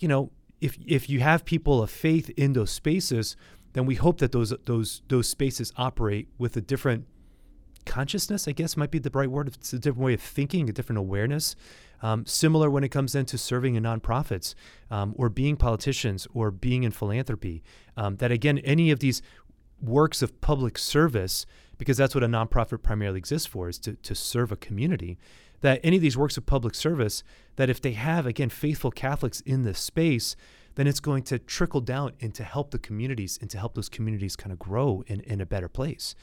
You 0.00 0.08
know, 0.08 0.32
if 0.60 0.76
if 0.84 1.08
you 1.08 1.20
have 1.20 1.44
people 1.44 1.82
of 1.82 1.90
faith 1.90 2.28
in 2.30 2.52
those 2.52 2.70
spaces, 2.70 3.36
then 3.72 3.86
we 3.86 3.94
hope 3.94 4.18
that 4.18 4.32
those 4.32 4.52
those 4.66 5.02
those 5.08 5.28
spaces 5.28 5.72
operate 5.76 6.28
with 6.38 6.56
a 6.56 6.60
different 6.60 7.06
consciousness. 7.86 8.46
I 8.46 8.52
guess 8.52 8.76
might 8.76 8.90
be 8.90 8.98
the 8.98 9.10
right 9.10 9.30
word. 9.30 9.48
It's 9.48 9.72
a 9.72 9.78
different 9.78 10.04
way 10.04 10.14
of 10.14 10.20
thinking, 10.20 10.68
a 10.68 10.72
different 10.72 10.98
awareness. 10.98 11.56
Um, 12.02 12.24
similar 12.24 12.70
when 12.70 12.82
it 12.82 12.88
comes 12.88 13.14
into 13.14 13.36
serving 13.36 13.74
in 13.74 13.82
nonprofits 13.82 14.54
um, 14.90 15.14
or 15.18 15.28
being 15.28 15.56
politicians 15.56 16.26
or 16.32 16.50
being 16.50 16.82
in 16.82 16.92
philanthropy. 16.92 17.62
Um, 17.94 18.16
that 18.16 18.32
again, 18.32 18.58
any 18.58 18.90
of 18.90 19.00
these 19.00 19.20
works 19.82 20.22
of 20.22 20.40
public 20.40 20.78
service, 20.78 21.44
because 21.76 21.98
that's 21.98 22.14
what 22.14 22.24
a 22.24 22.28
nonprofit 22.28 22.82
primarily 22.82 23.18
exists 23.18 23.46
for, 23.46 23.68
is 23.68 23.78
to, 23.80 23.94
to 23.94 24.14
serve 24.14 24.50
a 24.50 24.56
community. 24.56 25.18
That 25.60 25.80
any 25.84 25.96
of 25.96 26.02
these 26.02 26.16
works 26.16 26.38
of 26.38 26.46
public 26.46 26.74
service, 26.74 27.22
that 27.56 27.68
if 27.68 27.82
they 27.82 27.92
have, 27.92 28.24
again, 28.24 28.48
faithful 28.48 28.90
Catholics 28.90 29.42
in 29.42 29.62
this 29.62 29.78
space, 29.78 30.36
then 30.80 30.86
it's 30.86 30.98
going 30.98 31.22
to 31.22 31.38
trickle 31.38 31.82
down 31.82 32.12
and 32.22 32.34
to 32.34 32.42
help 32.42 32.70
the 32.70 32.78
communities 32.78 33.38
and 33.42 33.50
to 33.50 33.58
help 33.58 33.74
those 33.74 33.90
communities 33.90 34.34
kind 34.34 34.50
of 34.50 34.58
grow 34.58 35.04
in, 35.08 35.20
in 35.20 35.38
a 35.38 35.44
better 35.44 35.68
place. 35.68 36.14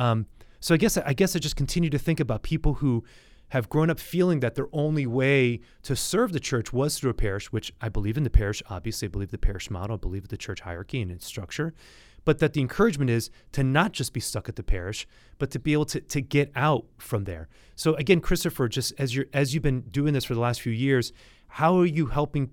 Um, 0.00 0.26
so 0.58 0.74
I 0.74 0.78
guess 0.78 0.96
I 0.96 1.12
guess 1.12 1.36
I 1.36 1.38
just 1.38 1.54
continue 1.54 1.90
to 1.90 1.98
think 1.98 2.18
about 2.18 2.42
people 2.42 2.74
who 2.74 3.04
have 3.50 3.68
grown 3.68 3.88
up 3.88 4.00
feeling 4.00 4.40
that 4.40 4.56
their 4.56 4.66
only 4.72 5.06
way 5.06 5.60
to 5.84 5.94
serve 5.94 6.32
the 6.32 6.40
church 6.40 6.72
was 6.72 6.98
through 6.98 7.10
a 7.10 7.14
parish, 7.14 7.52
which 7.52 7.72
I 7.80 7.88
believe 7.88 8.16
in 8.16 8.24
the 8.24 8.30
parish, 8.30 8.64
obviously, 8.68 9.06
I 9.06 9.10
believe 9.10 9.30
the 9.30 9.38
parish 9.38 9.70
model, 9.70 9.94
I 9.94 9.98
believe 9.98 10.26
the 10.26 10.36
church 10.36 10.60
hierarchy 10.62 11.00
and 11.00 11.12
its 11.12 11.24
structure, 11.24 11.72
but 12.24 12.40
that 12.40 12.52
the 12.52 12.60
encouragement 12.60 13.10
is 13.10 13.30
to 13.52 13.62
not 13.62 13.92
just 13.92 14.12
be 14.12 14.20
stuck 14.20 14.48
at 14.48 14.56
the 14.56 14.64
parish, 14.64 15.06
but 15.38 15.52
to 15.52 15.60
be 15.60 15.72
able 15.72 15.84
to, 15.86 16.00
to 16.00 16.20
get 16.20 16.50
out 16.56 16.86
from 16.98 17.24
there. 17.24 17.48
So 17.76 17.94
again, 17.94 18.20
Cristofer, 18.20 18.68
just 18.68 18.92
as 18.98 19.14
you're 19.14 19.26
as 19.32 19.54
you've 19.54 19.62
been 19.62 19.82
doing 19.82 20.14
this 20.14 20.24
for 20.24 20.34
the 20.34 20.40
last 20.40 20.60
few 20.60 20.72
years, 20.72 21.12
how 21.46 21.78
are 21.78 21.86
you 21.86 22.06
helping 22.06 22.50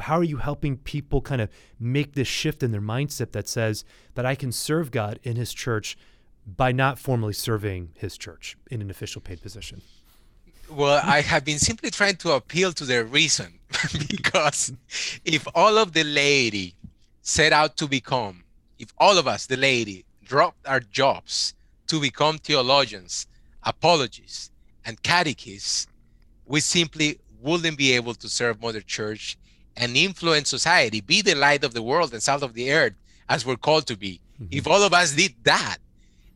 how 0.00 0.18
are 0.18 0.24
you 0.24 0.38
helping 0.38 0.76
people 0.76 1.20
kind 1.20 1.40
of 1.40 1.50
make 1.78 2.14
this 2.14 2.28
shift 2.28 2.62
in 2.62 2.72
their 2.72 2.80
mindset 2.80 3.32
that 3.32 3.48
says 3.48 3.84
that 4.14 4.26
I 4.26 4.34
can 4.34 4.52
serve 4.52 4.90
God 4.90 5.18
in 5.22 5.36
his 5.36 5.52
church 5.52 5.96
by 6.46 6.72
not 6.72 6.98
formally 6.98 7.32
serving 7.32 7.90
his 7.94 8.16
church 8.16 8.56
in 8.70 8.80
an 8.80 8.90
official 8.90 9.20
paid 9.20 9.42
position? 9.42 9.82
Well, 10.70 11.00
I 11.04 11.20
have 11.20 11.44
been 11.44 11.58
simply 11.58 11.90
trying 11.90 12.16
to 12.16 12.32
appeal 12.32 12.72
to 12.72 12.84
their 12.84 13.04
reason 13.04 13.58
because 14.08 14.72
if 15.24 15.46
all 15.54 15.76
of 15.76 15.92
the 15.92 16.04
laity 16.04 16.74
set 17.20 17.52
out 17.52 17.76
to 17.76 17.86
become, 17.86 18.44
if 18.78 18.92
all 18.98 19.18
of 19.18 19.28
us, 19.28 19.46
the 19.46 19.56
laity, 19.56 20.04
dropped 20.24 20.66
our 20.66 20.80
jobs 20.80 21.54
to 21.88 22.00
become 22.00 22.38
theologians, 22.38 23.26
apologists, 23.62 24.50
and 24.84 25.02
catechists, 25.02 25.86
we 26.46 26.60
simply 26.60 27.18
wouldn't 27.42 27.76
be 27.76 27.92
able 27.92 28.14
to 28.14 28.28
serve 28.28 28.60
Mother 28.62 28.80
Church 28.80 29.36
and 29.76 29.96
influence 29.96 30.48
society, 30.48 31.00
be 31.00 31.22
the 31.22 31.34
light 31.34 31.64
of 31.64 31.74
the 31.74 31.82
world 31.82 32.12
and 32.12 32.22
salt 32.22 32.42
of 32.42 32.54
the 32.54 32.72
earth, 32.72 32.94
as 33.28 33.46
we're 33.46 33.56
called 33.56 33.86
to 33.86 33.96
be. 33.96 34.20
Mm-hmm. 34.34 34.46
If 34.50 34.66
all 34.66 34.82
of 34.82 34.92
us 34.92 35.12
did 35.14 35.34
that, 35.44 35.78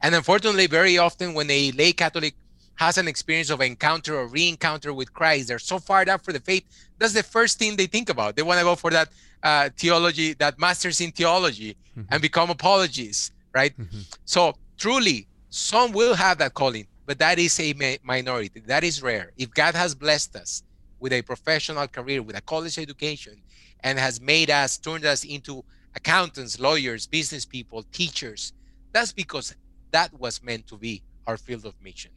and 0.02 0.14
unfortunately, 0.14 0.66
very 0.66 0.98
often 0.98 1.34
when 1.34 1.50
a 1.50 1.72
lay 1.72 1.92
Catholic 1.92 2.34
has 2.76 2.98
an 2.98 3.08
experience 3.08 3.50
of 3.50 3.60
encounter 3.60 4.16
or 4.16 4.26
re-encounter 4.26 4.92
with 4.92 5.12
Christ, 5.12 5.48
they're 5.48 5.58
so 5.58 5.78
fired 5.78 6.08
up 6.08 6.22
for 6.24 6.32
the 6.32 6.40
faith. 6.40 6.64
That's 6.98 7.14
the 7.14 7.22
first 7.22 7.58
thing 7.58 7.76
they 7.76 7.86
think 7.86 8.10
about. 8.10 8.36
They 8.36 8.42
want 8.42 8.58
to 8.58 8.64
go 8.64 8.74
for 8.74 8.90
that 8.90 9.08
uh, 9.42 9.70
theology, 9.76 10.34
that 10.34 10.58
master's 10.58 11.00
in 11.00 11.12
theology, 11.12 11.76
mm-hmm. 11.96 12.02
and 12.10 12.20
become 12.20 12.50
apologists, 12.50 13.32
right? 13.54 13.76
Mm-hmm. 13.78 14.00
So 14.26 14.54
truly, 14.76 15.26
some 15.48 15.92
will 15.92 16.14
have 16.14 16.36
that 16.38 16.52
calling, 16.52 16.86
but 17.06 17.18
that 17.18 17.38
is 17.38 17.58
a 17.60 17.72
ma- 17.72 17.96
minority. 18.02 18.60
That 18.66 18.84
is 18.84 19.02
rare. 19.02 19.32
If 19.38 19.54
God 19.54 19.74
has 19.74 19.94
blessed 19.94 20.36
us 20.36 20.62
with 21.06 21.12
a 21.12 21.22
professional 21.22 21.86
career, 21.86 22.20
with 22.20 22.36
a 22.36 22.40
college 22.40 22.80
education, 22.80 23.40
and 23.84 23.96
has 23.96 24.20
made 24.20 24.50
us, 24.50 24.76
turned 24.76 25.04
us 25.04 25.22
into 25.22 25.64
accountants, 25.94 26.58
lawyers, 26.58 27.06
business 27.06 27.44
people, 27.44 27.84
teachers, 27.92 28.52
that's 28.90 29.12
because 29.12 29.54
that 29.92 30.12
was 30.18 30.42
meant 30.42 30.66
to 30.66 30.76
be 30.76 31.04
our 31.28 31.36
field 31.36 31.64
of 31.64 31.74
mission. 31.80 32.10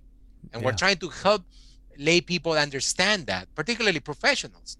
And 0.53 0.63
yeah. 0.63 0.65
we're 0.65 0.79
trying 0.83 0.97
to 1.05 1.09
help 1.09 1.43
lay 1.99 2.19
people 2.19 2.53
understand 2.53 3.27
that, 3.27 3.53
particularly 3.53 3.99
professionals. 3.99 4.77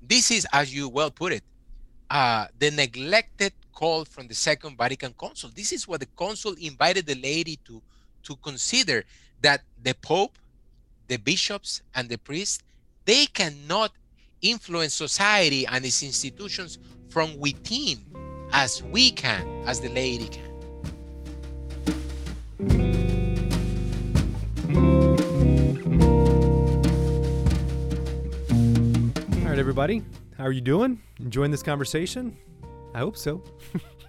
This 0.00 0.30
is, 0.30 0.46
as 0.50 0.74
you 0.74 0.88
well 0.88 1.10
put 1.10 1.34
it, 1.34 1.44
uh, 2.08 2.46
the 2.58 2.70
neglected 2.70 3.52
call 3.74 4.06
from 4.06 4.28
the 4.28 4.34
Second 4.34 4.78
Vatican 4.78 5.12
Council. 5.12 5.50
This 5.54 5.72
is 5.72 5.86
what 5.86 6.00
the 6.00 6.10
council 6.18 6.54
invited 6.58 7.04
the 7.04 7.16
laity 7.16 7.58
to 7.66 7.82
to 8.22 8.36
consider 8.36 9.04
that 9.42 9.60
the 9.82 9.94
Pope, 10.00 10.38
the 11.08 11.18
bishops, 11.18 11.82
and 11.94 12.08
the 12.08 12.16
priests, 12.16 12.62
they 13.04 13.26
cannot 13.26 13.92
influence 14.42 14.94
society 14.94 15.66
and 15.66 15.84
its 15.84 16.02
institutions 16.02 16.78
from 17.08 17.38
within 17.38 17.98
as 18.52 18.82
we 18.82 19.10
can, 19.10 19.46
as 19.66 19.80
the 19.80 19.88
laity 19.88 20.28
can. 20.28 20.50
All 29.42 29.48
right, 29.48 29.58
everybody. 29.58 30.02
How 30.36 30.44
are 30.44 30.52
you 30.52 30.60
doing? 30.60 31.00
Enjoying 31.18 31.50
this 31.50 31.62
conversation? 31.62 32.36
I 32.94 32.98
hope 32.98 33.16
so. 33.16 33.42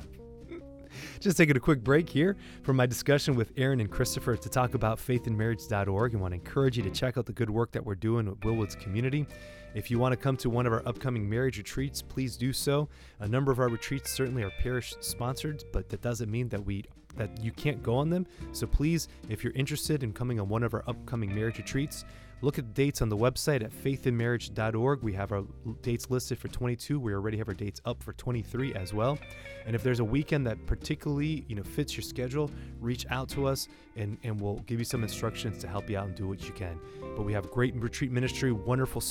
Just 1.22 1.38
taking 1.38 1.56
a 1.56 1.60
quick 1.60 1.84
break 1.84 2.10
here 2.10 2.36
from 2.64 2.78
my 2.78 2.88
discussion 2.88 3.36
with 3.36 3.52
Erin 3.56 3.80
and 3.80 3.92
Cristofer 3.92 4.42
to 4.42 4.50
talk 4.50 4.74
about 4.74 4.98
faithinmarriage.org 4.98 6.14
and 6.14 6.20
want 6.20 6.32
to 6.32 6.36
encourage 6.36 6.78
you 6.78 6.82
to 6.82 6.90
check 6.90 7.16
out 7.16 7.28
the 7.28 7.32
good 7.32 7.52
work 7.52 7.72
that 7.74 7.86
we're 7.86 7.94
doing 7.94 8.28
with 8.28 8.40
Willwood's 8.40 8.74
community. 8.74 9.28
If 9.74 9.90
you 9.90 10.00
want 10.00 10.12
to 10.12 10.18
come 10.18 10.36
to 10.38 10.50
one 10.50 10.66
of 10.66 10.74
our 10.74 10.82
upcoming 10.86 11.30
marriage 11.30 11.58
retreats, 11.58 12.02
please 12.02 12.36
do 12.36 12.52
so. 12.52 12.90
A 13.20 13.28
number 13.28 13.52
of 13.52 13.60
our 13.60 13.70
retreats 13.70 14.12
certainly 14.12 14.44
are 14.44 14.52
parish 14.62 14.94
sponsored, 15.00 15.64
but 15.72 15.90
that 15.90 16.02
doesn't 16.02 16.30
mean 16.30 16.50
that 16.50 16.66
we 16.66 16.84
that 17.18 17.44
you 17.44 17.52
can't 17.52 17.84
go 17.84 17.96
on 17.96 18.10
them. 18.10 18.26
So 18.54 18.66
please, 18.66 19.10
if 19.28 19.44
you're 19.44 19.54
interested 19.54 20.02
in 20.02 20.14
coming 20.14 20.40
on 20.40 20.48
one 20.48 20.64
of 20.64 20.74
our 20.74 20.84
upcoming 20.88 21.36
marriage 21.36 21.58
retreats, 21.58 22.06
Look 22.44 22.58
at 22.58 22.66
the 22.66 22.74
dates 22.74 23.04
on 23.04 23.10
the 23.10 23.18
website 23.18 23.64
at 23.64 23.72
faithinmarriage.org. 23.72 25.04
We 25.04 25.14
have 25.14 25.32
our 25.32 25.44
dates 25.84 26.10
listed 26.10 26.40
for 26.40 26.48
22. 26.48 27.00
We 27.00 27.14
already 27.14 27.38
have 27.38 27.48
our 27.48 27.54
dates 27.54 27.82
up 27.86 28.02
for 28.02 28.14
23 28.14 28.74
as 28.74 28.94
well. 28.96 29.20
And 29.68 29.76
if 29.76 29.84
there's 29.84 30.00
a 30.00 30.04
weekend 30.04 30.48
that 30.48 30.66
particularly 30.66 31.46
you 31.48 31.56
know 31.56 31.62
fits 31.62 31.96
your 31.96 32.02
schedule, 32.02 32.50
reach 32.80 33.06
out 33.12 33.30
to 33.30 33.46
us 33.46 33.68
and, 33.96 34.18
and 34.24 34.42
we'll 34.42 34.58
give 34.66 34.80
you 34.80 34.86
some 34.86 35.04
instructions 35.04 35.60
to 35.60 35.68
help 35.68 35.88
you 35.88 36.00
out 36.00 36.08
and 36.08 36.16
do 36.16 36.28
what 36.28 36.44
you 36.48 36.54
can. 36.54 36.80
But 37.16 37.24
we 37.24 37.34
have 37.34 37.52
great 37.52 37.76
retreat 37.76 38.12
ministry, 38.12 38.52
wonderful 38.52 39.02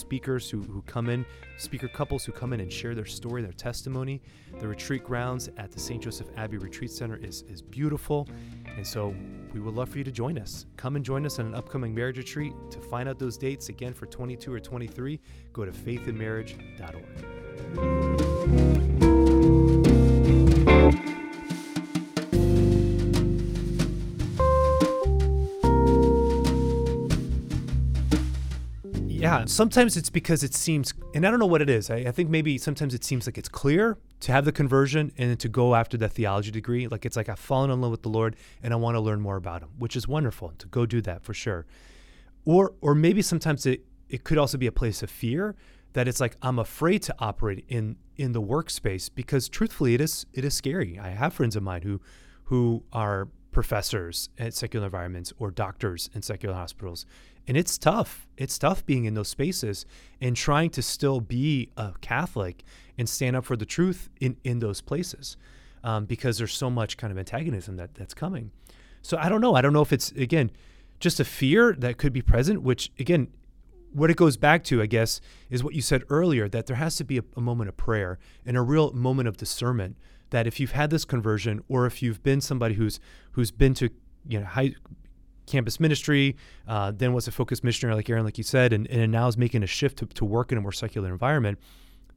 who, 0.51 0.63
who 0.63 0.83
come 0.83 1.09
in, 1.09 1.25
speaker 1.57 1.89
couples 1.89 2.25
who 2.25 2.33
come 2.33 2.53
in 2.53 2.61
and 2.61 2.73
share 2.73 2.95
their 2.95 3.07
story, 3.07 3.43
their 3.43 3.53
testimony. 3.53 4.21
The 4.59 4.69
retreat 4.69 5.05
grounds 5.05 5.49
at 5.57 5.71
the 5.71 5.81
St. 5.81 6.03
Joseph 6.03 6.29
Abbey 6.37 6.59
Retreat 6.59 6.91
Center 6.91 7.17
is, 7.17 7.43
is 7.49 7.63
beautiful. 7.63 8.29
And 8.77 8.87
so 8.87 9.15
we 9.53 9.61
would 9.61 9.75
love 9.75 9.89
for 9.89 9.99
you 9.99 10.05
to 10.05 10.13
join 10.13 10.39
us. 10.39 10.67
Come 10.77 10.97
and 10.97 11.05
join 11.05 11.27
us 11.27 11.39
on 11.39 11.47
an 11.47 11.55
upcoming 11.55 11.95
marriage 11.95 12.19
retreat. 12.19 12.53
To 12.71 12.81
find 12.81 13.09
out 13.09 13.19
those 13.19 13.37
dates 13.37 13.69
again 13.69 13.95
for 13.95 14.07
22 14.07 14.53
or 14.53 14.61
23, 14.61 15.21
go 15.53 15.65
to 15.65 15.73
faithinmarriage.org. 15.73 18.30
Yeah, 29.21 29.39
mm-hmm. 29.39 29.47
sometimes 29.47 29.97
it's 29.97 30.11
because 30.11 30.43
it 30.43 30.55
seems, 30.55 30.95
and 31.15 31.27
I 31.27 31.31
don't 31.31 31.41
know 31.41 31.47
what 31.47 31.61
it 31.63 31.69
is. 31.69 31.91
I, 31.91 31.97
I, 31.97 32.11
think 32.11 32.31
maybe 32.31 32.57
sometimes 32.57 32.95
it 32.95 33.05
seems 33.05 33.27
like 33.27 33.37
it's 33.37 33.49
clear 33.49 33.99
to 34.21 34.33
have 34.33 34.45
the 34.45 34.53
conversion 34.53 35.13
and 35.19 35.39
to 35.41 35.49
go 35.49 35.75
after 35.75 35.97
the 35.97 36.09
theology 36.09 36.51
degree. 36.51 36.89
Like 36.89 37.05
it's 37.05 37.17
like 37.17 37.29
I've 37.29 37.39
fallen 37.39 37.71
in 37.71 37.81
love 37.81 37.91
with 37.91 38.03
the 38.03 38.09
Lord 38.09 38.37
and 38.63 38.73
I 38.73 38.77
want 38.77 38.95
to 38.95 39.01
learn 39.01 39.21
more 39.21 39.37
about 39.37 39.63
Him, 39.63 39.69
which 39.79 39.95
is 39.95 40.09
wonderful 40.09 40.53
to 40.59 40.67
go 40.69 40.87
do 40.87 41.01
that 41.03 41.23
for 41.23 41.35
sure. 41.35 41.67
Or, 42.45 42.75
or 42.81 42.95
maybe 42.95 43.21
sometimes 43.21 43.67
it, 43.67 43.85
it 44.09 44.25
could 44.25 44.39
also 44.39 44.57
be 44.57 44.67
a 44.67 44.73
place 44.73 45.03
of 45.03 45.11
fear 45.11 45.55
that 45.93 46.09
it's 46.09 46.21
like 46.21 46.37
I'm 46.43 46.59
afraid 46.59 47.03
to 47.03 47.15
operate 47.19 47.65
in 47.69 47.97
in 48.17 48.33
the 48.33 48.43
workspace 48.43 49.11
because 49.13 49.49
truthfully 49.49 49.95
it 49.95 50.01
is 50.01 50.27
it 50.33 50.45
is 50.45 50.55
scary. 50.55 50.99
I 50.99 51.11
have 51.11 51.35
friends 51.35 51.57
of 51.57 51.63
mine 51.63 51.83
who 51.83 52.01
who 52.45 52.85
are 52.93 53.29
professors 53.51 54.29
at 54.39 54.55
secular 54.55 54.87
environments 54.87 55.33
or 55.39 55.51
doctors 55.51 56.09
in 56.15 56.23
secular 56.23 56.55
hospitals 56.55 57.07
and 57.47 57.57
it's 57.57 57.79
tough. 57.79 58.27
It's 58.37 58.59
tough 58.59 58.85
being 58.87 59.05
in 59.05 59.15
those 59.15 59.29
spaces 59.29 59.87
and 60.21 60.37
trying 60.37 60.71
to 60.71 60.83
still 60.83 61.21
be 61.21 61.71
a 61.77 61.93
Catholic 62.01 62.63
and 62.97 63.09
stand 63.09 63.37
up 63.37 63.45
for 63.45 63.57
the 63.57 63.67
truth 63.67 64.09
in, 64.21 64.37
in 64.45 64.59
those 64.59 64.81
places 64.81 65.37
um, 65.83 66.05
because 66.05 66.39
there's 66.39 66.55
so 66.55 66.71
much 66.71 66.97
kind 66.97 67.11
of 67.11 67.19
antagonism 67.19 67.77
that, 67.77 67.95
that's 67.95 68.15
coming. 68.15 68.51
So 69.03 69.17
I 69.19 69.29
don't 69.29 69.41
know. 69.41 69.55
I 69.55 69.63
don't 69.63 69.73
know 69.73 69.83
if 69.83 69.93
it's, 69.93 70.11
again, 70.13 70.51
just 71.01 71.21
a 71.21 71.25
fear 71.25 71.75
that 71.79 71.97
could 71.97 72.13
be 72.13 72.23
present, 72.23 72.63
which, 72.63 72.93
again, 72.99 73.29
what 73.93 74.11
it 74.11 74.17
goes 74.17 74.37
back 74.37 74.63
to, 74.65 74.83
I 74.83 74.87
guess, 74.87 75.21
is 75.49 75.65
what 75.65 75.75
you 75.75 75.83
said 75.83 76.05
earlier 76.09 76.49
that 76.49 76.67
there 76.67 76.77
has 76.77 76.97
to 76.97 77.05
be 77.05 77.19
a, 77.19 77.23
a 77.37 77.41
moment 77.41 77.69
of 77.69 77.77
prayer 77.77 78.19
and 78.47 78.57
a 78.57 78.63
real 78.63 78.93
moment 78.93 79.29
of 79.29 79.37
discernment 79.37 79.97
that 80.31 80.47
if 80.47 80.61
you've 80.61 80.73
had 80.73 80.91
this 80.91 81.05
conversion 81.05 81.63
or 81.69 81.87
if 81.87 82.03
you've 82.03 82.23
been 82.23 82.41
somebody 82.41 82.75
who's 82.75 83.01
who's 83.33 83.51
been 83.51 83.75
to 83.75 83.91
you 84.29 84.39
know 84.39 84.47
high, 84.47 84.75
campus 85.51 85.81
ministry, 85.81 86.37
uh, 86.67 86.93
then 86.95 87.13
was 87.13 87.29
a 87.29 87.33
focused 87.33 87.65
missionary 87.65 87.97
like 87.97 88.09
Erin, 88.09 88.25
like 88.25 88.39
you 88.39 88.45
said, 88.45 88.73
and, 88.73 88.87
and 88.89 89.11
now 89.13 89.29
is 89.29 89.37
making 89.37 89.63
a 89.63 89.67
shift 89.67 89.99
to, 89.99 90.07
to 90.07 90.25
work 90.25 90.53
in 90.53 90.59
a 90.59 90.61
more 90.61 90.73
secular 90.73 91.11
environment, 91.11 91.59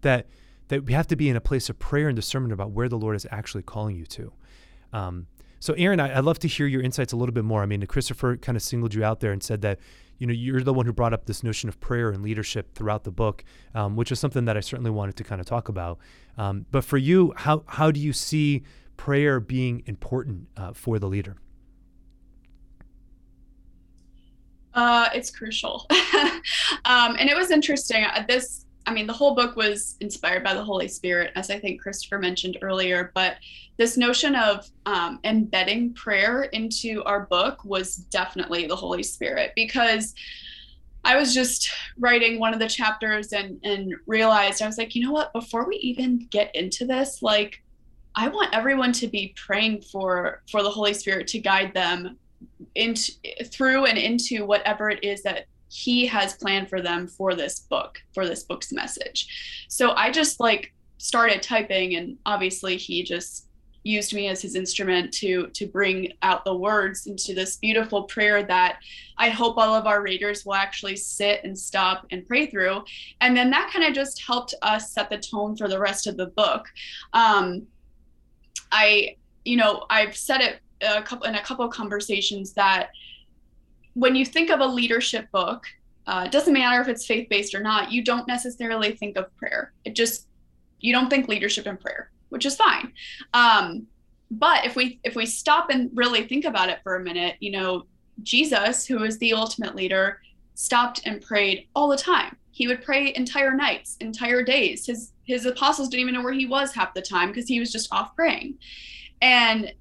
that 0.02 0.28
that 0.70 0.86
we 0.86 0.94
have 0.94 1.08
to 1.08 1.16
be 1.16 1.30
in 1.30 1.36
a 1.36 1.42
place 1.42 1.70
of 1.70 1.78
prayer 1.78 2.08
and 2.08 2.16
discernment 2.16 2.54
about 2.54 2.72
where 2.72 2.88
the 2.88 2.98
Lord 2.98 3.16
is 3.16 3.28
actually 3.32 3.64
calling 3.64 3.98
you 3.98 4.06
to. 4.06 4.34
Um, 4.94 5.28
so, 5.60 5.74
Erin, 5.74 6.00
I, 6.00 6.16
would 6.16 6.26
love 6.26 6.40
to 6.40 6.48
hear 6.48 6.68
your 6.68 6.82
insights 6.82 7.14
a 7.14 7.16
little 7.16 7.34
bit 7.34 7.46
more. 7.46 7.64
I 7.64 7.66
mean, 7.66 7.82
Cristofer 7.84 8.42
kind 8.42 8.56
of 8.56 8.62
singled 8.62 8.94
you 8.94 9.04
out 9.04 9.20
there 9.20 9.32
and 9.32 9.42
said 9.42 9.62
that 9.62 9.80
you 10.18 10.28
know 10.28 10.34
you're 10.34 10.62
the 10.62 10.74
one 10.74 10.86
who 10.86 10.94
brought 10.94 11.14
up 11.14 11.26
this 11.26 11.44
notion 11.44 11.70
of 11.70 11.80
prayer 11.80 12.10
and 12.10 12.22
leadership 12.22 12.74
throughout 12.76 13.04
the 13.04 13.12
book, 13.12 13.44
um, 13.74 13.96
which 13.96 14.12
is 14.12 14.20
something 14.20 14.46
that 14.46 14.58
I 14.58 14.60
certainly 14.60 14.92
wanted 14.92 15.16
to 15.18 15.24
kind 15.24 15.40
of 15.40 15.48
talk 15.48 15.70
about. 15.70 16.00
Um, 16.38 16.66
but 16.72 16.84
for 16.84 16.98
you, 16.98 17.34
how 17.36 17.64
how 17.68 17.92
do 17.92 18.00
you 18.00 18.14
see 18.14 18.64
prayer 18.98 19.40
being 19.40 19.84
important 19.86 20.48
uh, 20.58 20.74
for 20.74 21.00
the 21.00 21.08
leader? 21.08 21.38
Uh, 24.74 25.10
it's 25.14 25.30
crucial. 25.30 25.86
um, 26.86 27.16
and 27.20 27.30
it 27.30 27.36
was 27.36 27.52
interesting. 27.52 28.06
Uh, 28.06 28.24
this, 28.28 28.66
I 28.86 28.94
mean, 28.94 29.08
the 29.08 29.14
whole 29.14 29.36
book 29.36 29.56
was 29.56 29.96
inspired 30.00 30.44
by 30.44 30.54
the 30.54 30.64
Holy 30.64 30.88
Spirit, 30.88 31.32
as 31.36 31.50
I 31.50 31.60
think 31.60 31.82
Cristofer 31.84 32.20
mentioned 32.20 32.58
earlier. 32.62 33.12
But 33.14 33.38
this 33.78 33.98
notion 33.98 34.36
of 34.36 34.70
um, 34.86 35.20
embedding 35.24 35.94
prayer 35.94 36.44
into 36.44 37.04
our 37.04 37.22
book 37.28 37.64
was 37.64 37.96
definitely 37.96 38.68
the 38.68 38.76
Holy 38.76 39.04
Spirit 39.04 39.52
because 39.56 40.16
I 41.04 41.18
was 41.18 41.34
just 41.34 41.70
writing 41.98 42.40
one 42.40 42.54
of 42.54 42.60
the 42.60 42.68
chapters 42.68 43.34
and 43.34 43.60
and 43.64 43.94
realized 44.08 44.62
I 44.62 44.68
was 44.68 44.78
like, 44.78 44.96
you 44.96 45.04
know 45.04 45.12
what? 45.12 45.34
Before 45.34 45.68
we 45.68 45.76
even 45.78 46.28
get 46.30 46.56
into 46.56 46.86
this, 46.86 47.22
like, 47.22 47.62
I 48.16 48.30
want 48.30 48.56
everyone 48.56 48.94
to 48.94 49.08
be 49.08 49.34
praying 49.36 49.82
for 49.82 50.42
for 50.50 50.64
the 50.64 50.70
Holy 50.70 50.94
Spirit 50.94 51.28
to 51.28 51.40
guide 51.40 51.74
them 51.74 52.18
into 52.76 53.12
through 53.46 53.86
and 53.86 53.98
into 53.98 54.46
whatever 54.46 54.90
it 54.90 55.04
is 55.04 55.24
that 55.24 55.46
he 55.70 56.06
has 56.06 56.36
planned 56.36 56.70
for 56.70 56.82
them 56.82 57.08
for 57.08 57.36
this 57.36 57.62
book 57.62 58.02
for 58.14 58.28
this 58.28 58.44
book's 58.44 58.72
message 58.72 59.66
so 59.68 59.92
i 59.92 60.12
just 60.12 60.40
like 60.40 60.74
started 60.98 61.42
typing 61.42 61.96
and 61.96 62.18
obviously 62.26 62.78
he 62.78 63.04
just 63.04 63.48
used 63.84 64.14
me 64.14 64.28
as 64.30 64.42
his 64.42 64.56
instrument 64.56 65.14
to 65.14 65.48
to 65.48 65.68
bring 65.68 66.14
out 66.22 66.46
the 66.46 66.56
words 66.56 67.06
into 67.06 67.34
this 67.34 67.58
beautiful 67.58 68.04
prayer 68.04 68.44
that 68.44 68.80
I 69.18 69.30
hope 69.30 69.58
all 69.58 69.76
of 69.76 69.86
our 69.86 70.02
readers 70.02 70.46
will 70.46 70.56
actually 70.56 70.96
sit 70.96 71.44
and 71.44 71.58
stop 71.58 72.08
and 72.12 72.26
pray 72.26 72.48
through. 72.48 72.84
And 73.22 73.36
then 73.36 73.50
that 73.52 73.72
kind 73.72 73.86
of 73.86 73.94
just 73.94 74.24
helped 74.26 74.56
us 74.62 74.92
set 74.92 75.10
the 75.10 75.18
tone 75.18 75.56
for 75.56 75.68
the 75.68 75.80
rest 75.80 76.08
of 76.08 76.18
the 76.18 76.28
book. 76.28 76.68
Um, 77.14 77.68
I, 78.72 79.18
you 79.46 79.58
know, 79.58 79.86
I've 79.90 80.16
said 80.16 80.42
it 80.42 80.60
a 80.84 81.02
couple 81.02 81.28
in 81.28 81.36
a 81.36 81.42
couple 81.42 81.68
conversations 81.70 82.54
that 82.54 82.90
when 83.94 84.16
you 84.16 84.26
think 84.26 84.50
of 84.50 84.60
a 84.60 84.66
leadership 84.66 85.32
book, 85.32 85.66
uh, 86.08 86.24
it 86.26 86.32
doesn't 86.32 86.54
matter 86.54 86.82
if 86.82 86.88
it's 86.88 87.06
faith 87.06 87.30
based 87.30 87.56
or 87.56 87.62
not. 87.62 87.92
You 87.92 88.04
don't 88.04 88.28
necessarily 88.28 88.92
think 88.94 89.18
of 89.18 89.36
prayer. 89.38 89.74
It 89.86 89.96
just 89.96 90.28
you 90.80 90.94
don't 90.94 91.10
think 91.10 91.28
leadership 91.28 91.66
and 91.66 91.80
prayer, 91.80 92.12
which 92.30 92.46
is 92.46 92.56
fine. 92.56 92.92
Um, 93.34 93.88
but 94.32 94.66
if 94.66 94.76
we 94.76 95.00
if 95.04 95.16
we 95.16 95.26
stop 95.26 95.70
and 95.70 95.90
really 95.94 96.28
think 96.28 96.46
about 96.46 96.70
it 96.70 96.80
for 96.84 96.96
a 96.96 97.04
minute, 97.04 97.36
you 97.40 97.52
know, 97.52 97.86
Jesus, 98.22 98.86
who 98.86 99.04
is 99.04 99.18
the 99.18 99.34
ultimate 99.34 99.76
leader, 99.76 100.20
stopped 100.56 101.02
and 101.06 101.22
prayed 101.22 101.68
all 101.76 101.88
the 101.88 101.98
time. 101.98 102.36
He 102.52 102.68
would 102.68 102.84
pray 102.84 103.14
entire 103.16 103.54
nights, 103.54 103.98
entire 104.00 104.44
days. 104.44 104.86
His 104.86 105.12
his 105.24 105.46
apostles 105.46 105.90
didn't 105.90 106.02
even 106.02 106.16
know 106.16 106.24
where 106.24 106.34
he 106.34 106.46
was 106.46 106.74
half 106.74 106.94
the 106.94 107.02
time 107.02 107.30
because 107.30 107.48
he 107.48 107.60
was 107.60 107.72
just 107.72 107.92
off 107.94 108.16
praying. 108.16 108.58
And 109.22 109.74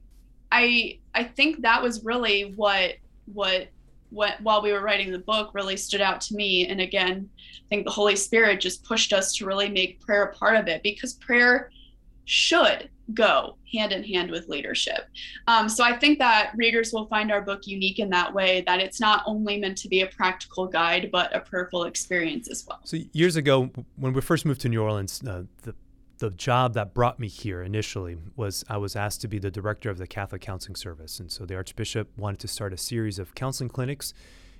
I 0.52 0.98
I 1.14 1.24
think 1.24 1.62
that 1.62 1.82
was 1.82 2.04
really 2.04 2.52
what 2.54 2.96
what 3.32 3.68
what 4.10 4.40
while 4.42 4.62
we 4.62 4.72
were 4.72 4.82
writing 4.82 5.10
the 5.10 5.18
book 5.18 5.50
really 5.54 5.76
stood 5.76 6.02
out 6.02 6.20
to 6.22 6.34
me. 6.34 6.68
And 6.68 6.80
again, 6.80 7.28
I 7.38 7.68
think 7.70 7.84
the 7.84 7.90
Holy 7.90 8.14
Spirit 8.14 8.60
just 8.60 8.84
pushed 8.84 9.12
us 9.12 9.34
to 9.36 9.46
really 9.46 9.70
make 9.70 10.00
prayer 10.00 10.24
a 10.24 10.34
part 10.34 10.56
of 10.56 10.68
it 10.68 10.82
because 10.82 11.14
prayer 11.14 11.70
should 12.26 12.88
go 13.14 13.56
hand 13.72 13.92
in 13.92 14.04
hand 14.04 14.30
with 14.30 14.48
leadership. 14.48 15.08
Um, 15.48 15.68
so 15.68 15.82
I 15.82 15.98
think 15.98 16.18
that 16.18 16.52
readers 16.54 16.92
will 16.92 17.06
find 17.06 17.32
our 17.32 17.40
book 17.40 17.66
unique 17.66 17.98
in 17.98 18.10
that 18.10 18.32
way 18.32 18.62
that 18.66 18.80
it's 18.80 19.00
not 19.00 19.22
only 19.26 19.58
meant 19.58 19.78
to 19.78 19.88
be 19.88 20.02
a 20.02 20.06
practical 20.06 20.66
guide, 20.66 21.10
but 21.10 21.34
a 21.34 21.40
prayerful 21.40 21.84
experience 21.84 22.48
as 22.48 22.64
well. 22.68 22.80
So 22.84 22.98
years 23.12 23.36
ago, 23.36 23.70
when 23.96 24.12
we 24.12 24.20
first 24.20 24.44
moved 24.44 24.60
to 24.62 24.68
New 24.68 24.82
Orleans, 24.82 25.22
uh, 25.26 25.44
the 25.62 25.74
the 26.22 26.30
job 26.30 26.74
that 26.74 26.94
brought 26.94 27.18
me 27.18 27.26
here 27.26 27.62
initially 27.62 28.16
was 28.36 28.64
I 28.68 28.76
was 28.76 28.94
asked 28.94 29.22
to 29.22 29.28
be 29.28 29.40
the 29.40 29.50
director 29.50 29.90
of 29.90 29.98
the 29.98 30.06
Catholic 30.06 30.40
Counseling 30.40 30.76
Service. 30.76 31.18
And 31.18 31.32
so 31.32 31.44
the 31.44 31.56
Archbishop 31.56 32.16
wanted 32.16 32.38
to 32.38 32.48
start 32.48 32.72
a 32.72 32.76
series 32.76 33.18
of 33.18 33.34
counseling 33.34 33.68
clinics 33.68 34.14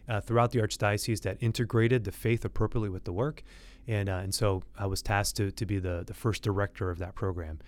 uh, 0.08 0.20
throughout 0.20 0.50
the 0.50 0.58
Archdiocese 0.58 1.20
that 1.20 1.36
integrated 1.38 2.02
the 2.02 2.10
faith 2.10 2.44
appropriately 2.44 2.88
with 2.88 3.04
the 3.04 3.12
work. 3.12 3.44
And, 3.86 4.08
uh, 4.08 4.16
and 4.24 4.34
so 4.34 4.64
I 4.76 4.86
was 4.86 5.02
tasked 5.02 5.36
to, 5.36 5.52
to 5.52 5.64
be 5.64 5.78
the, 5.78 6.02
the 6.04 6.14
first 6.14 6.42
director 6.42 6.90
of 6.90 6.98
that 6.98 7.14
program. 7.14 7.60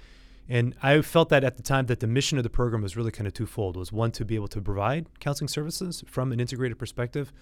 And 0.49 0.75
I 0.83 1.01
felt 1.01 1.29
that 1.29 1.45
at 1.45 1.57
the 1.57 1.63
time 1.63 1.87
that 1.87 2.01
the 2.01 2.09
mission 2.09 2.37
of 2.37 2.43
the 2.43 2.51
program 2.51 2.83
was 2.83 2.97
really 2.97 3.13
kind 3.13 3.29
of 3.29 3.33
twofold. 3.33 3.77
Was 3.77 3.93
one 3.93 4.11
to 4.11 4.25
be 4.25 4.35
able 4.35 4.49
to 4.49 4.61
provide 4.61 5.07
counseling 5.21 5.47
services 5.47 6.03
from 6.09 6.33
an 6.33 6.41
integrated 6.41 6.81
perspective, 6.81 7.33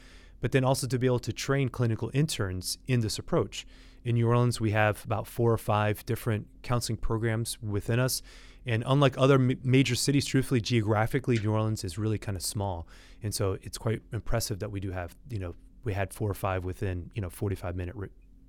but 0.43 0.53
then 0.53 0.65
also 0.65 0.87
to 0.87 0.99
be 0.99 1.07
able 1.07 1.19
to 1.21 1.33
train 1.33 1.71
clinical 1.71 2.11
interns 2.13 2.77
in 2.87 3.01
this 3.01 3.19
approach. 3.19 3.67
In 4.05 4.15
New 4.17 4.29
Orleans, 4.29 4.61
we 4.61 4.73
have 4.73 5.05
about 5.05 5.27
four 5.27 5.53
or 5.53 5.59
five 5.59 6.05
different 6.07 6.47
counseling 6.63 6.97
programs 6.97 7.59
within 7.63 7.99
us. 7.99 8.23
And 8.65 8.85
unlike 8.87 9.19
other 9.19 9.39
major 9.39 9.95
cities, 9.95 10.25
truthfully, 10.25 10.61
geographically, 10.61 11.39
New 11.39 11.53
Orleans 11.53 11.85
is 11.85 11.99
really 11.99 12.19
kind 12.19 12.37
of 12.37 12.43
small. 12.43 12.87
And 13.23 13.35
so 13.35 13.59
it's 13.63 13.79
quite 13.79 14.03
impressive 14.13 14.61
that 14.61 14.71
we 14.71 14.81
do 14.81 14.93
have, 14.93 15.17
you 15.29 15.39
know, 15.39 15.55
we 15.85 15.95
had 15.95 16.15
four 16.15 16.31
or 16.31 16.35
five 16.35 16.65
within, 16.65 17.11
you 17.15 17.23
know, 17.23 17.31
45 17.31 17.75
minute 17.75 17.97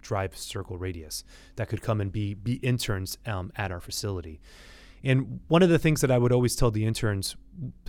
drive 0.02 0.38
circle 0.38 0.78
radius 0.78 1.24
that 1.56 1.70
could 1.70 1.82
come 1.82 2.02
and 2.02 2.12
be 2.12 2.34
be 2.34 2.56
interns 2.56 3.18
um, 3.26 3.52
at 3.56 3.72
our 3.72 3.80
facility. 3.80 4.40
And 5.04 5.42
one 5.48 5.62
of 5.62 5.70
the 5.70 5.80
things 5.80 6.00
that 6.02 6.12
I 6.12 6.18
would 6.18 6.32
always 6.32 6.56
tell 6.56 6.72
the 6.72 6.86
interns, 6.86 7.36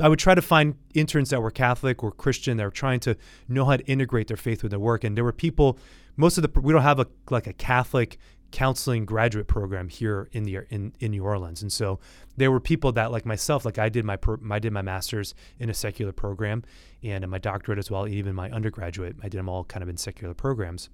I 0.00 0.08
would 0.08 0.18
try 0.18 0.34
to 0.34 0.42
find 0.42 0.74
interns 0.94 1.30
that 1.30 1.40
were 1.40 1.52
Catholic 1.52 2.02
or 2.02 2.10
Christian 2.10 2.56
that 2.56 2.64
were 2.64 2.70
trying 2.70 3.00
to 3.00 3.16
know 3.48 3.64
how 3.64 3.76
to 3.76 3.84
integrate 3.86 4.26
their 4.26 4.36
faith 4.36 4.62
with 4.62 4.70
their 4.70 4.80
work. 4.80 5.04
And 5.04 5.16
there 5.16 5.22
were 5.22 5.32
people, 5.32 5.78
most 6.16 6.38
of 6.38 6.42
the 6.42 6.60
we 6.60 6.72
don't 6.72 6.82
have 6.82 7.00
a 7.00 7.06
like 7.30 7.46
a 7.46 7.52
Catholic 7.52 8.18
counseling 8.50 9.04
graduate 9.04 9.48
program 9.48 9.88
here 9.88 10.28
in 10.32 10.44
the 10.44 10.60
in, 10.70 10.94
in 11.00 11.10
New 11.10 11.24
Orleans, 11.24 11.62
and 11.62 11.72
so 11.72 11.98
there 12.36 12.50
were 12.50 12.60
people 12.60 12.92
that 12.92 13.10
like 13.10 13.26
myself, 13.26 13.64
like 13.64 13.78
I 13.78 13.88
did 13.88 14.04
my 14.04 14.16
pro, 14.16 14.36
I 14.50 14.58
did 14.58 14.72
my 14.72 14.82
master's 14.82 15.34
in 15.58 15.70
a 15.70 15.74
secular 15.74 16.12
program, 16.12 16.62
and 17.02 17.26
my 17.28 17.38
doctorate 17.38 17.78
as 17.78 17.90
well, 17.90 18.06
even 18.06 18.34
my 18.34 18.50
undergraduate, 18.50 19.16
I 19.22 19.28
did 19.28 19.38
them 19.38 19.48
all 19.48 19.64
kind 19.64 19.82
of 19.82 19.88
in 19.88 19.96
secular 19.96 20.34
programs. 20.34 20.88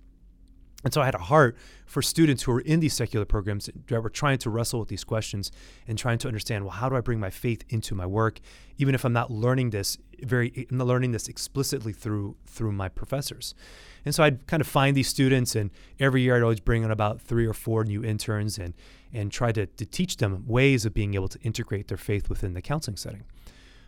And 0.83 0.95
so 0.95 1.03
I 1.03 1.05
had 1.05 1.15
a 1.15 1.19
heart 1.19 1.57
for 1.85 2.01
students 2.01 2.43
who 2.43 2.53
were 2.53 2.61
in 2.61 2.81
these 2.81 2.95
secular 2.95 3.27
programs 3.27 3.69
that 3.89 4.03
were 4.03 4.09
trying 4.09 4.39
to 4.39 4.51
wrestle 4.51 4.81
with 4.81 4.89
these 4.89 5.05
questions 5.05 5.53
and 5.87 5.99
trying 5.99 6.19
to 6.19 6.29
understand, 6.29 6.65
well, 6.65 6.73
how 6.73 6.89
do 6.89 6.97
I 6.97 7.01
bring 7.01 7.21
my 7.21 7.29
faith 7.29 7.65
into 7.69 7.95
my 7.95 8.07
work, 8.07 8.41
even 8.79 8.95
if 8.95 9.05
I'm 9.05 9.13
not 9.13 9.31
learning 9.31 9.71
this 9.71 9.99
very, 10.25 10.67
learning 10.71 11.13
this 11.13 11.29
explicitly 11.29 11.93
through 11.93 12.37
through 12.47 12.73
my 12.73 12.89
professors. 12.89 13.55
And 14.05 14.15
so 14.15 14.23
I'd 14.23 14.47
kind 14.47 14.61
of 14.61 14.67
find 14.67 14.97
these 14.97 15.09
students, 15.09 15.55
and 15.55 15.71
every 15.99 16.23
year 16.23 16.37
I'd 16.37 16.43
always 16.43 16.61
bring 16.61 16.83
in 16.83 16.91
about 16.91 17.21
three 17.21 17.47
or 17.47 17.55
four 17.55 17.85
new 17.85 18.05
interns 18.05 18.59
and 18.59 18.75
and 19.13 19.33
try 19.33 19.53
to, 19.53 19.67
to 19.67 19.87
teach 19.87 20.17
them 20.17 20.45
ways 20.47 20.87
of 20.87 20.95
being 20.95 21.15
able 21.15 21.29
to 21.29 21.41
integrate 21.41 21.89
their 21.89 21.97
faith 21.97 22.29
within 22.29 22.55
the 22.55 22.63
counseling 22.63 22.97
setting. 22.97 23.25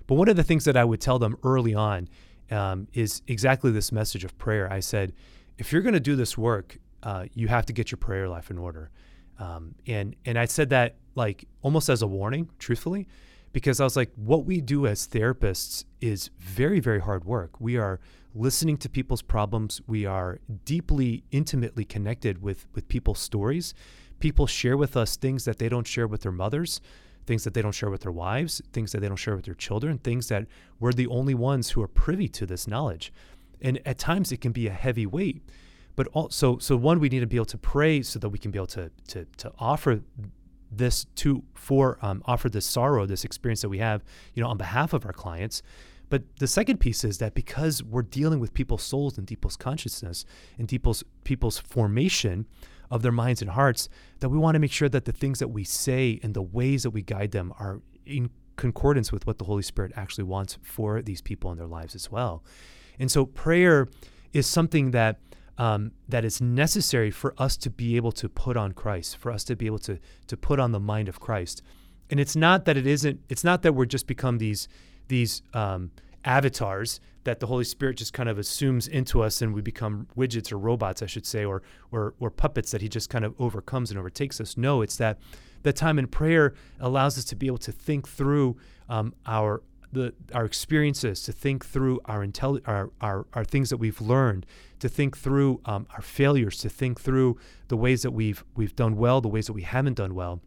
But 0.07 0.17
one 0.17 0.29
of 0.29 0.37
the 0.37 0.43
things 0.43 0.65
that 0.65 0.77
I 0.77 0.85
would 0.85 1.01
tell 1.01 1.19
them 1.19 1.37
early 1.45 1.75
on 1.75 2.09
um, 2.51 2.89
is 2.93 3.23
exactly 3.29 3.71
this 3.71 3.93
message 3.93 4.25
of 4.25 4.37
prayer. 4.37 4.71
I 4.71 4.81
said, 4.81 5.13
if 5.59 5.73
you're 5.73 5.83
going 5.83 5.95
to 5.95 6.01
do 6.01 6.17
this 6.17 6.37
work, 6.37 6.79
uh, 7.03 7.27
you 7.35 7.49
have 7.49 7.67
to 7.67 7.73
get 7.73 7.91
your 7.91 7.99
prayer 7.99 8.29
life 8.29 8.51
in 8.51 8.59
order. 8.59 8.91
Um, 9.39 9.75
and 9.87 10.15
and 10.25 10.39
I 10.39 10.47
said 10.47 10.71
that 10.71 10.97
like 11.15 11.47
almost 11.63 11.89
as 11.89 12.03
a 12.03 12.07
warning, 12.07 12.51
truthfully, 12.59 13.07
because 13.53 13.81
I 13.81 13.85
was 13.85 13.97
like, 13.97 14.11
what 14.17 14.45
we 14.45 14.61
do 14.61 14.87
as 14.87 15.07
therapists 15.07 15.85
is 16.01 16.31
very 16.39 16.81
very 16.81 17.01
hard 17.01 17.25
work. 17.25 17.61
We 17.61 17.77
are 17.77 18.01
listening 18.35 18.77
to 18.79 18.89
people's 18.89 19.23
problems. 19.23 19.81
We 19.87 20.07
are 20.07 20.39
deeply, 20.65 21.25
intimately 21.31 21.85
connected 21.85 22.43
with 22.43 22.67
with 22.75 22.89
people's 22.89 23.19
stories. 23.19 23.75
People 24.21 24.47
share 24.47 24.77
with 24.77 24.97
us 24.97 25.17
things 25.17 25.45
that 25.45 25.59
they 25.59 25.69
don't 25.69 25.87
share 25.87 26.07
with 26.07 26.23
their 26.23 26.33
mothers, 26.33 26.81
things 27.27 27.45
that 27.45 27.55
they 27.55 27.63
don't 27.63 27.75
share 27.75 27.91
with 27.91 28.03
their 28.03 28.13
wives, 28.13 28.63
things 28.73 28.93
that 28.93 29.01
they 29.01 29.09
don't 29.09 29.17
share 29.17 29.37
with 29.37 29.45
their 29.45 29.55
children, 29.55 29.99
things 29.99 30.29
that 30.29 30.47
we're 30.79 30.93
the 30.93 31.09
only 31.09 31.35
ones 31.35 31.71
who 31.71 31.83
are 31.83 31.89
privy 31.89 32.29
to 32.29 32.47
this 32.47 32.67
knowledge. 32.67 33.13
And 33.61 33.81
at 33.87 33.99
times 33.99 34.33
it 34.33 34.41
can 34.41 34.53
be 34.53 34.67
a 34.67 34.73
heavy 34.73 35.07
weight. 35.07 35.43
But 35.95 36.09
also, 36.09 36.59
so 36.59 36.77
one, 36.77 37.01
we 37.01 37.09
need 37.09 37.21
to 37.21 37.27
be 37.27 37.37
able 37.37 37.45
to 37.47 37.59
pray 37.59 38.03
so 38.03 38.19
that 38.19 38.31
we 38.31 38.39
can 38.39 38.51
be 38.51 38.59
able 38.59 38.67
to 38.69 38.91
to 39.09 39.27
to 39.39 39.53
offer 39.59 40.01
this 40.77 41.07
to 41.17 41.43
for 41.55 41.99
um, 42.03 42.23
offer 42.25 42.49
this 42.49 42.67
sorrow, 42.67 43.07
this 43.07 43.25
experience 43.25 43.61
that 43.63 43.69
we 43.69 43.79
have, 43.79 44.03
you 44.35 44.43
know, 44.43 44.49
on 44.49 44.57
behalf 44.57 44.93
of 44.93 45.05
our 45.05 45.13
clients. 45.13 45.63
But 46.09 46.25
the 46.39 46.47
second 46.47 46.79
piece 46.79 47.05
is 47.05 47.19
that 47.19 47.35
because 47.35 47.83
we're 47.83 48.03
dealing 48.03 48.39
with 48.39 48.53
people's 48.53 48.83
souls 48.83 49.17
and 49.17 49.27
people's 49.27 49.57
consciousness 49.57 50.25
and 50.59 50.69
people's 50.69 51.05
people's 51.25 51.59
formation 51.59 52.47
of 52.91 53.01
their 53.03 53.13
minds 53.13 53.41
and 53.41 53.51
hearts, 53.53 53.89
that 54.21 54.29
we 54.29 54.37
want 54.37 54.55
to 54.55 54.59
make 54.59 54.73
sure 54.73 54.89
that 54.89 55.07
the 55.07 55.13
things 55.13 55.39
that 55.39 55.49
we 55.49 55.65
say 55.65 56.21
and 56.23 56.35
the 56.35 56.43
ways 56.43 56.83
that 56.83 56.91
we 56.91 57.01
guide 57.01 57.31
them 57.31 57.53
are 57.59 57.81
in 58.05 58.29
concordance 58.57 59.11
with 59.11 59.27
what 59.27 59.39
the 59.39 59.45
Holy 59.45 59.63
Spirit 59.63 59.93
actually 59.97 60.25
wants 60.25 60.59
for 60.63 61.01
these 61.01 61.23
people 61.23 61.51
in 61.51 61.57
their 61.57 61.67
lives 61.67 61.95
as 61.95 62.11
well. 62.11 62.45
And 62.99 63.11
so 63.11 63.25
prayer 63.25 63.89
is 64.35 64.47
something 64.47 64.91
that 64.91 65.19
um, 65.59 65.93
that 66.09 66.25
is 66.25 66.41
necessary 66.41 67.11
for 67.11 67.35
us 67.39 67.57
to 67.59 67.71
be 67.71 67.97
able 67.97 68.13
to 68.13 68.29
put 68.29 68.57
on 68.57 68.73
Christ, 68.73 69.17
for 69.17 69.31
us 69.31 69.45
to 69.45 69.57
be 69.57 69.67
able 69.67 69.79
to 69.81 69.99
to 70.27 70.37
put 70.37 70.59
on 70.59 70.73
the 70.73 70.81
mind 70.81 71.09
of 71.09 71.21
Christ. 71.21 71.63
And 72.11 72.19
it's 72.19 72.37
not 72.37 72.65
that 72.65 72.77
it 72.77 72.87
isn't. 72.87 73.21
It's 73.29 73.45
not 73.45 73.63
that 73.63 73.75
we're 73.75 73.87
just 73.87 74.07
become 74.07 74.39
these 74.39 74.69
these 75.09 75.43
um, 75.55 75.91
avatars 76.25 77.01
that 77.25 77.41
the 77.41 77.47
Holy 77.47 77.65
Spirit 77.65 77.97
just 77.97 78.13
kind 78.13 78.29
of 78.29 78.39
assumes 78.39 78.89
into 78.89 79.23
us 79.23 79.43
and 79.43 79.55
we 79.55 79.61
become 79.61 80.09
widgets 80.17 80.51
or 80.51 80.59
robots, 80.59 81.03
I 81.03 81.07
should 81.07 81.27
say, 81.27 81.45
or, 81.45 81.63
or, 81.93 82.15
or 82.19 82.31
puppets 82.31 82.73
that 82.73 82.83
he 82.83 82.89
just 82.89 83.11
kind 83.11 83.25
of 83.25 83.35
overcomes 83.41 83.91
and 83.91 83.99
overtakes 83.99 84.41
us. 84.41 84.57
No, 84.57 84.83
it's 84.83 84.97
that 84.97 85.19
the 85.63 85.73
time 85.73 85.99
in 85.99 86.09
prayer 86.09 86.55
allows 86.81 87.17
us 87.19 87.25
to 87.27 87.37
be 87.37 87.47
able 87.47 87.59
to 87.59 87.73
think 87.73 88.09
through 88.09 88.57
um, 88.89 89.15
our 89.27 89.63
the 89.93 90.15
our 90.35 90.45
experiences, 90.45 91.23
to 91.23 91.33
think 91.33 91.65
through 91.65 92.01
our, 92.07 92.25
intelli- 92.27 92.67
our, 92.67 92.91
our 93.01 93.27
our 93.35 93.45
things 93.45 93.71
that 93.71 93.77
we've 93.77 94.01
learned, 94.01 94.47
to 94.79 94.89
think 94.89 95.17
through 95.17 95.61
um, 95.65 95.87
our 95.95 96.03
failures, 96.03 96.59
to 96.59 96.69
think 96.69 97.01
through 97.01 97.39
the 97.69 97.77
ways 97.77 98.03
that 98.03 98.13
we've 98.13 98.45
we've 98.57 98.75
done 98.75 98.97
well, 98.97 99.21
the 99.21 99.29
ways 99.29 99.47
that 99.47 99.53
we 99.53 99.63
haven't 99.63 99.95
done 99.95 100.15
well 100.15 100.41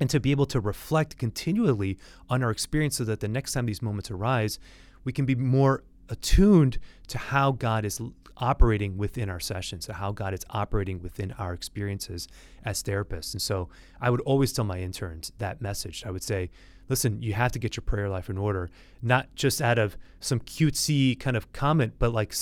and 0.00 0.08
to 0.10 0.20
be 0.20 0.30
able 0.30 0.46
to 0.46 0.60
reflect 0.60 1.18
continually 1.18 1.98
on 2.28 2.42
our 2.42 2.50
experience 2.50 2.96
so 2.96 3.04
that 3.04 3.20
the 3.20 3.28
next 3.28 3.52
time 3.52 3.66
these 3.66 3.82
moments 3.82 4.10
arise, 4.10 4.58
we 5.04 5.12
can 5.12 5.26
be 5.26 5.34
more 5.34 5.84
attuned 6.08 6.78
to 7.08 7.18
how 7.18 7.52
God 7.52 7.84
is 7.84 8.00
operating 8.36 8.96
within 8.96 9.28
our 9.28 9.40
sessions, 9.40 9.86
to 9.86 9.94
how 9.94 10.12
God 10.12 10.32
is 10.32 10.44
operating 10.50 11.02
within 11.02 11.32
our 11.32 11.52
experiences 11.52 12.28
as 12.64 12.82
therapists. 12.82 13.32
And 13.34 13.42
so 13.42 13.68
I 14.00 14.10
would 14.10 14.20
always 14.20 14.52
tell 14.52 14.64
my 14.64 14.78
interns 14.78 15.32
that 15.38 15.60
message. 15.60 16.04
I 16.06 16.10
would 16.10 16.22
say, 16.22 16.50
listen, 16.88 17.22
you 17.22 17.34
have 17.34 17.52
to 17.52 17.58
get 17.58 17.76
your 17.76 17.82
prayer 17.82 18.08
life 18.08 18.30
in 18.30 18.38
order, 18.38 18.70
not 19.02 19.34
just 19.34 19.60
out 19.60 19.78
of 19.78 19.96
some 20.20 20.40
cutesy 20.40 21.18
kind 21.18 21.36
of 21.36 21.52
comment, 21.52 21.94
but 21.98 22.12
like, 22.12 22.34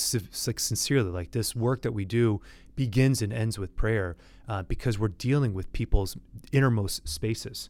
like 0.47 0.59
sincerely, 0.59 1.09
like 1.09 1.31
this 1.31 1.55
work 1.55 1.81
that 1.81 1.91
we 1.91 2.05
do 2.05 2.41
begins 2.75 3.21
and 3.21 3.33
ends 3.33 3.57
with 3.59 3.75
prayer 3.75 4.15
uh, 4.47 4.63
because 4.63 4.97
we're 4.97 5.07
dealing 5.09 5.53
with 5.53 5.71
people's 5.73 6.15
innermost 6.51 7.07
spaces. 7.07 7.69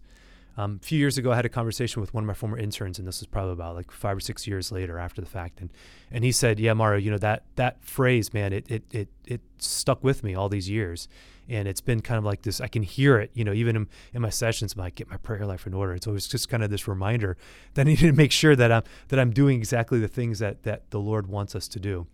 Um, 0.60 0.80
a 0.82 0.86
few 0.86 0.98
years 0.98 1.20
ago, 1.20 1.32
I 1.32 1.36
had 1.36 1.46
a 1.46 1.50
conversation 1.50 2.02
with 2.02 2.16
one 2.16 2.24
of 2.24 2.28
my 2.28 2.34
former 2.34 2.58
interns, 2.58 2.98
and 2.98 3.08
this 3.08 3.20
was 3.20 3.28
probably 3.28 3.54
about 3.54 3.76
like 3.76 3.92
five 3.92 4.18
or 4.18 4.20
six 4.20 4.48
years 4.48 4.72
later 4.72 4.98
after 4.98 5.22
the 5.22 5.28
fact. 5.28 5.62
And 5.62 5.70
and 6.10 6.24
he 6.24 6.32
said, 6.32 6.60
"Yeah, 6.60 6.74
Mario, 6.74 7.00
you 7.00 7.12
know 7.12 7.20
that 7.20 7.44
that 7.58 7.84
phrase, 7.84 8.34
man, 8.34 8.54
it 8.54 8.66
it 8.70 8.84
it 8.92 9.08
it 9.26 9.42
stuck 9.60 10.04
with 10.04 10.24
me 10.24 10.34
all 10.34 10.50
these 10.50 10.68
years, 10.68 11.08
and 11.48 11.68
it's 11.68 11.80
been 11.80 12.02
kind 12.02 12.18
of 12.18 12.24
like 12.24 12.42
this. 12.42 12.60
I 12.60 12.68
can 12.68 12.82
hear 12.82 13.20
it, 13.20 13.30
you 13.36 13.44
know, 13.44 13.54
even 13.54 13.76
in, 13.76 13.88
in 14.16 14.22
my 14.24 14.30
sessions, 14.30 14.74
I 14.80 14.90
get 14.90 15.10
my 15.10 15.18
prayer 15.18 15.46
life 15.46 15.68
in 15.68 15.76
order. 15.76 15.94
It's 15.94 16.08
always 16.08 16.28
just 16.28 16.50
kind 16.50 16.64
of 16.64 16.72
this 16.72 16.88
reminder 16.88 17.38
that 17.76 17.82
I 17.82 17.84
need 17.92 18.00
to 18.00 18.12
make 18.12 18.32
sure 18.32 18.56
that 18.56 18.72
I'm 18.72 18.84
that 19.10 19.20
I'm 19.20 19.32
doing 19.32 19.60
exactly 19.60 20.00
the 20.00 20.08
things 20.08 20.40
that 20.40 20.64
that 20.64 20.90
the 20.90 21.00
Lord 21.00 21.28
wants 21.28 21.56
us 21.56 21.68
to 21.68 21.80
do. 21.80 22.08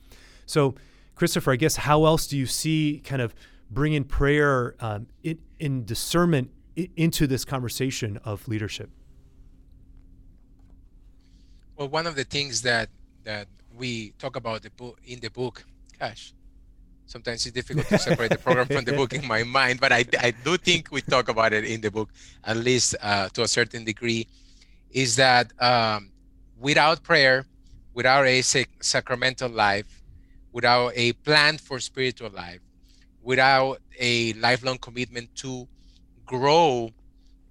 So, 0.45 0.75
Cristofer, 1.15 1.53
I 1.53 1.55
guess 1.55 1.77
how 1.77 2.03
else 2.03 2.27
do 2.27 2.37
you 2.37 2.45
see 2.45 3.01
kind 3.05 3.21
of 3.21 3.33
bringing 3.71 4.03
prayer 4.03 4.75
um, 4.81 5.07
in, 5.23 5.39
in 5.59 5.85
discernment 5.85 6.51
into 6.75 7.27
this 7.27 7.45
conversation 7.45 8.19
of 8.23 8.47
leadership? 8.47 8.89
Well, 11.75 11.89
one 11.89 12.07
of 12.07 12.15
the 12.15 12.23
things 12.23 12.61
that 12.63 12.89
that 13.23 13.47
we 13.75 14.11
talk 14.19 14.35
about 14.35 14.61
the 14.61 14.69
book 14.71 14.99
in 15.05 15.19
the 15.19 15.29
book, 15.29 15.65
gosh, 15.99 16.33
sometimes 17.05 17.45
it's 17.45 17.53
difficult 17.53 17.87
to 17.87 17.97
separate 17.97 18.31
the 18.31 18.37
program 18.37 18.67
from 18.67 18.85
the 18.85 18.93
book 18.93 19.13
in 19.13 19.25
my 19.27 19.43
mind, 19.43 19.79
but 19.79 19.91
I, 19.91 20.05
I 20.19 20.31
do 20.31 20.57
think 20.57 20.89
we 20.91 21.01
talk 21.01 21.29
about 21.29 21.53
it 21.53 21.65
in 21.65 21.81
the 21.81 21.89
book, 21.89 22.09
at 22.43 22.57
least 22.57 22.95
uh, 23.01 23.29
to 23.29 23.43
a 23.43 23.47
certain 23.47 23.83
degree, 23.83 24.27
is 24.91 25.15
that 25.15 25.51
um, 25.59 26.11
without 26.59 27.03
prayer, 27.03 27.45
without 27.93 28.25
a 28.25 28.41
sacramental 28.41 29.49
life, 29.49 30.03
without 30.51 30.91
a 30.95 31.13
plan 31.13 31.57
for 31.57 31.79
spiritual 31.79 32.29
life, 32.29 32.59
without 33.21 33.79
a 33.99 34.33
lifelong 34.33 34.77
commitment 34.77 35.33
to 35.35 35.67
grow 36.25 36.91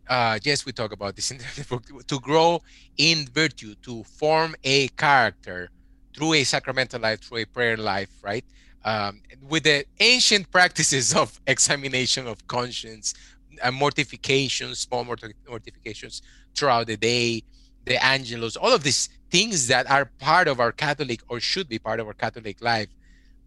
uh, 0.09 0.39
yes, 0.43 0.67
we 0.67 0.73
talk 0.73 0.93
about 0.93 1.17
this 1.17 1.31
in 1.31 1.39
the 1.39 1.67
book, 1.71 2.07
to 2.07 2.21
grow 2.21 2.61
in 2.99 3.27
virtue, 3.33 3.75
to 3.77 4.03
form 4.05 4.55
a 4.65 4.89
character 4.89 5.71
through 6.15 6.35
a 6.35 6.45
sacramental 6.45 7.01
life, 7.01 7.21
through 7.23 7.39
a 7.39 7.47
prayer 7.47 7.77
life, 7.77 8.11
right? 8.23 8.45
Um, 8.85 9.23
with 9.41 9.63
the 9.63 9.87
ancient 10.01 10.51
practices 10.51 11.15
of 11.15 11.41
examination 11.47 12.27
of 12.27 12.47
conscience, 12.47 13.15
uh, 13.63 13.71
mortifications, 13.71 14.81
small 14.81 15.05
mortifications 15.05 16.21
throughout 16.55 16.89
the 16.89 16.97
day, 16.97 17.43
the 17.85 18.05
angelus, 18.05 18.57
all 18.57 18.73
of 18.73 18.83
these 18.83 19.09
things 19.31 19.67
that 19.69 19.91
are 19.91 20.11
part 20.19 20.47
of 20.47 20.61
our 20.61 20.73
Catholic 20.73 21.23
or 21.29 21.41
should 21.41 21.69
be 21.69 21.79
part 21.79 22.01
of 22.01 22.07
our 22.07 22.13
Catholic 22.13 22.61
life. 22.61 22.89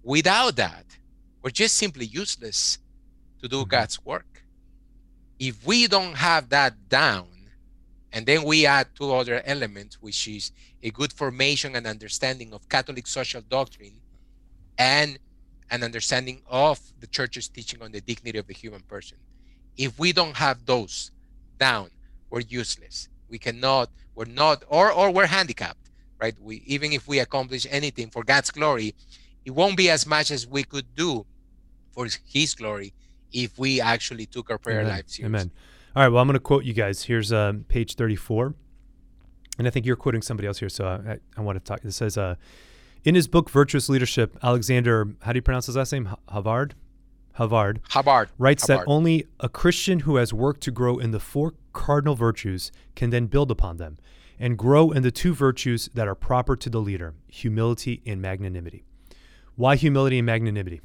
Without 0.03 0.55
that, 0.55 0.85
we're 1.41 1.51
just 1.51 1.75
simply 1.75 2.05
useless 2.05 2.79
to 3.41 3.47
do 3.47 3.57
mm-hmm. 3.57 3.69
God's 3.69 4.03
work. 4.03 4.34
If 5.39 5.65
we 5.65 5.87
don't 5.87 6.15
have 6.15 6.49
that 6.49 6.89
down, 6.89 7.27
and 8.11 8.25
then 8.25 8.43
we 8.43 8.65
add 8.65 8.87
two 8.95 9.13
other 9.13 9.41
elements, 9.45 10.01
which 10.01 10.27
is 10.27 10.51
a 10.81 10.89
good 10.89 11.11
formation 11.11 11.75
and 11.75 11.85
understanding 11.85 12.53
of 12.53 12.69
Catholic 12.69 13.07
social 13.07 13.41
doctrine 13.41 13.99
and 14.77 15.19
an 15.69 15.83
understanding 15.83 16.41
of 16.47 16.79
the 17.01 17.07
church's 17.07 17.49
teaching 17.49 17.81
on 17.81 17.91
the 17.91 17.99
dignity 17.99 18.37
of 18.37 18.47
the 18.47 18.53
human 18.53 18.81
person. 18.81 19.17
If 19.75 19.99
we 19.99 20.13
don't 20.13 20.37
have 20.37 20.65
those 20.65 21.11
down, 21.59 21.89
we're 22.29 22.39
useless. 22.41 23.09
We 23.27 23.37
cannot, 23.37 23.89
we're 24.15 24.25
not, 24.25 24.63
or 24.69 24.91
or 24.91 25.11
we're 25.11 25.27
handicapped, 25.27 25.89
right? 26.21 26.35
We 26.39 26.63
even 26.65 26.93
if 26.93 27.07
we 27.07 27.19
accomplish 27.19 27.67
anything 27.69 28.09
for 28.09 28.23
God's 28.23 28.51
glory, 28.51 28.95
it 29.43 29.51
won't 29.51 29.75
be 29.75 29.89
as 29.89 30.05
much 30.05 30.31
as 30.31 30.47
we 30.47 30.63
could 30.63 30.95
do 30.95 31.25
for 31.91 32.07
His 32.23 32.53
glory 32.53 32.93
if 33.35 33.59
we 33.59 33.81
actually 33.81 34.25
took 34.25 34.49
our 34.49 34.57
prayer 34.57 34.79
Amen. 34.79 34.91
life 34.91 35.09
seriously. 35.09 35.25
Amen. 35.25 35.51
All 35.95 36.03
right. 36.03 36.09
Well, 36.09 36.21
I'm 36.21 36.27
going 36.27 36.35
to 36.35 36.39
quote 36.39 36.63
you 36.63 36.73
guys. 36.73 37.03
Here's 37.03 37.31
uh, 37.31 37.53
page 37.67 37.95
34. 37.95 38.55
And 39.57 39.67
I 39.67 39.69
think 39.69 39.85
you're 39.85 39.95
quoting 39.95 40.21
somebody 40.21 40.47
else 40.47 40.59
here. 40.59 40.69
So 40.69 40.87
I, 40.87 41.19
I 41.37 41.41
want 41.41 41.57
to 41.57 41.63
talk. 41.63 41.83
It 41.83 41.91
says, 41.91 42.17
uh, 42.17 42.35
in 43.03 43.13
his 43.13 43.27
book, 43.27 43.49
Virtuous 43.49 43.89
Leadership, 43.89 44.37
Alexander, 44.41 45.09
how 45.21 45.33
do 45.33 45.37
you 45.37 45.41
pronounce 45.41 45.67
his 45.67 45.75
last 45.75 45.91
name? 45.91 46.05
Ha- 46.05 46.17
Havard? 46.29 46.75
Havard 47.33 47.81
Hubbard 47.89 48.29
writes 48.37 48.65
that 48.67 48.83
only 48.87 49.27
a 49.41 49.49
Christian 49.49 50.01
who 50.01 50.15
has 50.15 50.33
worked 50.33 50.61
to 50.61 50.71
grow 50.71 50.97
in 50.97 51.11
the 51.11 51.19
four 51.19 51.53
cardinal 51.73 52.15
virtues 52.15 52.71
can 52.95 53.09
then 53.09 53.27
build 53.27 53.51
upon 53.51 53.75
them 53.75 53.97
and 54.39 54.57
grow 54.57 54.91
in 54.91 55.03
the 55.03 55.11
two 55.11 55.33
virtues 55.33 55.89
that 55.93 56.07
are 56.07 56.15
proper 56.15 56.55
to 56.55 56.69
the 56.69 56.79
leader 56.79 57.13
humility 57.27 58.01
and 58.05 58.21
magnanimity. 58.21 58.85
Why 59.55 59.75
humility 59.75 60.19
and 60.19 60.25
magnanimity? 60.25 60.79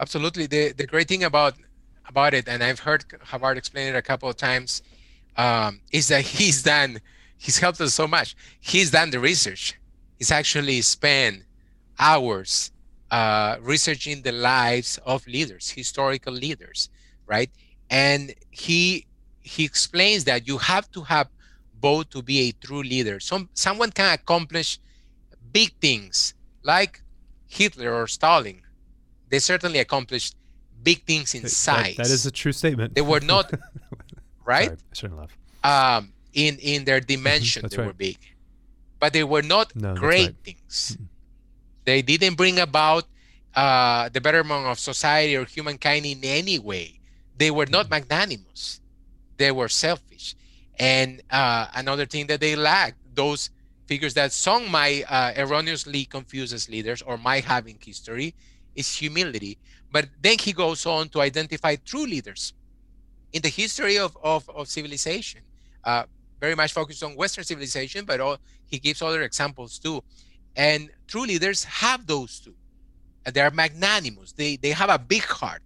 Absolutely. 0.00 0.46
The 0.46 0.72
the 0.72 0.86
great 0.86 1.08
thing 1.08 1.24
about 1.24 1.54
about 2.06 2.34
it, 2.34 2.48
and 2.48 2.62
I've 2.62 2.80
heard 2.80 3.04
Havard 3.24 3.58
explain 3.58 3.88
it 3.94 3.96
a 3.96 4.02
couple 4.02 4.28
of 4.28 4.36
times, 4.36 4.82
um, 5.36 5.80
is 5.92 6.08
that 6.08 6.22
he's 6.38 6.62
done. 6.62 7.00
He's 7.36 7.58
helped 7.58 7.80
us 7.80 7.94
so 7.94 8.06
much. 8.06 8.36
He's 8.60 8.90
done 8.90 9.10
the 9.10 9.20
research. 9.20 9.78
He's 10.18 10.30
actually 10.30 10.80
spent 10.82 11.44
hours 11.98 12.72
uh, 13.10 13.56
researching 13.60 14.22
the 14.22 14.32
lives 14.32 14.98
of 15.06 15.26
leaders, 15.26 15.70
historical 15.70 16.32
leaders, 16.32 16.88
right? 17.26 17.50
And 17.90 18.34
he 18.50 19.06
he 19.42 19.64
explains 19.64 20.24
that 20.24 20.46
you 20.46 20.58
have 20.58 20.90
to 20.92 21.02
have 21.02 21.28
both 21.74 22.10
to 22.10 22.22
be 22.22 22.48
a 22.48 22.52
true 22.52 22.82
leader. 22.82 23.20
Some 23.20 23.48
someone 23.54 23.90
can 23.92 24.12
accomplish 24.14 24.78
big 25.52 25.72
things 25.80 26.34
like 26.62 27.02
Hitler 27.46 27.92
or 27.94 28.06
Stalin. 28.06 28.62
They 29.30 29.38
certainly 29.38 29.78
accomplished 29.78 30.36
big 30.82 31.04
things 31.04 31.34
in 31.34 31.42
That- 31.42 31.50
size. 31.50 31.96
that 31.96 32.06
is 32.06 32.24
a 32.26 32.30
true 32.30 32.52
statement. 32.52 32.94
they 32.94 33.00
were 33.02 33.20
not 33.20 33.52
right 34.44 34.68
Sorry, 34.68 34.78
I 34.92 34.94
shouldn't 34.94 35.18
laugh. 35.18 35.32
um, 35.64 36.12
in 36.32 36.58
in 36.58 36.84
their 36.84 37.00
dimension. 37.14 37.66
They 37.68 37.76
right. 37.76 37.86
were 37.88 37.92
big, 37.92 38.18
but 39.00 39.12
they 39.12 39.24
were 39.24 39.42
not 39.42 39.74
No, 39.76 39.94
great 39.94 40.26
right. 40.26 40.36
things. 40.44 40.96
They 41.84 42.02
didn't 42.02 42.34
bring 42.36 42.58
about 42.58 43.04
uh, 43.54 44.08
the 44.10 44.20
betterment 44.20 44.66
of 44.66 44.78
society 44.78 45.34
or 45.36 45.44
humankind 45.44 46.04
in 46.06 46.20
any 46.22 46.58
way. 46.58 47.00
They 47.36 47.50
were 47.50 47.66
not 47.66 47.88
magnanimous. 47.90 48.80
They 49.36 49.50
were 49.52 49.68
selfish. 49.68 50.34
And 50.78 51.22
uh, 51.30 51.66
another 51.74 52.04
thing 52.06 52.26
that 52.28 52.40
they 52.40 52.54
lacked, 52.56 52.98
those 53.14 53.50
figures 53.86 54.14
that 54.14 54.32
some 54.32 54.70
might 54.70 55.04
uh, 55.08 55.32
erroneously 55.36 56.04
confuse 56.04 56.52
as 56.52 56.68
leaders 56.68 57.00
or 57.02 57.16
might 57.16 57.44
have 57.44 57.66
in 57.66 57.78
history, 57.82 58.34
is 58.74 58.94
humility. 58.94 59.58
But 59.90 60.08
then 60.20 60.38
he 60.38 60.52
goes 60.52 60.86
on 60.86 61.08
to 61.10 61.20
identify 61.20 61.76
true 61.76 62.06
leaders 62.06 62.52
in 63.32 63.42
the 63.42 63.48
history 63.48 63.98
of, 63.98 64.16
of, 64.22 64.48
of 64.50 64.68
civilization, 64.68 65.40
uh, 65.84 66.04
very 66.40 66.54
much 66.54 66.72
focused 66.72 67.02
on 67.02 67.16
Western 67.16 67.44
civilization, 67.44 68.04
but 68.04 68.20
all, 68.20 68.38
he 68.66 68.78
gives 68.78 69.02
other 69.02 69.22
examples 69.22 69.78
too. 69.78 70.02
And 70.56 70.90
true 71.06 71.22
leaders 71.22 71.64
have 71.64 72.06
those 72.06 72.40
two. 72.40 72.54
They 73.24 73.40
are 73.40 73.50
magnanimous. 73.50 74.32
They, 74.32 74.56
they 74.56 74.70
have 74.70 74.90
a 74.90 74.98
big 74.98 75.24
heart. 75.24 75.62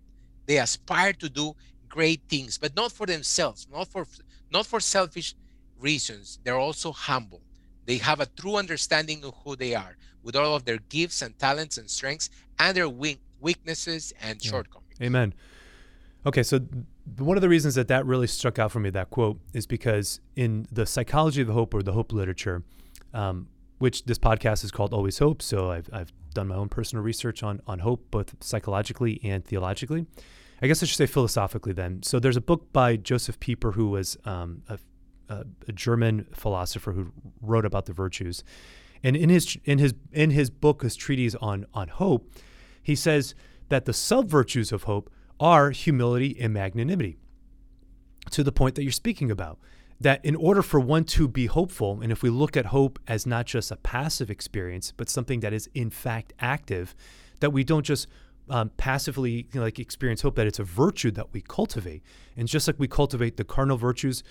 They 0.46 0.58
aspire 0.58 1.12
to 1.14 1.28
do 1.28 1.54
great 1.88 2.22
things, 2.28 2.58
but 2.58 2.74
not 2.74 2.90
for 2.90 3.06
themselves, 3.06 3.68
not 3.70 3.88
for 3.88 4.06
not 4.50 4.66
for 4.66 4.80
selfish 4.80 5.34
reasons. 5.78 6.38
They're 6.42 6.58
also 6.58 6.92
humble. 6.92 7.40
They 7.86 7.98
have 7.98 8.20
a 8.20 8.26
true 8.26 8.56
understanding 8.56 9.24
of 9.24 9.34
who 9.44 9.56
they 9.56 9.74
are, 9.74 9.96
with 10.22 10.36
all 10.36 10.54
of 10.54 10.64
their 10.64 10.78
gifts 10.88 11.22
and 11.22 11.38
talents 11.38 11.78
and 11.78 11.88
strengths, 11.88 12.30
and 12.68 12.76
their 12.76 12.88
weaknesses 13.40 14.12
and 14.22 14.42
Yeah. 14.44 14.50
shortcomings. 14.50 15.00
Amen. 15.00 15.34
Okay, 16.24 16.42
so 16.44 16.60
one 17.18 17.36
of 17.36 17.40
the 17.40 17.48
reasons 17.48 17.74
that 17.74 17.88
that 17.88 18.06
really 18.06 18.28
struck 18.28 18.58
out 18.58 18.70
for 18.70 18.78
me, 18.78 18.90
that 18.90 19.10
quote, 19.10 19.40
is 19.52 19.66
because 19.66 20.20
in 20.36 20.66
the 20.70 20.86
psychology 20.86 21.42
of 21.42 21.48
hope 21.48 21.74
or 21.74 21.82
the 21.82 21.92
hope 21.92 22.12
literature, 22.12 22.62
um, 23.12 23.48
which 23.78 24.04
this 24.04 24.18
podcast 24.18 24.62
is 24.62 24.70
called 24.70 24.94
Always 24.94 25.18
Hope, 25.18 25.42
so 25.42 25.72
I've, 25.72 25.90
I've 25.92 26.12
done 26.32 26.46
my 26.46 26.54
own 26.54 26.68
personal 26.68 27.02
research 27.02 27.42
on, 27.42 27.60
on 27.66 27.80
hope, 27.80 28.08
both 28.12 28.36
psychologically 28.40 29.20
and 29.24 29.44
theologically. 29.44 30.06
I 30.62 30.68
guess 30.68 30.80
I 30.80 30.86
should 30.86 30.96
say 30.98 31.06
philosophically 31.06 31.72
then. 31.72 32.04
So 32.04 32.20
there's 32.20 32.36
a 32.36 32.40
book 32.40 32.72
by 32.72 32.94
Josef 32.96 33.40
Pieper, 33.40 33.72
who 33.72 33.88
was 33.88 34.16
um, 34.24 34.62
a, 34.68 34.78
a, 35.28 35.44
a 35.66 35.72
German 35.72 36.28
philosopher 36.32 36.92
who 36.92 37.10
wrote 37.40 37.64
about 37.66 37.86
the 37.86 37.92
virtues. 37.92 38.44
And 39.02 39.16
in 39.16 39.28
his 39.28 39.58
in 39.64 39.80
his 39.80 39.94
in 40.12 40.30
his 40.30 40.48
book, 40.50 40.82
his 40.84 40.94
treatise 40.94 41.34
on 41.40 41.66
on 41.74 41.88
hope, 41.88 42.30
he 42.82 42.94
says 42.94 43.34
that 43.68 43.84
the 43.84 43.92
sub 43.92 44.28
virtues 44.28 44.72
of 44.72 44.84
hope 44.84 45.10
are 45.40 45.70
humility 45.70 46.36
and 46.40 46.52
magnanimity. 46.52 47.18
To 48.30 48.44
the 48.44 48.52
point 48.52 48.74
that 48.76 48.82
you're 48.82 48.92
speaking 48.92 49.30
about, 49.30 49.58
that 50.00 50.24
in 50.24 50.36
order 50.36 50.62
for 50.62 50.80
one 50.80 51.04
to 51.04 51.28
be 51.28 51.46
hopeful, 51.46 52.00
and 52.00 52.12
if 52.12 52.22
we 52.22 52.30
look 52.30 52.56
at 52.56 52.66
hope 52.66 52.98
as 53.06 53.26
not 53.26 53.46
just 53.46 53.70
a 53.70 53.76
passive 53.76 54.30
experience, 54.30 54.92
but 54.96 55.08
something 55.08 55.40
that 55.40 55.52
is 55.52 55.68
in 55.74 55.90
fact 55.90 56.32
active, 56.38 56.94
that 57.40 57.50
we 57.50 57.64
don't 57.64 57.84
just 57.84 58.06
um, 58.48 58.70
passively 58.76 59.48
you 59.52 59.60
know, 59.60 59.62
like 59.62 59.78
experience 59.78 60.22
hope, 60.22 60.34
that 60.36 60.46
it's 60.46 60.58
a 60.58 60.64
virtue 60.64 61.10
that 61.12 61.32
we 61.32 61.40
cultivate. 61.40 62.02
And 62.36 62.48
just 62.48 62.66
like 62.66 62.78
we 62.78 62.88
cultivate 62.88 63.36
the 63.36 63.44
cardinal 63.44 63.76
virtues, 63.76 64.22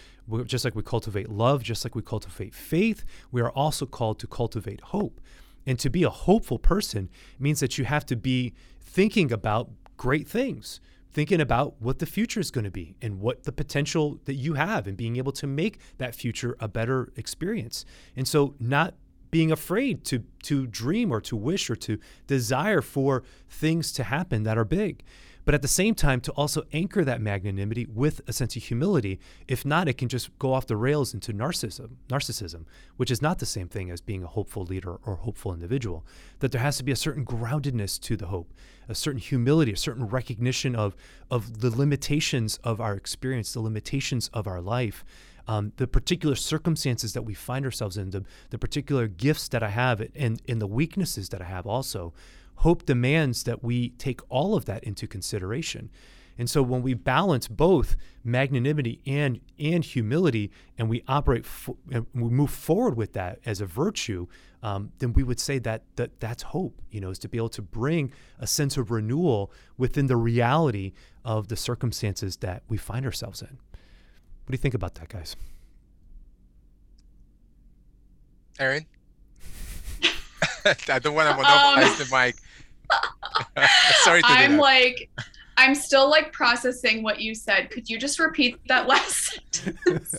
just 0.45 0.65
like 0.65 0.75
we 0.75 0.83
cultivate 0.83 1.29
love, 1.29 1.63
just 1.63 1.85
like 1.85 1.95
we 1.95 2.01
cultivate 2.01 2.53
faith, 2.53 3.03
we 3.31 3.41
are 3.41 3.51
also 3.51 3.85
called 3.85 4.19
to 4.19 4.27
cultivate 4.27 4.81
hope. 4.81 5.21
And 5.65 5.77
to 5.79 5.89
be 5.89 6.03
a 6.03 6.09
hopeful 6.09 6.59
person 6.59 7.09
means 7.39 7.59
that 7.59 7.77
you 7.77 7.85
have 7.85 8.05
to 8.07 8.15
be 8.15 8.53
thinking 8.79 9.31
about 9.31 9.69
great 9.97 10.27
things, 10.27 10.81
thinking 11.11 11.39
about 11.39 11.81
what 11.81 11.99
the 11.99 12.05
future 12.05 12.39
is 12.39 12.51
going 12.51 12.65
to 12.65 12.71
be 12.71 12.95
and 13.01 13.19
what 13.19 13.43
the 13.43 13.51
potential 13.51 14.19
that 14.25 14.33
you 14.33 14.55
have 14.55 14.87
and 14.87 14.97
being 14.97 15.17
able 15.17 15.31
to 15.33 15.47
make 15.47 15.79
that 15.97 16.15
future 16.15 16.55
a 16.59 16.67
better 16.67 17.11
experience. 17.15 17.85
And 18.15 18.27
so 18.27 18.55
not 18.59 18.95
being 19.29 19.51
afraid 19.51 20.03
to 20.03 20.23
to 20.43 20.67
dream 20.67 21.11
or 21.11 21.21
to 21.21 21.35
wish 21.35 21.69
or 21.69 21.75
to 21.77 21.97
desire 22.27 22.81
for 22.81 23.23
things 23.49 23.91
to 23.93 24.03
happen 24.03 24.43
that 24.43 24.57
are 24.57 24.65
big. 24.65 25.03
But 25.43 25.55
at 25.55 25.61
the 25.61 25.67
same 25.67 25.95
time, 25.95 26.21
to 26.21 26.31
also 26.33 26.63
anchor 26.71 27.03
that 27.03 27.21
magnanimity 27.21 27.87
with 27.87 28.21
a 28.27 28.33
sense 28.33 28.55
of 28.55 28.63
humility. 28.63 29.19
If 29.47 29.65
not, 29.65 29.87
it 29.87 29.97
can 29.97 30.07
just 30.07 30.37
go 30.37 30.53
off 30.53 30.67
the 30.67 30.77
rails 30.77 31.13
into 31.13 31.33
narcissism, 31.33 31.95
narcissism, 32.09 32.65
which 32.97 33.11
is 33.11 33.21
not 33.21 33.39
the 33.39 33.45
same 33.45 33.67
thing 33.67 33.89
as 33.89 34.01
being 34.01 34.23
a 34.23 34.27
hopeful 34.27 34.63
leader 34.63 34.95
or 35.05 35.15
hopeful 35.15 35.53
individual. 35.53 36.05
That 36.39 36.51
there 36.51 36.61
has 36.61 36.77
to 36.77 36.83
be 36.83 36.91
a 36.91 36.95
certain 36.95 37.25
groundedness 37.25 37.99
to 38.01 38.15
the 38.15 38.27
hope, 38.27 38.53
a 38.87 38.95
certain 38.95 39.19
humility, 39.19 39.73
a 39.73 39.77
certain 39.77 40.07
recognition 40.07 40.75
of 40.75 40.95
of 41.29 41.61
the 41.61 41.69
limitations 41.69 42.57
of 42.63 42.79
our 42.79 42.93
experience, 42.93 43.53
the 43.53 43.61
limitations 43.61 44.29
of 44.33 44.47
our 44.47 44.61
life, 44.61 45.03
um, 45.47 45.73
the 45.77 45.87
particular 45.87 46.35
circumstances 46.35 47.13
that 47.13 47.23
we 47.23 47.33
find 47.33 47.65
ourselves 47.65 47.97
in, 47.97 48.11
the, 48.11 48.23
the 48.51 48.57
particular 48.57 49.07
gifts 49.07 49.47
that 49.49 49.63
I 49.63 49.69
have, 49.69 50.01
and, 50.15 50.41
and 50.47 50.61
the 50.61 50.67
weaknesses 50.67 51.29
that 51.29 51.41
I 51.41 51.45
have 51.45 51.65
also. 51.65 52.13
Hope 52.61 52.85
demands 52.85 53.41
that 53.45 53.63
we 53.63 53.89
take 53.89 54.21
all 54.29 54.55
of 54.55 54.65
that 54.65 54.83
into 54.83 55.07
consideration. 55.07 55.89
And 56.37 56.47
so 56.47 56.61
when 56.61 56.83
we 56.83 56.93
balance 56.93 57.47
both 57.47 57.95
magnanimity 58.23 59.01
and 59.07 59.41
and 59.57 59.83
humility, 59.83 60.51
and 60.77 60.87
we 60.87 61.03
operate 61.07 61.43
fo- 61.43 61.77
and 61.91 62.05
we 62.13 62.29
move 62.29 62.51
forward 62.51 62.95
with 62.95 63.13
that 63.13 63.39
as 63.47 63.61
a 63.61 63.65
virtue, 63.65 64.27
um, 64.61 64.91
then 64.99 65.11
we 65.13 65.23
would 65.23 65.39
say 65.39 65.57
that 65.57 65.81
that 65.95 66.19
that's 66.19 66.43
hope. 66.43 66.79
You 66.91 67.01
know, 67.01 67.09
is 67.09 67.17
to 67.19 67.27
be 67.27 67.39
able 67.39 67.49
to 67.49 67.63
bring 67.63 68.13
a 68.37 68.45
sense 68.45 68.77
of 68.77 68.91
renewal 68.91 69.51
within 69.79 70.05
the 70.05 70.17
reality 70.17 70.93
of 71.25 71.47
the 71.47 71.55
circumstances 71.55 72.37
that 72.37 72.61
we 72.69 72.77
find 72.77 73.07
ourselves 73.07 73.41
in. 73.41 73.57
What 74.45 74.49
do 74.49 74.53
you 74.53 74.57
think 74.57 74.75
about 74.75 74.93
that, 74.95 75.09
guys? 75.09 75.35
Erin? 78.59 78.85
I 80.87 80.99
don't 80.99 81.15
want 81.15 81.27
to 81.27 81.35
monopolize 81.35 81.97
the 81.97 82.15
mic. 82.15 82.35
Sorry 84.03 84.21
to 84.21 84.27
I'm 84.27 84.57
like, 84.57 85.09
I'm 85.57 85.75
still 85.75 86.09
like 86.09 86.31
processing 86.33 87.03
what 87.03 87.21
you 87.21 87.35
said. 87.35 87.69
Could 87.69 87.89
you 87.89 87.99
just 87.99 88.19
repeat 88.19 88.57
that 88.67 88.87
last 88.87 89.39
sentence? 89.53 90.15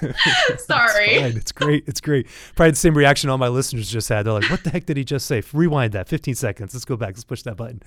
Sorry. 0.58 1.14
It's, 1.14 1.36
it's 1.36 1.52
great. 1.52 1.84
It's 1.86 2.00
great. 2.00 2.26
Probably 2.54 2.70
the 2.70 2.76
same 2.76 2.96
reaction 2.96 3.30
all 3.30 3.38
my 3.38 3.48
listeners 3.48 3.88
just 3.90 4.08
had. 4.08 4.26
They're 4.26 4.32
like, 4.32 4.50
what 4.50 4.64
the 4.64 4.70
heck 4.70 4.86
did 4.86 4.96
he 4.96 5.04
just 5.04 5.26
say? 5.26 5.42
Rewind 5.52 5.92
that 5.92 6.08
15 6.08 6.34
seconds. 6.34 6.74
Let's 6.74 6.84
go 6.84 6.96
back. 6.96 7.10
Let's 7.10 7.24
push 7.24 7.42
that 7.42 7.56
button. 7.56 7.82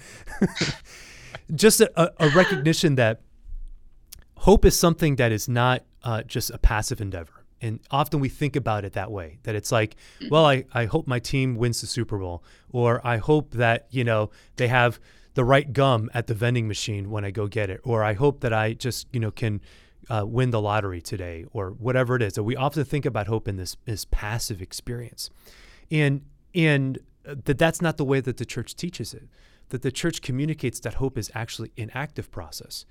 just 1.55 1.82
a, 1.82 1.91
a- 2.01 2.27
a 2.27 2.30
recognition 2.30 2.95
that 2.95 3.21
hope 4.38 4.65
is 4.65 4.77
something 4.77 5.17
that 5.17 5.32
is 5.32 5.49
not 5.49 5.84
uh, 6.03 6.23
just 6.23 6.49
a 6.51 6.57
passive 6.57 7.01
endeavor. 7.01 7.38
And 7.62 7.80
often 7.91 8.20
we 8.20 8.30
think 8.30 8.55
about 8.55 8.86
it 8.86 8.93
that 8.93 9.12
way 9.12 9.39
that 9.43 9.55
it's 9.55 9.72
like, 9.72 9.95
well, 10.30 10.45
I, 10.45 10.66
I 10.74 10.86
hope 10.86 11.07
my 11.07 11.20
team 11.20 11.55
wins 11.55 11.82
the 11.82 11.88
Super 11.88 12.18
Bowl, 12.18 12.43
or 12.72 13.05
I 13.05 13.18
hope 13.18 13.51
that, 13.51 13.88
you 13.89 14.03
know, 14.03 14.30
they 14.55 14.68
have 14.70 14.99
the 15.34 15.43
right 15.43 15.72
gum 15.72 16.10
at 16.14 16.28
the 16.28 16.34
vending 16.34 16.68
machine 16.68 17.10
when 17.10 17.26
I 17.26 17.32
go 17.32 17.47
get 17.47 17.70
it, 17.70 17.82
or 17.84 18.03
I 18.03 18.14
hope 18.14 18.39
that 18.41 18.53
I 18.53 18.74
just, 18.74 19.07
you 19.12 19.20
know, 19.20 19.32
can 19.32 19.62
uh, 20.10 20.26
win 20.26 20.49
the 20.49 20.62
lottery 20.62 21.01
today, 21.01 21.45
or 21.51 21.72
whatever 21.72 22.16
it 22.16 22.22
is. 22.22 22.34
So 22.34 22.43
we 22.43 22.55
often 22.55 22.84
think 22.84 23.05
about 23.05 23.28
hope 23.28 23.47
in 23.47 23.57
this, 23.57 23.78
this 23.86 24.05
passive 24.05 24.62
experience. 24.62 25.30
And, 25.91 26.22
and 26.55 26.99
that 27.24 27.57
that's 27.57 27.82
not 27.82 27.97
the 27.97 28.05
way 28.05 28.22
that 28.22 28.38
the 28.38 28.45
church 28.45 28.76
teaches 28.76 29.14
it. 29.14 29.28
That 29.70 29.84
the 29.84 29.91
church 29.91 30.22
communicates 30.22 30.80
that 30.80 30.95
hope 30.95 31.18
is 31.18 31.30
actually 31.36 31.72
an 31.78 31.91
active 31.93 32.32
process. 32.32 32.86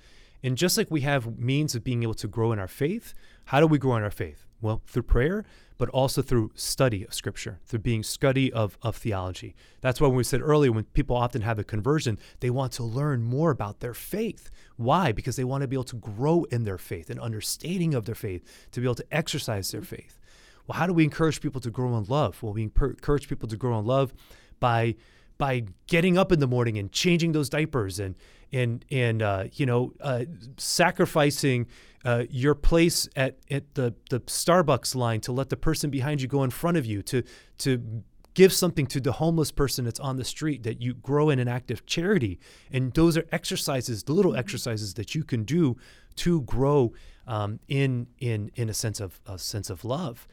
And 0.44 0.56
just 0.56 0.78
like 0.78 0.90
we 0.90 1.00
have 1.00 1.38
means 1.38 1.74
of 1.74 1.82
being 1.82 2.04
able 2.04 2.14
to 2.14 2.28
grow 2.28 2.52
in 2.52 2.60
our 2.60 2.68
faith, 2.68 3.14
how 3.46 3.58
do 3.58 3.66
we 3.66 3.78
grow 3.78 3.96
in 3.96 4.04
our 4.04 4.12
faith? 4.12 4.46
Well, 4.60 4.82
through 4.86 5.04
prayer, 5.04 5.44
but 5.78 5.88
also 5.90 6.20
through 6.20 6.50
study 6.54 7.04
of 7.04 7.14
scripture, 7.14 7.60
through 7.64 7.78
being 7.78 8.02
study 8.02 8.52
of, 8.52 8.76
of 8.82 8.96
theology. 8.96 9.54
That's 9.80 10.00
why 10.00 10.08
when 10.08 10.16
we 10.16 10.24
said 10.24 10.42
earlier 10.42 10.72
when 10.72 10.84
people 10.84 11.16
often 11.16 11.42
have 11.42 11.60
a 11.60 11.64
conversion, 11.64 12.18
they 12.40 12.50
want 12.50 12.72
to 12.72 12.82
learn 12.82 13.22
more 13.22 13.52
about 13.52 13.78
their 13.78 13.94
faith. 13.94 14.50
Why? 14.76 15.12
Because 15.12 15.36
they 15.36 15.44
want 15.44 15.62
to 15.62 15.68
be 15.68 15.76
able 15.76 15.84
to 15.84 15.96
grow 15.96 16.44
in 16.50 16.64
their 16.64 16.78
faith 16.78 17.08
and 17.08 17.20
understanding 17.20 17.94
of 17.94 18.04
their 18.04 18.16
faith, 18.16 18.44
to 18.72 18.80
be 18.80 18.86
able 18.86 18.96
to 18.96 19.06
exercise 19.12 19.70
their 19.70 19.82
faith. 19.82 20.18
Well, 20.66 20.76
how 20.76 20.86
do 20.86 20.92
we 20.92 21.04
encourage 21.04 21.40
people 21.40 21.60
to 21.60 21.70
grow 21.70 21.96
in 21.96 22.04
love? 22.04 22.42
Well, 22.42 22.52
we 22.52 22.64
encourage 22.64 23.28
people 23.28 23.48
to 23.48 23.56
grow 23.56 23.78
in 23.78 23.86
love 23.86 24.12
by 24.58 24.96
by 25.38 25.62
getting 25.86 26.18
up 26.18 26.32
in 26.32 26.40
the 26.40 26.48
morning 26.48 26.76
and 26.78 26.90
changing 26.90 27.30
those 27.30 27.48
diapers 27.48 28.00
and 28.00 28.16
and 28.52 28.84
and 28.90 29.22
uh, 29.22 29.44
you 29.54 29.66
know 29.66 29.92
uh, 30.00 30.24
sacrificing 30.56 31.66
uh, 32.04 32.24
your 32.30 32.54
place 32.54 33.08
at, 33.16 33.38
at 33.50 33.74
the, 33.74 33.94
the 34.10 34.20
Starbucks 34.20 34.94
line 34.94 35.20
to 35.22 35.32
let 35.32 35.48
the 35.48 35.56
person 35.56 35.90
behind 35.90 36.22
you 36.22 36.28
go 36.28 36.42
in 36.44 36.50
front 36.50 36.76
of 36.76 36.86
you 36.86 37.02
to 37.02 37.22
to 37.58 38.02
give 38.34 38.52
something 38.52 38.86
to 38.86 39.00
the 39.00 39.12
homeless 39.12 39.50
person 39.50 39.84
that's 39.84 39.98
on 39.98 40.16
the 40.16 40.24
street 40.24 40.62
that 40.62 40.80
you 40.80 40.94
grow 40.94 41.28
in 41.28 41.40
an 41.40 41.48
act 41.48 41.72
of 41.72 41.84
charity. 41.86 42.38
And 42.70 42.92
those 42.94 43.16
are 43.16 43.26
exercises 43.32 44.04
the 44.04 44.12
little 44.12 44.36
exercises 44.36 44.94
that 44.94 45.14
you 45.14 45.24
can 45.24 45.42
do 45.42 45.76
to 46.16 46.42
grow 46.42 46.92
um, 47.26 47.58
in 47.68 48.06
in 48.20 48.50
in 48.54 48.68
a 48.68 48.74
sense 48.74 49.00
of 49.00 49.20
a 49.26 49.38
sense 49.38 49.70
of 49.70 49.84
love. 49.84 50.28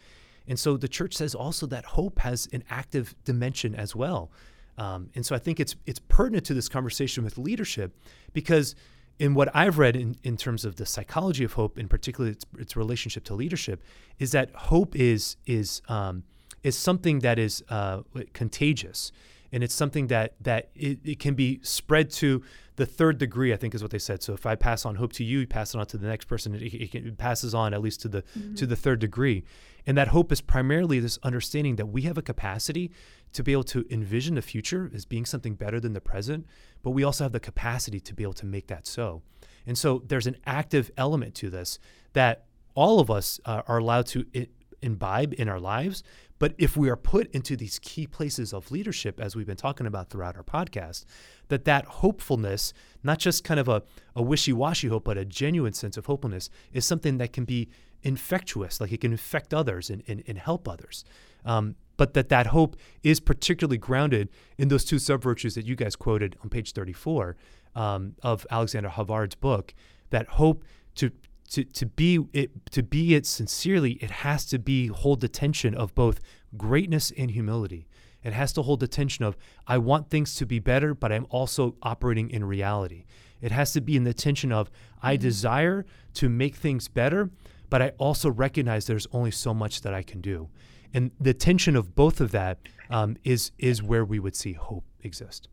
And 0.48 0.60
so 0.60 0.78
the 0.78 0.88
church 0.88 1.16
says 1.16 1.34
also 1.34 1.66
that 1.68 1.86
hope 1.86 2.20
has 2.20 2.48
an 2.54 2.64
active 2.70 3.16
dimension 3.24 3.74
as 3.74 3.96
well. 3.96 4.32
Um, 4.78 5.10
and 5.16 5.26
so 5.26 5.36
I 5.36 5.40
think 5.40 5.60
it's 5.60 5.76
it's 5.86 6.00
pertinent 6.08 6.46
to 6.46 6.54
this 6.54 6.70
conversation 6.70 7.24
with 7.24 7.38
leadership 7.38 7.98
because 8.34 8.76
in 9.20 9.34
what 9.34 9.50
I've 9.56 9.78
read 9.78 9.96
in, 9.96 10.18
in 10.24 10.38
terms 10.38 10.66
of 10.66 10.76
the 10.76 10.86
psychology 10.86 11.44
of 11.44 11.54
hope, 11.54 11.78
in 11.78 11.88
particular 11.88 12.30
its, 12.30 12.46
its 12.58 12.76
relationship 12.76 13.24
to 13.26 13.34
leadership, 13.34 13.82
is 14.20 14.32
that 14.32 14.54
hope 14.54 14.96
is 14.96 15.38
is 15.46 15.82
um, 15.88 16.24
is 16.64 16.78
something 16.78 17.20
that 17.20 17.40
is 17.40 17.64
uh, 17.70 18.02
contagious, 18.34 19.12
and 19.52 19.64
it's 19.64 19.74
something 19.74 20.08
that 20.08 20.34
that 20.42 20.70
it, 20.76 21.00
it, 21.04 21.20
can 21.20 21.34
be 21.34 21.60
spread 21.64 22.10
to 22.12 22.44
the 22.76 22.86
third 22.86 23.18
degree. 23.18 23.54
I 23.54 23.56
think 23.56 23.74
is 23.74 23.82
what 23.82 23.92
they 23.92 24.00
said. 24.00 24.22
So 24.22 24.34
if 24.34 24.46
I 24.46 24.56
pass 24.56 24.86
on 24.86 24.96
hope 24.96 25.14
to 25.14 25.24
you, 25.24 25.40
you 25.40 25.48
pass 25.48 25.74
it 25.74 25.80
on 25.80 25.86
to 25.88 25.98
the 25.98 26.08
next 26.08 26.26
person. 26.26 26.54
It, 26.56 26.62
it, 26.62 26.96
it 26.96 27.18
passes 27.18 27.54
on 27.54 27.74
at 27.74 27.82
least 27.82 28.02
to 28.02 28.10
the 28.10 28.22
mm-hmm. 28.22 28.56
to 28.56 28.66
the 28.66 28.76
third 28.76 29.00
degree, 29.00 29.46
and 29.88 29.98
that 29.98 30.10
hope 30.10 30.32
is 30.32 30.42
primarily 30.42 31.00
this 31.00 31.20
understanding 31.24 31.78
that 31.78 31.88
we 31.88 32.02
have 32.02 32.18
a 32.18 32.22
capacity 32.22 32.92
to 33.36 33.44
be 33.44 33.52
able 33.52 33.64
to 33.64 33.86
envision 33.90 34.36
the 34.36 34.42
future 34.42 34.92
as 34.94 35.06
being 35.06 35.26
something 35.26 35.56
better 35.56 35.80
than 35.80 35.94
the 35.94 36.02
present, 36.02 36.46
but 36.84 36.92
we 36.92 37.04
also 37.04 37.24
have 37.24 37.32
the 37.32 37.40
capacity 37.40 38.00
to 38.00 38.14
be 38.14 38.24
able 38.24 38.34
to 38.34 38.46
make 38.46 38.68
that 38.68 38.88
so. 38.88 39.22
And 39.68 39.78
so 39.78 40.04
there's 40.08 40.28
an 40.28 40.38
active 40.46 40.92
element 40.98 41.36
to 41.36 41.50
this 41.50 41.80
that 42.14 42.46
all 42.76 43.00
of 43.00 43.10
us 43.10 43.40
uh, 43.46 43.62
are 43.68 43.78
allowed 43.78 44.08
to 44.08 44.26
I- 44.36 44.48
imbibe 44.82 45.34
in 45.38 45.50
our 45.50 45.60
lives. 45.60 46.04
But 46.38 46.54
if 46.58 46.76
we 46.76 46.90
are 46.90 46.98
put 46.98 47.32
into 47.32 47.56
these 47.56 47.80
key 47.80 48.08
places 48.08 48.54
of 48.54 48.70
leadership, 48.70 49.20
as 49.20 49.36
we've 49.36 49.48
been 49.48 49.56
talking 49.56 49.88
about 49.88 50.10
throughout 50.10 50.36
our 50.36 50.44
podcast, 50.44 51.06
that 51.48 51.66
that 51.66 51.86
hopefulness, 51.86 52.74
not 53.02 53.20
just 53.20 53.44
kind 53.44 53.60
of 53.60 53.68
a, 53.70 53.82
a 54.16 54.22
wishy-washy 54.22 54.90
hope, 54.90 55.06
but 55.06 55.18
a 55.18 55.26
genuine 55.26 55.74
sense 55.74 55.98
of 55.98 56.06
hopefulness, 56.06 56.50
is 56.74 56.86
something 56.86 57.18
that 57.20 57.32
can 57.32 57.46
be 57.46 57.70
infectious, 58.04 58.80
like 58.80 58.92
it 58.92 59.02
can 59.02 59.12
infect 59.12 59.54
others 59.54 59.90
and, 59.90 60.04
and, 60.08 60.24
and 60.28 60.38
help 60.38 60.68
others. 60.68 61.06
Um, 61.46 61.76
but 61.98 62.14
that 62.14 62.30
that 62.30 62.48
hope 62.48 62.76
is 63.04 63.20
particularly 63.20 63.78
grounded 63.78 64.30
in 64.58 64.68
those 64.68 64.86
two 64.86 65.00
sub 65.00 65.22
virtues 65.22 65.56
that 65.56 65.66
you 65.66 65.76
guys 65.76 65.96
quoted 65.96 66.36
on 66.44 66.50
page 66.50 66.74
34 66.74 67.36
um, 67.76 68.16
of 68.24 68.46
Alexander 68.50 68.90
Havard's 68.90 69.36
book. 69.36 69.74
That 70.10 70.28
hope 70.28 70.64
to 70.96 71.12
to 71.52 71.64
to 71.64 71.86
be 71.86 72.20
it 72.34 72.72
to 72.72 72.84
be 72.84 73.16
it 73.16 73.26
sincerely, 73.26 73.94
it 73.94 74.12
has 74.12 74.46
to 74.46 74.60
be 74.60 74.88
hold 74.88 75.22
the 75.22 75.28
tension 75.28 75.76
of 75.76 75.94
both 75.96 76.20
greatness 76.58 77.12
and 77.18 77.32
humility. 77.32 77.88
It 78.24 78.34
has 78.34 78.54
to 78.54 78.64
hold 78.64 78.80
the 78.80 78.88
tension 78.88 79.24
of 79.24 79.38
I 79.68 79.78
want 79.78 80.10
things 80.10 80.36
to 80.36 80.46
be 80.46 80.60
better, 80.60 80.96
but 80.96 81.12
I'm 81.12 81.28
also 81.30 81.76
operating 81.84 82.30
in 82.32 82.44
reality. 82.44 83.06
It 83.42 83.52
has 83.52 83.74
to 83.74 83.82
be 83.82 83.96
in 83.96 84.04
the 84.04 84.14
tension 84.14 84.52
of 84.52 84.72
I 85.02 85.14
mm-hmm. 85.14 85.22
desire 85.22 85.86
to 86.16 86.30
make 86.30 86.56
things 86.56 86.88
better, 86.88 87.30
but 87.70 87.82
I 87.82 87.90
also 88.00 88.32
recognize 88.32 88.88
there's 88.88 89.08
only 89.12 89.32
so 89.32 89.54
much 89.54 89.82
that 89.82 89.94
I 89.94 90.02
can 90.02 90.22
do 90.22 90.50
and 90.96 91.12
the 91.20 91.34
tension 91.34 91.76
of 91.76 91.94
both 91.94 92.22
of 92.22 92.32
that 92.32 92.58
um, 92.90 93.18
is 93.24 93.52
is 93.60 93.84
where 93.84 94.06
we 94.06 94.18
would 94.18 94.36
see 94.36 94.54
hope 94.54 94.86
exist. 95.04 95.50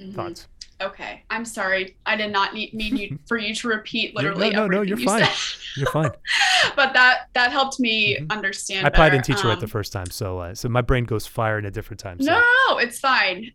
Mm-hmm. 0.00 0.12
Thoughts? 0.12 0.48
Okay, 0.80 1.24
I'm 1.28 1.44
sorry. 1.44 1.96
I 2.06 2.16
did 2.16 2.32
not 2.32 2.54
need, 2.54 2.72
mean 2.72 2.96
you 2.96 3.18
for 3.28 3.36
you 3.36 3.54
to 3.56 3.68
repeat 3.68 4.14
literally. 4.14 4.50
no, 4.50 4.66
no, 4.66 4.76
no. 4.78 4.82
You're 4.82 4.98
you 4.98 5.04
fine. 5.04 5.28
You're 5.76 5.90
fine. 5.90 6.10
but 6.76 6.94
that 6.94 7.28
that 7.34 7.50
helped 7.50 7.80
me 7.80 8.16
mm-hmm. 8.16 8.30
understand. 8.30 8.86
I 8.86 8.90
probably 8.90 9.10
didn't 9.10 9.24
teach 9.24 9.38
um, 9.38 9.42
you 9.42 9.48
right 9.50 9.60
the 9.60 9.66
first 9.66 9.92
time, 9.92 10.08
so 10.10 10.38
uh, 10.38 10.54
so 10.54 10.68
my 10.68 10.82
brain 10.82 11.04
goes 11.04 11.26
fire 11.26 11.58
in 11.58 11.66
a 11.66 11.70
different 11.70 11.98
time. 11.98 12.20
So. 12.20 12.30
No, 12.30 12.40
no, 12.68 12.78
it's 12.78 13.00
fine. 13.00 13.50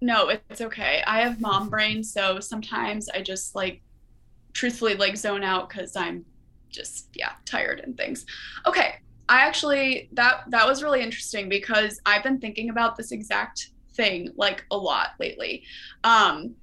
No, 0.00 0.28
it's 0.28 0.60
okay. 0.60 1.02
I 1.06 1.22
have 1.22 1.40
mom 1.40 1.68
brain, 1.70 2.04
so 2.04 2.38
sometimes 2.38 3.08
I 3.08 3.20
just 3.20 3.56
like, 3.56 3.82
truthfully, 4.52 4.94
like 4.94 5.16
zone 5.16 5.42
out 5.42 5.68
because 5.68 5.96
I'm 5.96 6.24
just 6.70 7.08
yeah 7.14 7.32
tired 7.44 7.80
and 7.80 7.96
things. 7.96 8.24
Okay, 8.66 8.96
I 9.28 9.40
actually 9.40 10.08
that 10.12 10.44
that 10.48 10.66
was 10.66 10.82
really 10.82 11.02
interesting 11.02 11.48
because 11.48 12.00
I've 12.06 12.22
been 12.22 12.38
thinking 12.38 12.70
about 12.70 12.96
this 12.96 13.12
exact 13.12 13.70
thing 13.94 14.30
like 14.36 14.64
a 14.70 14.76
lot 14.76 15.10
lately. 15.18 15.64
Um 16.04 16.54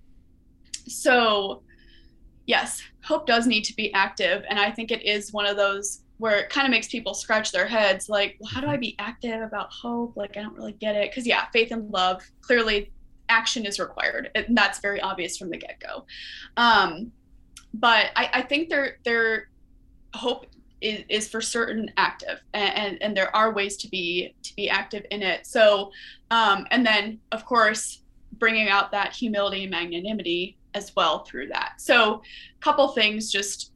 so 0.88 1.64
yes, 2.45 2.82
hope 3.03 3.26
does 3.26 3.47
need 3.47 3.64
to 3.66 3.76
be 3.76 3.93
active 3.93 4.43
and 4.49 4.59
I 4.59 4.72
think 4.72 4.91
it 4.91 5.03
is 5.03 5.34
one 5.34 5.45
of 5.45 5.57
those 5.57 6.01
where 6.18 6.38
it 6.38 6.49
kind 6.49 6.66
of 6.66 6.72
makes 6.72 6.88
people 6.88 7.14
scratch 7.14 7.51
their 7.51 7.68
heads 7.68 8.07
like, 8.07 8.38
well, 8.39 8.49
how 8.49 8.61
do 8.61 8.68
I 8.68 8.78
be 8.78 8.95
active 8.99 9.41
about 9.41 9.72
hope? 9.72 10.16
Like 10.16 10.38
I 10.38 10.41
don't 10.41 10.55
really 10.55 10.74
get 10.74 10.95
it 10.95 11.14
cuz 11.14 11.28
yeah, 11.28 11.47
faith 11.51 11.72
and 11.72 11.89
love 11.91 12.24
clearly 12.41 12.91
action 13.30 13.66
is 13.66 13.80
required 13.80 14.30
and 14.36 14.57
that's 14.57 14.80
very 14.80 15.01
obvious 15.01 15.38
from 15.38 15.49
the 15.49 15.57
get-go. 15.57 16.05
Um 16.55 17.11
but 17.74 18.11
I, 18.16 18.30
I 18.34 18.41
think 18.43 18.70
there 18.70 18.99
there 19.03 19.49
hope 20.14 20.45
is, 20.84 21.04
is 21.10 21.30
for 21.30 21.42
certain 21.42 21.90
active 21.98 22.42
and, 22.54 22.76
and, 22.76 23.02
and 23.02 23.18
there 23.18 23.34
are 23.36 23.54
ways 23.54 23.78
to 23.78 23.88
be 23.88 24.36
to 24.44 24.56
be 24.56 24.70
active 24.70 25.06
in 25.10 25.24
it 25.24 25.48
so 25.48 25.92
um, 26.30 26.68
and 26.72 26.86
then 26.86 27.20
of 27.32 27.46
course 27.46 28.02
bringing 28.34 28.70
out 28.70 28.92
that 28.92 29.14
humility 29.14 29.64
and 29.64 29.72
magnanimity 29.72 30.58
as 30.74 30.94
well 30.96 31.24
through 31.24 31.48
that 31.48 31.74
so 31.78 32.16
a 32.16 32.62
couple 32.62 32.88
things 32.90 33.32
just 33.32 33.72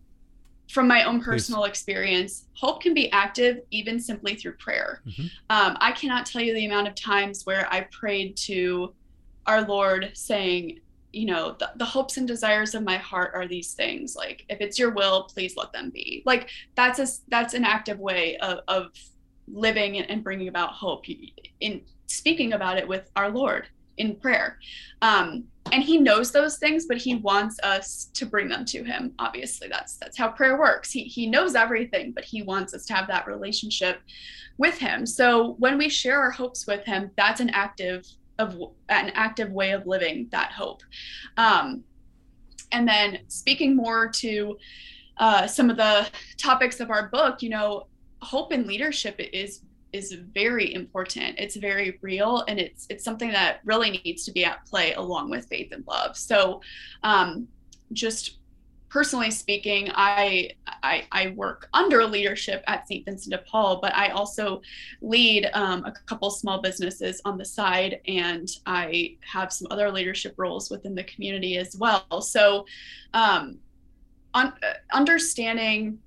from 0.70 0.86
my 0.88 1.03
own 1.03 1.22
personal 1.22 1.62
Please. 1.62 1.70
experience 1.70 2.45
hope 2.53 2.82
can 2.82 2.93
be 2.93 3.10
active 3.12 3.62
even 3.72 3.99
simply 3.99 4.36
through 4.36 4.53
prayer 4.53 5.01
mm-hmm. 5.08 5.28
um, 5.49 5.78
i 5.80 5.91
cannot 5.91 6.26
tell 6.26 6.41
you 6.41 6.53
the 6.53 6.66
amount 6.66 6.88
of 6.88 6.95
times 6.95 7.45
where 7.45 7.72
i 7.72 7.82
prayed 7.91 8.36
to 8.36 8.93
our 9.45 9.62
lord 9.62 10.12
saying 10.14 10.80
you 11.14 11.26
know 11.26 11.55
the, 11.60 11.72
the 11.78 11.86
hopes 11.86 12.18
and 12.18 12.28
desires 12.28 12.76
of 12.76 12.84
my 12.84 12.97
heart 12.97 13.32
are 13.34 13.47
these 13.47 13.74
things 13.74 14.16
like 14.16 14.45
if 14.49 14.60
it's 14.60 14.78
your 14.78 14.91
will 14.91 15.24
please 15.24 15.55
let 15.55 15.72
them 15.72 15.89
be. 15.89 16.24
Like 16.26 16.49
that's 16.76 16.99
a 16.99 17.08
that's 17.30 17.53
an 17.53 17.64
active 17.64 17.99
way 17.99 18.38
of, 18.38 18.60
of 18.68 18.91
living 19.47 19.97
and, 19.97 20.24
bringing 20.24 20.49
about 20.49 20.72
hope 20.72 21.05
in 21.60 21.82
speaking 22.08 22.53
about 22.53 22.78
it 22.78 22.88
with 22.88 23.10
our 23.16 23.30
lord 23.30 23.68
in 23.97 24.16
prayer. 24.16 24.60
Um 25.01 25.45
and 25.72 25.84
he 25.84 25.97
knows 25.97 26.32
those 26.32 26.58
things 26.58 26.86
but 26.86 26.97
he 26.97 27.16
wants 27.16 27.60
us 27.64 28.10
to 28.14 28.26
bring 28.26 28.49
them 28.49 28.66
to 28.66 28.84
him 28.84 29.14
obviously. 29.18 29.70
That's 29.70 29.95
that's 29.97 30.18
how 30.18 30.30
prayer 30.30 30.60
works. 30.60 30.91
He 30.91 31.03
he 31.03 31.26
knows 31.28 31.55
everything 31.55 32.12
but 32.12 32.26
he 32.26 32.41
wants 32.41 32.74
us 32.74 32.86
to 32.88 32.93
have 32.93 33.08
that 33.08 33.28
relationship 33.28 34.01
with 34.58 34.78
him. 34.78 35.05
So 35.05 35.55
when 35.60 35.78
we 35.78 35.88
share 35.88 36.20
our 36.20 36.32
hopes 36.32 36.68
with 36.68 36.84
him 36.84 37.12
that's 37.16 37.39
an 37.39 37.49
active 37.51 38.05
of 38.39 38.55
an 38.89 39.11
active 39.15 39.51
way 39.51 39.71
of 39.71 39.85
living 39.88 40.27
that 40.31 40.51
hope. 40.51 40.81
Um, 41.38 41.83
and 42.71 42.88
then 42.88 43.19
speaking 43.27 43.75
more 43.75 44.09
to 44.09 44.57
uh, 45.17 45.47
some 45.47 45.69
of 45.69 45.77
the 45.77 46.07
topics 46.38 46.79
of 46.79 46.91
our 46.91 47.09
book, 47.09 47.41
you 47.41 47.49
know, 47.49 47.88
hope 48.21 48.51
and 48.51 48.65
leadership 48.65 49.19
is 49.19 49.61
is 49.93 50.11
very 50.11 50.73
important. 50.73 51.35
It's 51.39 51.55
very 51.55 51.97
real, 52.01 52.43
and 52.47 52.59
it's 52.59 52.85
it's 52.89 53.03
something 53.03 53.31
that 53.31 53.61
really 53.63 54.01
needs 54.03 54.25
to 54.25 54.31
be 54.31 54.43
at 54.45 54.65
play 54.65 54.93
along 54.93 55.29
with 55.29 55.47
faith 55.47 55.71
and 55.71 55.85
love. 55.88 56.17
So, 56.17 56.61
um, 57.03 57.47
just 57.93 58.39
personally 58.89 59.31
speaking, 59.31 59.89
I, 59.93 60.51
I, 60.84 61.05
I 61.11 61.34
work 61.36 61.69
under 61.73 62.05
leadership 62.05 62.63
at 62.67 62.88
St. 62.88 63.05
Vincent 63.05 63.32
de 63.32 63.38
Paul, 63.49 63.80
but 63.82 63.95
I 63.95 64.09
also 64.09 64.61
lead 65.01 65.49
um, 65.53 65.86
a 65.86 65.91
couple 66.05 66.30
small 66.30 66.61
businesses 66.61 67.21
on 67.25 67.38
the 67.38 67.45
side, 67.45 67.99
and 68.07 68.47
I 68.65 69.17
have 69.21 69.51
some 69.51 69.67
other 69.71 69.91
leadership 69.91 70.34
roles 70.38 70.69
within 70.69 70.95
the 70.95 71.03
community 71.03 71.57
as 71.57 71.75
well. 71.75 72.21
So, 72.21 72.65
um, 73.13 73.59
on, 74.34 74.47
uh, 74.47 74.73
understanding 74.93 75.99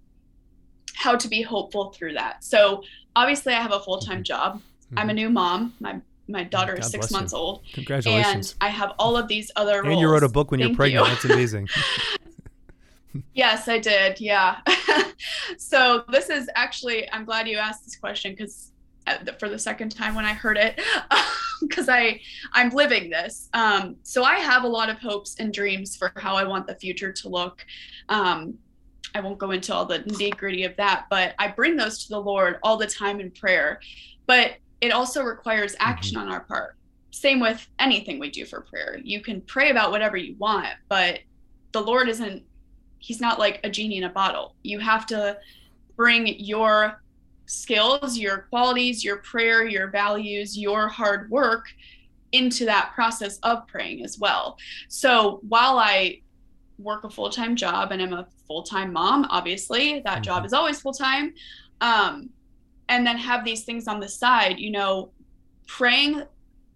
how 0.94 1.16
to 1.16 1.28
be 1.28 1.42
hopeful 1.42 1.92
through 1.92 2.14
that. 2.14 2.44
So, 2.44 2.82
obviously, 3.16 3.54
I 3.54 3.60
have 3.60 3.72
a 3.72 3.80
full 3.80 3.98
time 3.98 4.18
mm-hmm. 4.18 4.22
job. 4.24 4.56
Mm-hmm. 4.56 4.98
I'm 4.98 5.10
a 5.10 5.14
new 5.14 5.30
mom. 5.30 5.74
My 5.80 6.00
my 6.28 6.44
daughter 6.44 6.76
is 6.76 6.86
six 6.86 7.08
bless 7.08 7.10
you. 7.10 7.16
months 7.16 7.32
old, 7.32 7.62
Congratulations. 7.72 8.52
and 8.52 8.68
I 8.68 8.68
have 8.68 8.92
all 8.98 9.16
of 9.16 9.26
these 9.26 9.50
other. 9.56 9.82
Roles. 9.82 9.92
And, 9.92 10.00
you 10.00 10.08
wrote 10.08 10.22
a 10.22 10.28
book 10.28 10.50
when 10.50 10.60
you're 10.60 10.74
pregnant. 10.74 11.06
you. 11.06 11.12
That's 11.12 11.24
amazing. 11.24 11.68
Yes, 13.34 13.68
I 13.68 13.78
did. 13.78 14.20
Yeah. 14.20 14.58
so 15.58 16.04
this 16.08 16.30
is 16.30 16.48
actually, 16.54 17.10
I'm 17.12 17.24
glad 17.24 17.48
you 17.48 17.58
asked 17.58 17.84
this 17.84 17.96
question 17.96 18.32
because 18.32 18.72
for 19.38 19.48
the 19.48 19.58
second 19.58 19.90
time 19.90 20.14
when 20.14 20.24
I 20.24 20.32
heard 20.32 20.56
it, 20.56 20.80
because 21.60 21.88
I 21.88 22.20
I'm 22.52 22.70
living 22.70 23.10
this. 23.10 23.48
Um, 23.52 23.96
so 24.02 24.24
I 24.24 24.36
have 24.36 24.64
a 24.64 24.68
lot 24.68 24.88
of 24.88 24.98
hopes 24.98 25.36
and 25.38 25.52
dreams 25.52 25.96
for 25.96 26.12
how 26.16 26.36
I 26.36 26.44
want 26.44 26.66
the 26.66 26.74
future 26.76 27.12
to 27.12 27.28
look. 27.28 27.64
Um, 28.08 28.54
I 29.14 29.20
won't 29.20 29.38
go 29.38 29.50
into 29.50 29.74
all 29.74 29.86
the 29.86 30.00
nitty 30.00 30.36
gritty 30.36 30.64
of 30.64 30.76
that, 30.76 31.06
but 31.10 31.34
I 31.38 31.48
bring 31.48 31.76
those 31.76 32.04
to 32.04 32.08
the 32.10 32.20
Lord 32.20 32.58
all 32.62 32.76
the 32.76 32.86
time 32.86 33.20
in 33.20 33.30
prayer. 33.30 33.80
But 34.26 34.52
it 34.80 34.92
also 34.92 35.22
requires 35.22 35.74
action 35.80 36.16
on 36.16 36.28
our 36.28 36.40
part. 36.40 36.76
Same 37.10 37.40
with 37.40 37.66
anything 37.78 38.18
we 38.18 38.30
do 38.30 38.44
for 38.44 38.60
prayer. 38.60 38.98
You 39.02 39.20
can 39.20 39.40
pray 39.40 39.70
about 39.70 39.90
whatever 39.90 40.16
you 40.16 40.36
want, 40.38 40.68
but 40.88 41.20
the 41.72 41.80
Lord 41.80 42.08
isn't 42.08 42.44
he's 43.00 43.20
not 43.20 43.38
like 43.38 43.60
a 43.64 43.70
genie 43.70 43.98
in 43.98 44.04
a 44.04 44.08
bottle. 44.10 44.54
You 44.62 44.78
have 44.78 45.06
to 45.06 45.38
bring 45.96 46.26
your 46.38 47.02
skills, 47.46 48.16
your 48.16 48.46
qualities, 48.50 49.02
your 49.04 49.16
prayer, 49.18 49.66
your 49.66 49.88
values, 49.88 50.56
your 50.56 50.88
hard 50.88 51.30
work 51.30 51.66
into 52.32 52.64
that 52.66 52.92
process 52.94 53.38
of 53.38 53.66
praying 53.66 54.04
as 54.04 54.18
well. 54.18 54.56
So 54.88 55.40
while 55.48 55.78
I 55.78 56.20
work 56.78 57.02
a 57.04 57.10
full 57.10 57.30
time 57.30 57.56
job 57.56 57.90
and 57.90 58.00
I'm 58.00 58.12
a 58.12 58.26
full 58.46 58.62
time 58.62 58.92
mom, 58.92 59.26
obviously, 59.30 60.00
that 60.00 60.22
job 60.22 60.42
Mhm. 60.42 60.46
is 60.46 60.52
always 60.52 60.80
full 60.80 60.92
time. 60.92 61.34
Um, 61.80 62.30
and 62.88 63.06
then 63.06 63.16
have 63.18 63.44
these 63.44 63.64
things 63.64 63.88
on 63.88 64.00
the 64.00 64.08
side, 64.08 64.58
you 64.60 64.70
know, 64.70 65.10
praying 65.66 66.22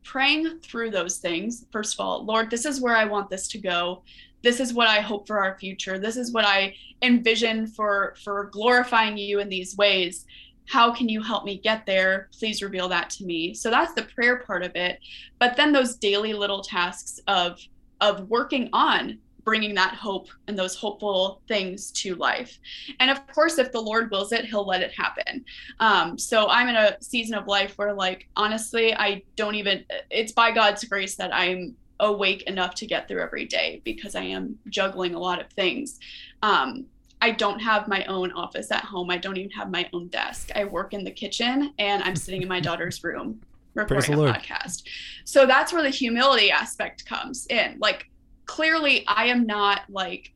praying 0.05 0.61
through 0.61 0.91
those 0.91 1.17
things 1.17 1.65
first 1.73 1.95
of 1.95 2.01
all 2.05 2.25
lord 2.27 2.51
this 2.51 2.67
is 2.67 2.79
where 2.79 2.95
i 2.95 3.07
want 3.07 3.31
this 3.31 3.49
to 3.49 3.57
go 3.59 4.03
this 4.45 4.61
is 4.61 4.75
what 4.75 4.87
i 4.87 5.01
hope 5.01 5.27
for 5.27 5.39
our 5.39 5.59
future. 5.59 5.99
This 5.99 6.17
is 6.17 6.33
what 6.33 6.45
i 6.45 6.75
envision 7.03 7.67
for 7.67 8.15
for 8.23 8.45
glorifying 8.53 9.17
you 9.17 9.41
in 9.41 9.49
these 9.49 9.77
ways. 9.77 10.27
How 10.69 10.93
can 10.95 11.09
you 11.09 11.23
help 11.23 11.45
me 11.45 11.59
get 11.59 11.85
there? 11.87 12.29
Please 12.39 12.63
reveal 12.63 12.89
that 12.89 13.11
to 13.11 13.25
me. 13.25 13.55
So 13.55 13.71
that's 13.71 13.95
the 13.95 14.03
prayer 14.03 14.39
part 14.41 14.63
of 14.63 14.77
it. 14.77 14.99
But 15.39 15.57
then 15.57 15.73
those 15.73 15.97
daily 15.97 16.35
little 16.35 16.63
tasks 16.63 17.21
of 17.27 17.59
of 18.01 18.29
working 18.29 18.69
on 18.73 19.19
bringing 19.45 19.75
that 19.75 19.95
hope 19.95 20.29
and 20.49 20.59
those 20.59 20.75
hopeful 20.75 21.43
things 21.49 21.91
to 21.93 22.15
life. 22.15 22.59
And 22.99 23.11
of 23.11 23.27
course 23.29 23.59
if 23.59 23.73
the 23.73 23.81
lord 23.81 24.11
wills 24.11 24.33
it 24.33 24.45
he'll 24.45 24.67
let 24.67 24.83
it 24.83 24.93
happen. 24.93 25.45
Um, 25.81 26.19
so 26.19 26.49
i'm 26.49 26.69
in 26.69 26.77
a 26.77 26.97
season 27.01 27.35
of 27.35 27.47
life 27.47 27.79
where 27.79 27.95
like 27.95 28.29
honestly 28.37 28.95
i 28.95 29.23
don't 29.37 29.55
even 29.55 29.85
it's 30.11 30.33
by 30.33 30.51
god's 30.51 30.85
grace 30.85 31.15
that 31.17 31.35
i'm 31.35 31.77
awake 32.07 32.43
enough 32.43 32.75
to 32.75 32.87
get 32.87 33.09
through 33.09 33.21
every 33.21 33.45
day 33.45 33.81
because 33.85 34.15
i 34.15 34.23
am 34.23 34.59
juggling 34.69 35.15
a 35.15 35.19
lot 35.19 35.41
of 35.41 35.51
things 35.51 35.99
um, 36.43 36.87
I 37.25 37.31
don't 37.31 37.59
have 37.61 37.89
my 37.89 38.05
own 38.05 38.33
office 38.33 38.71
at 38.71 38.85
home. 38.85 39.09
I 39.09 39.17
don't 39.17 39.39
even 39.39 39.51
have 39.53 39.71
my 39.71 39.89
own 39.95 40.09
desk. 40.09 40.51
I 40.55 40.65
work 40.65 40.93
in 40.93 41.05
the 41.05 41.11
kitchen 41.11 41.73
and 41.79 42.03
I'm 42.03 42.17
sitting 42.17 42.43
in 42.43 42.49
my 42.49 42.61
daughter's 42.69 43.03
room 43.03 43.41
recording 43.73 44.13
a 44.13 44.17
Lord. 44.19 44.35
podcast. 44.35 44.83
So 45.25 45.47
that's 45.47 45.73
where 45.73 45.83
the 45.83 45.89
humility 45.89 46.51
aspect 46.51 47.07
comes 47.07 47.47
in. 47.49 47.79
Like 47.81 48.11
clearly 48.45 49.07
I 49.07 49.27
am 49.27 49.47
not 49.47 49.83
like 49.89 50.33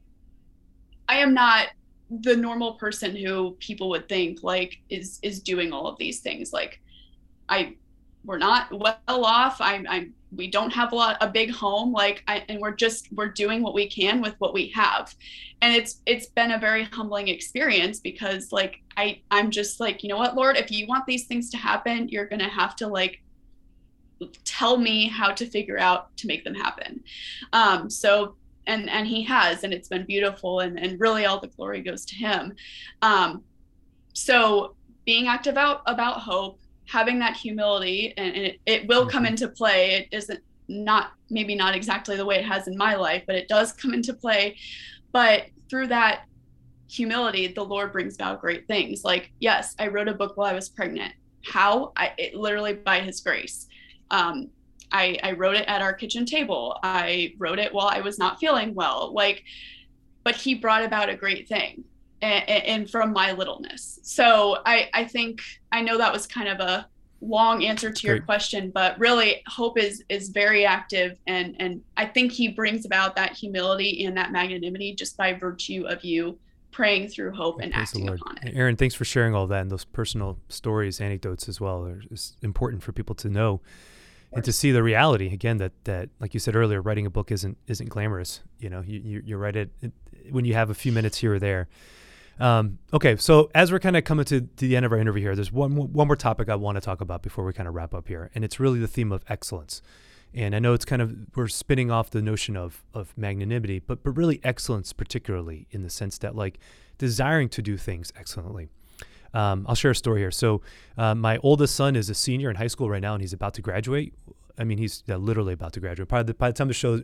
I 1.09 1.19
am 1.19 1.35
not 1.35 1.69
the 2.11 2.35
normal 2.35 2.75
person 2.75 3.15
who 3.15 3.53
people 3.61 3.91
would 3.91 4.09
think 4.09 4.43
like 4.43 4.79
is 4.89 5.19
is 5.23 5.41
doing 5.41 5.73
all 5.73 5.87
of 5.87 5.99
these 5.99 6.21
things. 6.21 6.53
Like 6.53 6.81
I 7.49 7.77
we're 8.25 8.39
not 8.39 8.73
well 8.73 9.25
off. 9.25 9.61
I'm 9.61 9.87
I'm 9.89 10.15
we 10.35 10.51
don't 10.51 10.73
have 10.73 10.93
a 10.93 10.95
lot 10.95 11.17
a 11.21 11.29
big 11.29 11.51
home 11.51 11.93
like 11.93 12.23
I, 12.29 12.45
and 12.49 12.61
we're 12.61 12.75
just 12.75 13.09
we're 13.13 13.29
doing 13.29 13.63
what 13.63 13.75
we 13.75 13.89
can 13.89 14.21
with 14.21 14.35
what 14.39 14.53
we 14.53 14.69
have. 14.69 15.15
And 15.63 15.75
it's 15.75 16.01
it's 16.07 16.27
been 16.27 16.53
a 16.53 16.59
very 16.59 16.85
humbling 16.85 17.29
experience 17.29 17.99
because 18.01 18.53
like 18.53 18.81
i 18.97 19.21
i'm 19.31 19.51
just 19.51 19.81
like 19.81 20.03
you 20.03 20.09
know 20.09 20.17
what 20.17 20.37
lord 20.37 20.57
if 20.57 20.71
you 20.71 20.87
want 20.87 21.05
these 21.07 21.27
things 21.27 21.51
to 21.51 21.57
happen 21.57 22.09
you're 22.09 22.27
gonna 22.27 22.49
have 22.49 22.77
to 22.77 22.87
like 22.87 23.21
tell 24.45 24.77
me 24.77 25.09
how 25.09 25.33
to 25.33 25.47
figure 25.47 25.79
out 25.79 26.17
to 26.17 26.27
make 26.27 26.45
them 26.45 26.55
happen. 26.55 27.03
Um 27.53 27.91
so 27.91 28.35
and 28.67 28.89
and 28.91 29.07
he 29.07 29.23
has 29.25 29.65
and 29.65 29.73
it's 29.73 29.89
been 29.89 30.05
beautiful 30.07 30.61
and 30.61 30.79
and 30.79 31.01
really 31.01 31.27
all 31.27 31.41
the 31.41 31.49
glory 31.49 31.83
goes 31.83 32.05
to 32.07 32.15
him. 32.15 32.55
Um 33.03 33.45
so 34.15 34.75
being 35.05 35.29
active 35.29 35.57
out 35.57 35.83
about 35.87 36.21
hope 36.21 36.61
having 36.89 37.19
that 37.19 37.37
humility 37.37 38.15
and, 38.17 38.35
and 38.35 38.45
it, 38.47 38.61
it 38.67 38.89
will 38.89 39.07
come 39.07 39.25
Mhm. 39.25 39.29
into 39.31 39.49
play. 39.49 39.95
It 39.97 40.09
isn't 40.17 40.41
not 40.69 41.13
maybe 41.31 41.55
not 41.55 41.75
exactly 41.75 42.17
the 42.17 42.25
way 42.27 42.37
it 42.37 42.45
has 42.45 42.69
in 42.69 42.77
my 42.77 42.95
life 42.95 43.23
but 43.27 43.35
it 43.37 43.49
does 43.49 43.73
come 43.73 43.95
into 43.95 44.13
play. 44.15 44.57
But 45.13 45.47
through 45.71 45.89
that 45.89 46.23
humility 46.91 47.47
the 47.49 47.63
lord 47.65 47.93
brings 47.93 48.15
about 48.15 48.41
great 48.41 48.67
things. 48.67 49.05
Like 49.05 49.31
yes 49.41 49.75
i 49.79 49.87
wrote 49.89 50.09
a 50.09 50.15
book 50.15 50.37
while 50.37 50.51
i 50.51 50.55
was 50.55 50.69
pregnant. 50.69 51.13
How? 51.45 51.93
I 51.97 52.13
it 52.19 52.35
literally 52.35 52.75
by 52.75 53.01
his 53.01 53.21
grace. 53.21 53.67
Um 54.11 54.49
I, 54.91 55.19
I 55.23 55.33
wrote 55.33 55.57
it 55.57 55.67
at 55.69 55.83
our 55.83 55.93
kitchen 55.93 56.25
table. 56.25 56.79
I 56.83 57.35
wrote 57.39 57.59
it 57.59 57.75
while 57.75 57.89
I 57.89 58.01
was 58.01 58.19
not 58.19 58.41
feeling 58.41 58.75
well. 58.75 59.13
Like, 59.13 59.45
but 60.25 60.35
he 60.35 60.55
brought 60.55 60.83
about 60.83 61.11
a 61.11 61.15
great 61.15 61.47
thing 61.47 61.85
and, 62.23 62.49
and 62.49 62.91
from 62.91 63.13
my 63.13 63.33
littleness. 63.33 64.01
So 64.03 64.59
I, 64.67 64.89
I 64.95 65.05
think 65.05 65.41
I 65.73 65.83
know 65.83 65.99
that 65.99 66.13
was 66.13 66.27
kind 66.27 66.49
of 66.49 66.61
a 66.61 66.89
long 67.21 67.65
answer 67.65 67.91
to 67.91 68.07
your 68.07 68.17
Great. 68.17 68.27
question, 68.27 68.71
but 68.71 68.99
really 68.99 69.43
hope 69.47 69.79
is 69.79 70.05
is 70.09 70.29
very 70.29 70.65
active 70.65 71.19
and 71.27 71.57
and 71.59 71.83
I 71.97 72.07
think 72.07 72.33
he 72.33 72.49
brings 72.49 72.87
about 72.87 73.17
that 73.17 73.33
humility 73.33 74.05
and 74.05 74.17
that 74.17 74.31
magnanimity 74.33 74.95
just 74.95 75.17
by 75.17 75.33
virtue 75.33 75.85
of 75.89 76.05
you 76.05 76.39
praying 76.71 77.09
through 77.09 77.33
hope 77.33 77.61
and 77.61 77.73
Praise 77.73 77.93
the 77.93 78.01
acting 78.01 78.09
upon 78.09 78.39
it. 78.43 78.55
Erin, 78.55 78.77
thanks 78.77 78.95
for 78.95 79.05
sharing 79.05 79.35
all 79.35 79.47
that 79.49 79.63
and 79.63 79.71
those 79.71 79.85
personal 79.85 80.39
stories, 80.49 81.01
anecdotes 81.01 81.49
as 81.49 81.61
well. 81.61 81.85
Are 81.85 82.03
is 82.11 82.37
important 82.43 82.83
for 82.83 82.93
people 82.93 83.15
to 83.17 83.29
know 83.29 83.61
and 84.33 84.45
to 84.45 84.53
see 84.53 84.71
the 84.71 84.83
reality 84.83 85.33
again 85.33 85.57
that 85.59 85.73
that 85.85 86.11
like 86.21 86.35
you 86.35 86.41
said 86.41 86.55
earlier, 86.55 86.81
writing 86.81 87.07
a 87.07 87.11
book 87.11 87.33
isn't 87.33 87.59
isn't 87.67 87.89
glamorous. 87.89 88.41
You 88.59 88.71
know, 88.71 88.83
you 88.87 89.01
you, 89.01 89.23
you 89.25 89.37
write 89.37 89.57
it, 89.57 89.71
it 89.81 89.93
when 90.31 90.45
you 90.45 90.55
have 90.55 90.71
a 90.71 90.75
few 90.75 90.93
minutes 90.93 91.19
here 91.19 91.35
or 91.35 91.39
there. 91.39 91.69
Um, 92.41 92.79
okay, 92.93 93.17
so 93.17 93.51
as 93.55 93.73
we're 93.73 93.81
kind 93.81 93.97
of 93.97 94.05
coming 94.05 94.25
to, 94.27 94.43
to 94.43 94.69
the 94.69 94.77
end 94.77 94.87
of 94.87 94.93
our 94.93 94.99
interview 94.99 95.23
here, 95.23 95.35
there's 95.35 95.53
one 95.53 95.75
one 95.75 96.07
more 96.07 96.17
topic 96.17 96.49
I 96.49 96.55
want 96.55 96.77
to 96.77 96.81
talk 96.81 97.01
about 97.01 97.23
before 97.23 97.45
we 97.45 97.53
kind 97.53 97.69
of 97.69 97.75
wrap 97.75 97.95
up 97.95 98.09
here, 98.09 98.31
and 98.35 98.45
it's 98.45 98.61
really 98.61 98.79
the 98.79 98.87
theme 98.87 99.13
of 99.13 99.25
excellence. 99.29 99.83
And 100.35 100.55
I 100.55 100.59
know 100.59 100.75
it's 100.75 100.85
kind 100.85 101.01
of 101.03 101.17
we're 101.35 101.49
spinning 101.49 101.91
off 101.91 102.11
the 102.11 102.23
notion 102.23 102.57
of 102.57 102.85
of 102.95 103.17
magnanimity, 103.17 103.81
but 103.81 104.03
but 104.03 104.13
really 104.13 104.41
excellence, 104.45 104.93
particularly 104.93 105.67
in 105.71 105.83
the 105.83 105.91
sense 105.91 106.19
that 106.19 106.37
like 106.37 106.59
desiring 106.99 107.49
to 107.51 107.63
do 107.63 107.77
things 107.77 108.13
excellently. 108.17 108.69
Um, 109.35 109.67
I'll 109.69 109.75
share 109.75 109.91
a 109.91 109.97
story 109.97 110.21
here. 110.21 110.31
So 110.31 110.63
uh, 110.97 111.15
my 111.15 111.39
oldest 111.39 111.75
son 111.75 111.97
is 111.97 112.09
a 112.09 112.15
senior 112.15 112.51
in 112.51 112.57
high 112.57 112.67
school 112.67 112.89
right 112.89 113.03
now, 113.03 113.15
and 113.15 113.21
he's 113.21 113.33
about 113.33 113.55
to 113.55 113.63
graduate. 113.63 114.15
I 114.59 114.65
mean, 114.65 114.79
he's 114.79 115.05
yeah, 115.07 115.17
literally 115.17 115.53
about 115.53 115.73
to 115.75 115.81
graduate. 115.81 116.09
By 116.09 116.23
the, 116.23 116.35
by 116.35 116.49
the 116.49 116.55
time 116.55 116.69
the 116.69 116.75
show 116.75 117.01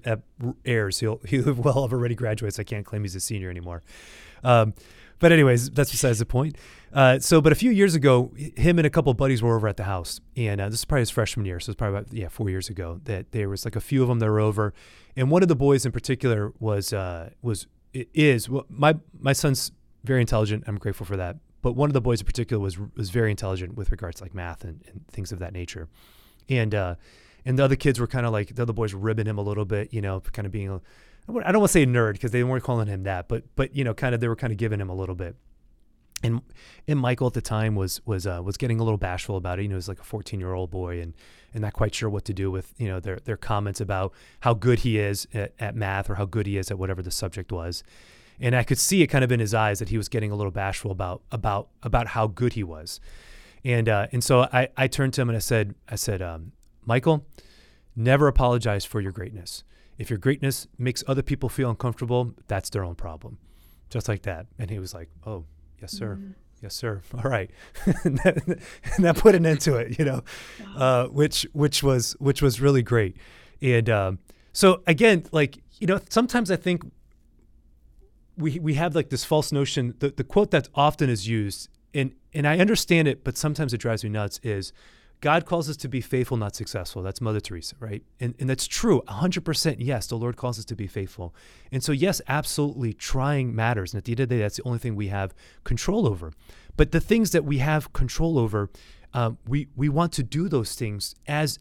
airs, 0.64 1.00
he'll 1.00 1.20
he'll 1.26 1.54
well 1.54 1.82
have 1.82 1.92
already 1.92 2.14
graduated. 2.14 2.54
So 2.54 2.60
I 2.60 2.64
can't 2.64 2.86
claim 2.86 3.02
he's 3.02 3.14
a 3.14 3.20
senior 3.20 3.50
anymore. 3.50 3.82
Um, 4.42 4.74
but 5.18 5.32
anyways, 5.32 5.70
that's 5.70 5.90
besides 5.90 6.18
the 6.18 6.26
point. 6.26 6.56
Uh, 6.92 7.18
so, 7.18 7.40
but 7.40 7.52
a 7.52 7.56
few 7.56 7.70
years 7.70 7.94
ago, 7.94 8.32
him 8.56 8.78
and 8.78 8.86
a 8.86 8.90
couple 8.90 9.12
buddies 9.14 9.42
were 9.42 9.56
over 9.56 9.66
at 9.66 9.76
the 9.76 9.84
house, 9.84 10.20
and 10.36 10.60
uh, 10.60 10.68
this 10.68 10.80
is 10.80 10.84
probably 10.84 11.02
his 11.02 11.10
freshman 11.10 11.44
year, 11.44 11.58
so 11.58 11.70
it's 11.70 11.76
probably 11.76 11.98
about 11.98 12.12
yeah 12.12 12.28
four 12.28 12.48
years 12.48 12.68
ago 12.68 13.00
that 13.04 13.32
there 13.32 13.48
was 13.48 13.64
like 13.64 13.76
a 13.76 13.80
few 13.80 14.02
of 14.02 14.08
them 14.08 14.20
that 14.20 14.26
were 14.26 14.40
over, 14.40 14.72
and 15.16 15.30
one 15.30 15.42
of 15.42 15.48
the 15.48 15.56
boys 15.56 15.84
in 15.84 15.92
particular 15.92 16.52
was 16.60 16.92
uh, 16.92 17.30
was 17.42 17.66
is 17.92 18.48
well, 18.48 18.66
my 18.68 18.94
my 19.18 19.32
son's 19.32 19.72
very 20.04 20.20
intelligent. 20.20 20.64
I'm 20.66 20.78
grateful 20.78 21.06
for 21.06 21.16
that. 21.16 21.36
But 21.62 21.72
one 21.72 21.88
of 21.88 21.94
the 21.94 22.00
boys 22.00 22.20
in 22.20 22.26
particular 22.26 22.62
was 22.62 22.78
was 22.78 23.10
very 23.10 23.30
intelligent 23.30 23.74
with 23.74 23.90
regards 23.90 24.18
to 24.18 24.24
like 24.24 24.34
math 24.34 24.64
and, 24.64 24.84
and 24.86 25.06
things 25.08 25.32
of 25.32 25.38
that 25.38 25.52
nature, 25.52 25.88
and 26.48 26.74
uh, 26.74 26.94
and 27.44 27.58
the 27.58 27.64
other 27.64 27.76
kids 27.76 28.00
were 28.00 28.06
kind 28.06 28.26
of 28.26 28.32
like 28.32 28.54
the 28.54 28.62
other 28.62 28.72
boys 28.72 28.94
ribbing 28.94 29.26
him 29.26 29.38
a 29.38 29.42
little 29.42 29.64
bit, 29.64 29.92
you 29.92 30.00
know, 30.00 30.20
kind 30.20 30.46
of 30.46 30.52
being 30.52 30.68
a 30.68 30.80
I 31.28 31.52
don't 31.52 31.60
want 31.60 31.70
to 31.70 31.72
say 31.72 31.86
nerd 31.86 32.14
because 32.14 32.32
they 32.32 32.44
weren't 32.44 32.64
calling 32.64 32.86
him 32.86 33.04
that, 33.04 33.28
but 33.28 33.44
but 33.56 33.74
you 33.74 33.84
know, 33.84 33.94
kind 33.94 34.14
of 34.14 34.20
they 34.20 34.28
were 34.28 34.36
kind 34.36 34.52
of 34.52 34.58
giving 34.58 34.80
him 34.80 34.90
a 34.90 34.94
little 34.94 35.14
bit. 35.14 35.36
And 36.22 36.42
and 36.86 36.98
Michael 36.98 37.26
at 37.26 37.32
the 37.32 37.42
time 37.42 37.74
was 37.74 38.00
was 38.04 38.26
uh, 38.26 38.40
was 38.44 38.56
getting 38.56 38.78
a 38.78 38.84
little 38.84 38.98
bashful 38.98 39.36
about 39.36 39.58
it. 39.58 39.62
You 39.62 39.68
know, 39.68 39.74
he 39.74 39.76
was 39.76 39.88
like 39.88 40.00
a 40.00 40.04
14 40.04 40.38
year 40.38 40.52
old 40.52 40.70
boy 40.70 41.00
and 41.00 41.14
and 41.52 41.62
not 41.62 41.72
quite 41.72 41.94
sure 41.94 42.10
what 42.10 42.24
to 42.26 42.34
do 42.34 42.50
with 42.50 42.74
you 42.76 42.88
know 42.88 43.00
their 43.00 43.16
their 43.24 43.36
comments 43.36 43.80
about 43.80 44.12
how 44.40 44.54
good 44.54 44.80
he 44.80 44.98
is 44.98 45.26
at, 45.32 45.52
at 45.58 45.74
math 45.74 46.10
or 46.10 46.16
how 46.16 46.26
good 46.26 46.46
he 46.46 46.58
is 46.58 46.70
at 46.70 46.78
whatever 46.78 47.02
the 47.02 47.10
subject 47.10 47.52
was. 47.52 47.82
And 48.40 48.54
I 48.56 48.64
could 48.64 48.78
see 48.78 49.02
it 49.02 49.06
kind 49.06 49.22
of 49.22 49.30
in 49.30 49.40
his 49.40 49.54
eyes 49.54 49.78
that 49.78 49.88
he 49.88 49.96
was 49.96 50.08
getting 50.08 50.30
a 50.30 50.34
little 50.34 50.50
bashful 50.50 50.90
about 50.90 51.22
about 51.32 51.68
about 51.82 52.08
how 52.08 52.26
good 52.26 52.52
he 52.52 52.64
was. 52.64 53.00
And 53.64 53.88
uh, 53.88 54.08
and 54.12 54.22
so 54.22 54.42
I 54.52 54.68
I 54.76 54.88
turned 54.88 55.14
to 55.14 55.22
him 55.22 55.30
and 55.30 55.36
I 55.36 55.40
said 55.40 55.74
I 55.88 55.96
said 55.96 56.20
um, 56.20 56.52
Michael, 56.84 57.24
never 57.96 58.28
apologize 58.28 58.84
for 58.84 59.00
your 59.00 59.12
greatness. 59.12 59.64
If 59.98 60.10
your 60.10 60.18
greatness 60.18 60.66
makes 60.78 61.04
other 61.06 61.22
people 61.22 61.48
feel 61.48 61.70
uncomfortable, 61.70 62.34
that's 62.48 62.70
their 62.70 62.84
own 62.84 62.94
problem. 62.94 63.38
Just 63.90 64.08
like 64.08 64.22
that. 64.22 64.46
And 64.58 64.70
he 64.70 64.78
was 64.78 64.92
like, 64.92 65.08
"Oh, 65.24 65.44
yes, 65.80 65.92
sir. 65.92 66.18
Yes, 66.64 66.74
sir. 66.74 67.02
All 67.14 67.30
right, 67.30 67.50
and, 68.04 68.18
that, 68.24 68.46
and, 68.46 68.60
that, 69.04 69.16
put 69.16 69.34
an 69.34 69.44
end 69.44 69.60
to 69.62 69.76
it, 69.76 69.98
you 69.98 70.04
know, 70.04 70.22
uh, 70.74 71.06
which 71.08 71.46
which 71.52 71.82
was 71.82 72.16
which 72.18 72.40
was 72.40 72.60
really 72.60 72.82
great. 72.82 73.16
And 73.60 73.88
um, 73.90 74.18
so 74.52 74.82
again, 74.86 75.24
like 75.30 75.58
you 75.78 75.86
know, 75.86 76.00
sometimes 76.08 76.50
I 76.50 76.56
think 76.56 76.82
we 78.38 78.58
we 78.58 78.74
have 78.74 78.94
like 78.94 79.10
this 79.10 79.24
false 79.24 79.52
notion. 79.52 79.94
The 79.98 80.08
the 80.10 80.24
quote 80.24 80.52
that 80.52 80.68
often 80.74 81.10
is 81.10 81.28
used, 81.28 81.68
and 81.92 82.14
and 82.32 82.48
I 82.48 82.58
understand 82.58 83.08
it, 83.08 83.24
but 83.24 83.36
sometimes 83.36 83.74
it 83.74 83.78
drives 83.78 84.02
me 84.02 84.08
nuts. 84.08 84.40
Is 84.42 84.72
God 85.24 85.46
calls 85.46 85.70
us 85.70 85.78
to 85.78 85.88
be 85.88 86.02
faithful, 86.02 86.36
not 86.36 86.54
successful. 86.54 87.02
That's 87.02 87.22
Mother 87.22 87.40
Teresa, 87.40 87.76
right? 87.80 88.02
And, 88.20 88.34
and 88.38 88.50
that's 88.50 88.66
true. 88.66 89.02
100% 89.08 89.76
yes, 89.78 90.06
the 90.06 90.16
Lord 90.16 90.36
calls 90.36 90.58
us 90.58 90.66
to 90.66 90.76
be 90.76 90.86
faithful. 90.86 91.34
And 91.72 91.82
so, 91.82 91.92
yes, 91.92 92.20
absolutely, 92.28 92.92
trying 92.92 93.54
matters. 93.54 93.94
And 93.94 93.98
at 93.98 94.04
the 94.04 94.12
end 94.12 94.20
of 94.20 94.28
the 94.28 94.34
day, 94.34 94.42
that's 94.42 94.58
the 94.58 94.64
only 94.64 94.78
thing 94.78 94.94
we 94.94 95.08
have 95.08 95.34
control 95.64 96.06
over. 96.06 96.34
But 96.76 96.92
the 96.92 97.00
things 97.00 97.30
that 97.30 97.42
we 97.42 97.56
have 97.56 97.90
control 97.94 98.38
over, 98.38 98.68
um, 99.14 99.38
we, 99.48 99.68
we 99.74 99.88
want 99.88 100.12
to 100.12 100.22
do 100.22 100.46
those 100.46 100.74
things 100.74 101.14
as 101.26 101.58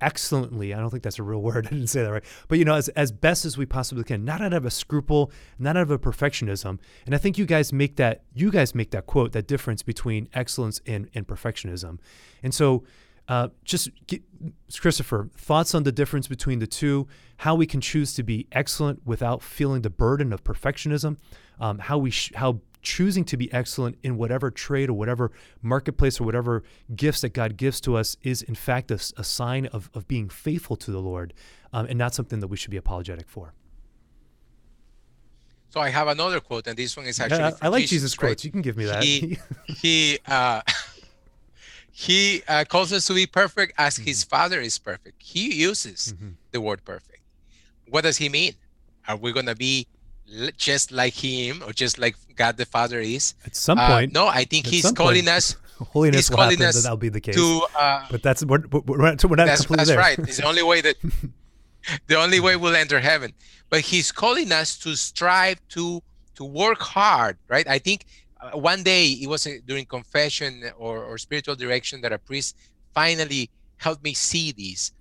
excellently. 0.00 0.74
I 0.74 0.78
don't 0.78 0.90
think 0.90 1.02
that's 1.02 1.18
a 1.18 1.22
real 1.22 1.42
word. 1.42 1.66
I 1.70 1.70
didn't 1.70 1.88
say 1.88 2.02
that 2.02 2.12
right. 2.12 2.24
But 2.48 2.58
you 2.58 2.64
know, 2.64 2.74
as 2.74 2.88
as 2.90 3.12
best 3.12 3.44
as 3.44 3.56
we 3.56 3.66
possibly 3.66 4.04
can, 4.04 4.24
not 4.24 4.40
out 4.40 4.52
of 4.52 4.64
a 4.64 4.70
scruple, 4.70 5.30
not 5.58 5.76
out 5.76 5.82
of 5.82 5.90
a 5.90 5.98
perfectionism. 5.98 6.78
And 7.06 7.14
I 7.14 7.18
think 7.18 7.38
you 7.38 7.46
guys 7.46 7.72
make 7.72 7.96
that 7.96 8.22
you 8.34 8.50
guys 8.50 8.74
make 8.74 8.90
that 8.92 9.06
quote 9.06 9.32
that 9.32 9.46
difference 9.46 9.82
between 9.82 10.28
excellence 10.34 10.80
and 10.86 11.08
and 11.14 11.26
perfectionism. 11.26 11.98
And 12.42 12.54
so. 12.54 12.84
Uh, 13.30 13.48
just 13.62 13.90
get, 14.06 14.22
Cristofer, 14.70 15.30
thoughts 15.32 15.74
on 15.74 15.82
the 15.82 15.92
difference 15.92 16.26
between 16.26 16.60
the 16.60 16.66
two, 16.66 17.06
how 17.36 17.54
we 17.54 17.66
can 17.66 17.78
choose 17.78 18.14
to 18.14 18.22
be 18.22 18.46
excellent 18.52 19.06
without 19.06 19.42
feeling 19.42 19.82
the 19.82 19.90
burden 19.90 20.32
of 20.32 20.42
perfectionism, 20.42 21.18
um, 21.60 21.78
how 21.78 21.98
we 21.98 22.10
sh- 22.10 22.32
how 22.36 22.62
choosing 22.82 23.24
to 23.24 23.36
be 23.36 23.52
excellent 23.52 23.98
in 24.02 24.16
whatever 24.16 24.50
trade 24.50 24.88
or 24.88 24.94
whatever 24.94 25.30
marketplace 25.62 26.20
or 26.20 26.24
whatever 26.24 26.62
gifts 26.94 27.20
that 27.22 27.30
God 27.30 27.56
gives 27.56 27.80
to 27.82 27.96
us 27.96 28.16
is, 28.22 28.42
in 28.42 28.54
fact, 28.54 28.90
a, 28.90 29.00
a 29.16 29.24
sign 29.24 29.66
of, 29.66 29.90
of 29.94 30.06
being 30.08 30.28
faithful 30.28 30.76
to 30.76 30.90
the 30.90 31.00
Lord 31.00 31.34
um, 31.72 31.86
and 31.86 31.98
not 31.98 32.14
something 32.14 32.40
that 32.40 32.48
we 32.48 32.56
should 32.56 32.70
be 32.70 32.76
apologetic 32.76 33.28
for. 33.28 33.52
So 35.70 35.80
I 35.80 35.90
have 35.90 36.08
another 36.08 36.40
quote, 36.40 36.66
and 36.66 36.76
this 36.76 36.96
one 36.96 37.06
is 37.06 37.20
actually. 37.20 37.40
Yeah, 37.40 37.50
I 37.60 37.68
like 37.68 37.82
Jesus, 37.82 37.90
Jesus 37.90 38.14
quotes. 38.14 38.30
Right? 38.40 38.44
You 38.44 38.50
can 38.50 38.62
give 38.62 38.76
me 38.76 38.86
that. 38.86 39.04
He 39.04 39.38
he 39.66 40.18
uh, 40.26 40.62
he 41.90 42.42
uh, 42.48 42.64
calls 42.66 42.92
us 42.92 43.06
to 43.06 43.14
be 43.14 43.26
perfect 43.26 43.74
as 43.76 43.94
mm-hmm. 43.96 44.04
his 44.04 44.24
Father 44.24 44.60
is 44.60 44.78
perfect. 44.78 45.22
He 45.22 45.54
uses 45.54 46.14
mm-hmm. 46.14 46.30
the 46.52 46.60
word 46.60 46.84
perfect. 46.84 47.20
What 47.88 48.04
does 48.04 48.16
he 48.16 48.28
mean? 48.28 48.54
Are 49.06 49.16
we 49.16 49.32
going 49.32 49.46
to 49.46 49.54
be 49.54 49.86
just 50.56 50.92
like 50.92 51.14
him 51.14 51.62
or 51.66 51.72
just 51.72 51.98
like 51.98 52.16
God 52.36 52.56
the 52.56 52.66
Father 52.66 53.00
is. 53.00 53.34
At 53.44 53.56
some 53.56 53.78
uh, 53.78 53.88
point. 53.88 54.16
Uh, 54.16 54.20
no, 54.20 54.28
I 54.28 54.44
think 54.44 54.66
he's 54.66 54.90
calling 54.92 55.24
point, 55.24 55.28
us. 55.28 55.56
Holiness 55.78 56.28
he's 56.28 56.30
will 56.30 56.38
happen, 56.38 56.62
us 56.62 56.82
that'll 56.82 56.96
be 56.96 57.08
the 57.08 57.20
case. 57.20 57.36
To, 57.36 57.66
uh, 57.78 58.04
but 58.10 58.22
that's 58.22 58.44
we're, 58.44 58.64
we're 58.68 58.98
not, 58.98 59.24
we're 59.24 59.36
not 59.36 59.46
that's, 59.46 59.64
that's 59.66 59.94
right. 59.94 60.18
It's 60.18 60.38
the 60.38 60.46
only 60.46 60.64
way 60.64 60.80
that 60.80 60.96
the 62.08 62.16
only 62.16 62.40
way 62.40 62.56
we'll 62.56 62.74
enter 62.74 62.98
heaven. 62.98 63.32
But 63.70 63.82
he's 63.82 64.10
calling 64.10 64.50
us 64.50 64.76
to 64.78 64.96
strive 64.96 65.60
to 65.70 66.02
to 66.34 66.44
work 66.44 66.80
hard, 66.80 67.38
right? 67.48 67.66
I 67.68 67.78
think 67.78 68.06
uh, 68.40 68.58
one 68.58 68.82
day 68.82 69.06
it 69.06 69.28
was 69.28 69.46
during 69.66 69.86
confession 69.86 70.64
or, 70.78 71.04
or 71.04 71.18
spiritual 71.18 71.54
direction 71.54 72.00
that 72.00 72.12
a 72.12 72.18
priest 72.18 72.56
finally 72.92 73.50
helped 73.76 74.02
me 74.02 74.14
see 74.14 74.52
this 74.52 74.92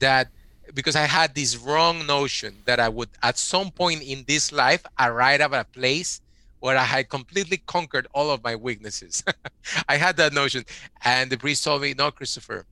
that 0.00 0.28
because 0.72 0.96
I 0.96 1.02
had 1.02 1.34
this 1.34 1.56
wrong 1.56 2.06
notion 2.06 2.56
that 2.64 2.80
I 2.80 2.88
would 2.88 3.10
at 3.22 3.38
some 3.38 3.70
point 3.70 4.02
in 4.02 4.24
this 4.26 4.52
life 4.52 4.84
arrive 4.98 5.40
at 5.40 5.52
a 5.52 5.64
place 5.64 6.20
where 6.60 6.78
I 6.78 6.84
had 6.84 7.10
completely 7.10 7.58
conquered 7.58 8.06
all 8.14 8.30
of 8.30 8.42
my 8.42 8.56
weaknesses. 8.56 9.22
I 9.88 9.96
had 9.96 10.16
that 10.16 10.32
notion. 10.32 10.64
And 11.04 11.30
the 11.30 11.36
priest 11.36 11.62
told 11.62 11.82
me, 11.82 11.92
no, 11.92 12.10
Cristofer, 12.10 12.64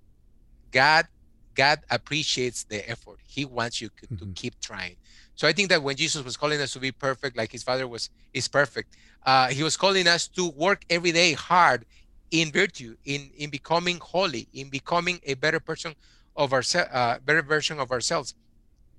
God, 0.70 1.06
God 1.54 1.80
appreciates 1.90 2.64
the 2.64 2.88
effort. 2.88 3.18
He 3.26 3.44
wants 3.44 3.82
you 3.82 3.90
to 4.00 4.06
mm-hmm. 4.06 4.32
keep 4.32 4.58
trying. 4.60 4.96
So 5.34 5.46
I 5.46 5.52
think 5.52 5.68
that 5.68 5.82
when 5.82 5.96
Jesus 5.96 6.24
was 6.24 6.36
calling 6.36 6.60
us 6.60 6.72
to 6.72 6.78
be 6.78 6.92
perfect, 6.92 7.36
like 7.36 7.52
his 7.52 7.62
father 7.62 7.86
was 7.86 8.08
is 8.32 8.48
perfect, 8.48 8.96
uh, 9.26 9.48
he 9.48 9.62
was 9.62 9.76
calling 9.76 10.06
us 10.06 10.26
to 10.28 10.48
work 10.50 10.84
every 10.88 11.12
day 11.12 11.32
hard 11.32 11.84
in 12.30 12.50
virtue, 12.50 12.96
in 13.04 13.30
in 13.36 13.50
becoming 13.50 13.98
holy, 13.98 14.48
in 14.54 14.68
becoming 14.68 15.20
a 15.26 15.34
better 15.34 15.60
person 15.60 15.94
of 16.36 16.52
our 16.52 16.62
uh, 16.74 17.18
better 17.24 17.42
version 17.42 17.78
of 17.78 17.90
ourselves. 17.90 18.34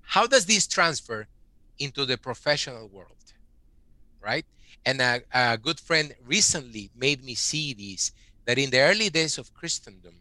How 0.01 0.27
does 0.27 0.45
this 0.45 0.67
transfer 0.67 1.27
into 1.79 2.05
the 2.05 2.17
professional 2.17 2.87
world, 2.87 3.33
right? 4.21 4.45
And 4.85 5.01
a, 5.01 5.21
a 5.33 5.57
good 5.57 5.79
friend 5.79 6.13
recently 6.25 6.91
made 6.95 7.23
me 7.23 7.35
see 7.35 7.73
this 7.73 8.11
that 8.45 8.57
in 8.57 8.69
the 8.69 8.79
early 8.79 9.09
days 9.09 9.37
of 9.37 9.53
Christendom, 9.53 10.15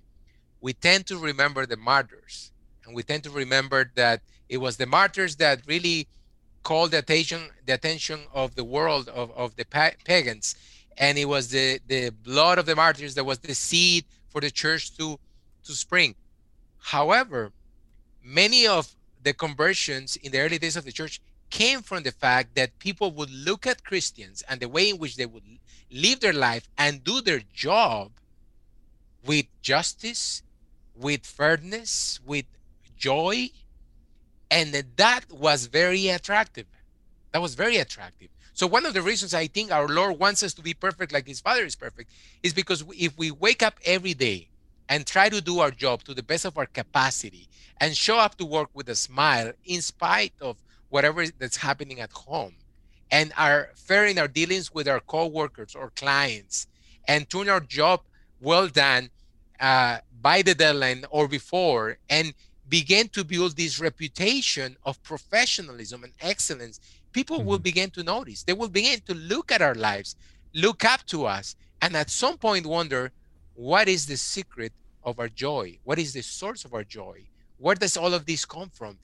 we 0.60 0.72
tend 0.72 1.06
to 1.06 1.18
remember 1.18 1.66
the 1.66 1.76
martyrs, 1.76 2.52
and 2.86 2.94
we 2.94 3.02
tend 3.02 3.24
to 3.24 3.30
remember 3.30 3.90
that 3.96 4.22
it 4.48 4.58
was 4.58 4.76
the 4.76 4.86
martyrs 4.86 5.36
that 5.36 5.60
really 5.66 6.06
called 6.62 6.92
the 6.92 6.98
attention 6.98 7.50
the 7.66 7.74
attention 7.74 8.20
of 8.32 8.54
the 8.54 8.64
world 8.64 9.08
of, 9.08 9.30
of 9.32 9.56
the 9.56 9.64
pagans 10.04 10.54
and 10.98 11.18
it 11.18 11.24
was 11.24 11.48
the 11.48 11.80
the 11.88 12.10
blood 12.10 12.58
of 12.58 12.66
the 12.66 12.76
martyrs 12.76 13.14
that 13.14 13.24
was 13.24 13.38
the 13.38 13.54
seed 13.54 14.04
for 14.28 14.40
the 14.40 14.50
church 14.50 14.96
to 14.96 15.18
to 15.64 15.72
spring 15.72 16.14
However, 16.83 17.53
many 18.22 18.66
of 18.66 18.95
the 19.22 19.33
conversions 19.33 20.16
in 20.16 20.33
the 20.33 20.41
early 20.41 20.59
days 20.59 20.76
of 20.76 20.85
the 20.85 20.93
church 20.93 21.20
came 21.49 21.80
from 21.83 22.03
the 22.03 22.12
fact 22.12 22.55
that 22.57 22.78
people 22.78 23.12
would 23.12 23.30
look 23.30 23.66
at 23.66 23.85
Christians 23.85 24.43
and 24.49 24.61
the 24.61 24.68
way 24.68 24.91
in 24.91 24.99
which 24.99 25.16
they 25.16 25.26
would 25.26 25.45
live 25.91 26.20
their 26.20 26.33
life 26.33 26.68
and 26.76 27.05
do 27.05 27.20
their 27.20 27.41
job 27.55 28.11
with 29.24 29.47
justice, 29.61 30.43
with 30.97 31.24
fairness, 31.24 32.20
with 32.26 32.47
joy. 32.97 33.51
And 34.51 34.74
that 34.97 35.30
was 35.30 35.66
very 35.66 36.09
attractive. 36.09 36.66
That 37.30 37.41
was 37.43 37.55
very 37.55 37.76
attractive. 37.76 38.28
So, 38.55 38.66
one 38.66 38.85
of 38.85 38.93
the 38.93 39.03
reasons 39.03 39.33
I 39.33 39.47
think 39.47 39.72
our 39.72 39.89
Lord 39.89 40.18
wants 40.18 40.43
us 40.43 40.53
to 40.55 40.62
be 40.62 40.74
perfect 40.74 41.12
like 41.12 41.26
His 41.26 41.41
Father 41.41 41.64
is 41.64 41.74
perfect 41.74 42.11
is 42.43 42.53
because 42.53 42.85
if 42.99 43.16
we 43.16 43.30
wake 43.30 43.62
up 43.62 43.78
every 43.85 44.12
day 44.12 44.49
and 44.93 45.07
try 45.07 45.30
to 45.30 45.40
do 45.40 45.61
our 45.61 45.70
job 45.70 46.03
to 46.05 46.12
the 46.12 46.22
best 46.22 46.45
of 46.45 46.59
our 46.59 46.66
capacity 46.66 47.49
and 47.80 47.97
show 47.97 48.18
up 48.18 48.36
to 48.36 48.45
work 48.45 48.68
with 48.74 48.90
a 48.90 48.95
smile 48.95 49.51
in 49.64 49.80
spite 49.80 50.34
of 50.43 50.59
whatever 50.90 51.26
that's 51.38 51.57
happening 51.57 51.99
at 51.99 52.12
home 52.12 52.55
and 53.11 53.32
are 53.38 53.70
fair 53.74 54.05
in 54.05 54.18
our 54.18 54.28
dealings 54.28 54.74
with 54.74 54.86
our 54.86 55.01
co-workers 55.01 55.74
or 55.74 55.88
clients 55.97 56.66
and 57.09 57.30
turn 57.30 57.49
our 57.49 57.61
job 57.61 58.03
well 58.43 58.68
done 58.68 59.09
uh, 59.61 59.97
by 60.20 60.43
the 60.43 60.55
deadline 60.55 61.07
or 61.09 61.26
before 61.26 61.97
and 62.11 62.34
begin 62.68 63.09
to 63.09 63.24
build 63.24 63.57
this 63.57 63.80
reputation 63.80 64.76
of 64.84 65.03
professionalism 65.03 66.05
and 66.05 66.12
excellence 66.20 66.80
people 67.12 67.38
mm-hmm. 67.38 67.49
will 67.49 67.59
begin 67.59 67.88
to 67.88 68.03
notice 68.03 68.43
they 68.43 68.53
will 68.53 68.68
begin 68.68 69.01
to 69.07 69.14
look 69.14 69.51
at 69.51 69.62
our 69.62 69.74
lives 69.74 70.16
look 70.53 70.84
up 70.84 71.03
to 71.07 71.24
us 71.24 71.57
and 71.80 71.97
at 71.97 72.11
some 72.11 72.36
point 72.36 72.66
wonder 72.66 73.11
what 73.55 73.88
is 73.88 74.05
the 74.05 74.16
secret 74.16 74.70
of 75.05 75.18
our 75.18 75.28
joy? 75.28 75.78
What 75.84 75.98
is 75.98 76.12
the 76.12 76.22
source 76.22 76.64
of 76.64 76.74
our 76.74 76.84
joy? 76.84 77.26
Where 77.59 77.74
does 77.74 77.96
all 77.96 78.14
of 78.14 78.26
this 78.26 78.44
come 78.44 78.70
from? 78.70 78.98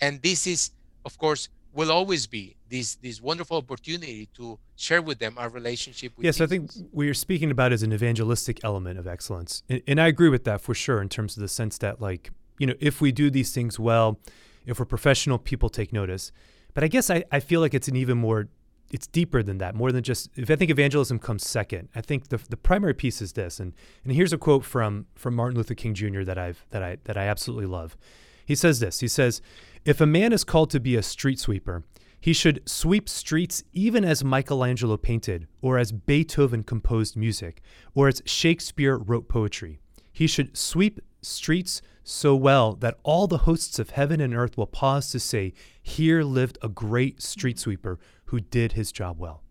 And 0.00 0.20
this 0.22 0.46
is, 0.46 0.70
of 1.04 1.16
course, 1.18 1.48
will 1.72 1.92
always 1.92 2.26
be 2.26 2.56
this 2.68 2.96
this 2.96 3.20
wonderful 3.20 3.56
opportunity 3.56 4.28
to 4.34 4.58
share 4.76 5.02
with 5.02 5.18
them 5.18 5.34
our 5.38 5.48
relationship 5.48 6.12
with 6.16 6.24
yes 6.24 6.40
i 6.40 6.46
think 6.46 6.70
what 6.90 7.04
you're 7.04 7.14
speaking 7.14 7.50
about 7.50 7.72
is 7.72 7.82
an 7.82 7.92
evangelistic 7.92 8.58
element 8.64 8.98
of 8.98 9.06
excellence 9.06 9.62
and, 9.68 9.82
and, 9.86 10.00
i 10.00 10.06
agree 10.06 10.28
with 10.28 10.44
that 10.44 10.60
for 10.60 10.74
sure 10.74 11.00
in 11.00 11.08
terms 11.08 11.36
of 11.36 11.42
the 11.42 11.48
sense 11.48 11.78
that 11.78 12.00
like 12.00 12.30
you 12.58 12.66
know 12.66 12.74
if 12.80 13.00
we 13.00 13.12
do 13.12 13.30
these 13.30 13.52
things 13.52 13.78
well 13.78 14.18
if 14.66 14.78
we're 14.78 14.84
professional 14.84 15.38
people 15.38 15.68
take 15.68 15.92
notice 15.92 16.32
but 16.74 16.82
i 16.82 16.88
guess 16.88 17.10
i, 17.10 17.22
I 17.30 17.40
feel 17.40 17.60
like 17.60 17.74
it's 17.74 17.88
an 17.88 17.96
even 17.96 18.18
more 18.18 18.48
it's 18.90 19.06
deeper 19.06 19.42
than 19.42 19.58
that, 19.58 19.74
more 19.74 19.92
than 19.92 20.02
just. 20.02 20.30
If 20.36 20.50
I 20.50 20.56
think 20.56 20.70
evangelism 20.70 21.18
comes 21.18 21.48
second, 21.48 21.88
I 21.94 22.00
think 22.00 22.28
the 22.28 22.38
the 22.38 22.56
primary 22.56 22.94
piece 22.94 23.22
is 23.22 23.32
this. 23.32 23.60
And 23.60 23.72
and 24.04 24.12
here's 24.12 24.32
a 24.32 24.38
quote 24.38 24.64
from 24.64 25.06
from 25.14 25.34
Martin 25.34 25.56
Luther 25.56 25.74
King 25.74 25.94
Jr. 25.94 26.22
that 26.22 26.38
I've 26.38 26.64
that 26.70 26.82
I 26.82 26.98
that 27.04 27.16
I 27.16 27.24
absolutely 27.26 27.66
love. 27.66 27.96
He 28.44 28.54
says 28.54 28.80
this. 28.80 29.00
He 29.00 29.08
says, 29.08 29.40
"If 29.84 30.00
a 30.00 30.06
man 30.06 30.32
is 30.32 30.44
called 30.44 30.70
to 30.70 30.80
be 30.80 30.96
a 30.96 31.02
street 31.02 31.38
sweeper, 31.38 31.84
he 32.20 32.32
should 32.32 32.68
sweep 32.68 33.08
streets 33.08 33.62
even 33.72 34.04
as 34.04 34.22
Michelangelo 34.22 34.96
painted, 34.96 35.46
or 35.62 35.78
as 35.78 35.92
Beethoven 35.92 36.64
composed 36.64 37.16
music, 37.16 37.62
or 37.94 38.08
as 38.08 38.22
Shakespeare 38.26 38.98
wrote 38.98 39.28
poetry. 39.28 39.80
He 40.12 40.26
should 40.26 40.56
sweep 40.56 41.00
streets 41.22 41.80
so 42.02 42.34
well 42.34 42.74
that 42.74 42.98
all 43.02 43.26
the 43.26 43.38
hosts 43.38 43.78
of 43.78 43.90
heaven 43.90 44.20
and 44.20 44.34
earth 44.34 44.56
will 44.58 44.66
pause 44.66 45.10
to 45.12 45.20
say, 45.20 45.52
Here 45.82 46.22
lived 46.22 46.58
a 46.60 46.68
great 46.68 47.22
street 47.22 47.58
sweeper 47.58 47.98
who 48.30 48.40
did 48.40 48.72
his 48.72 48.92
job 48.92 49.18
well. 49.18 49.42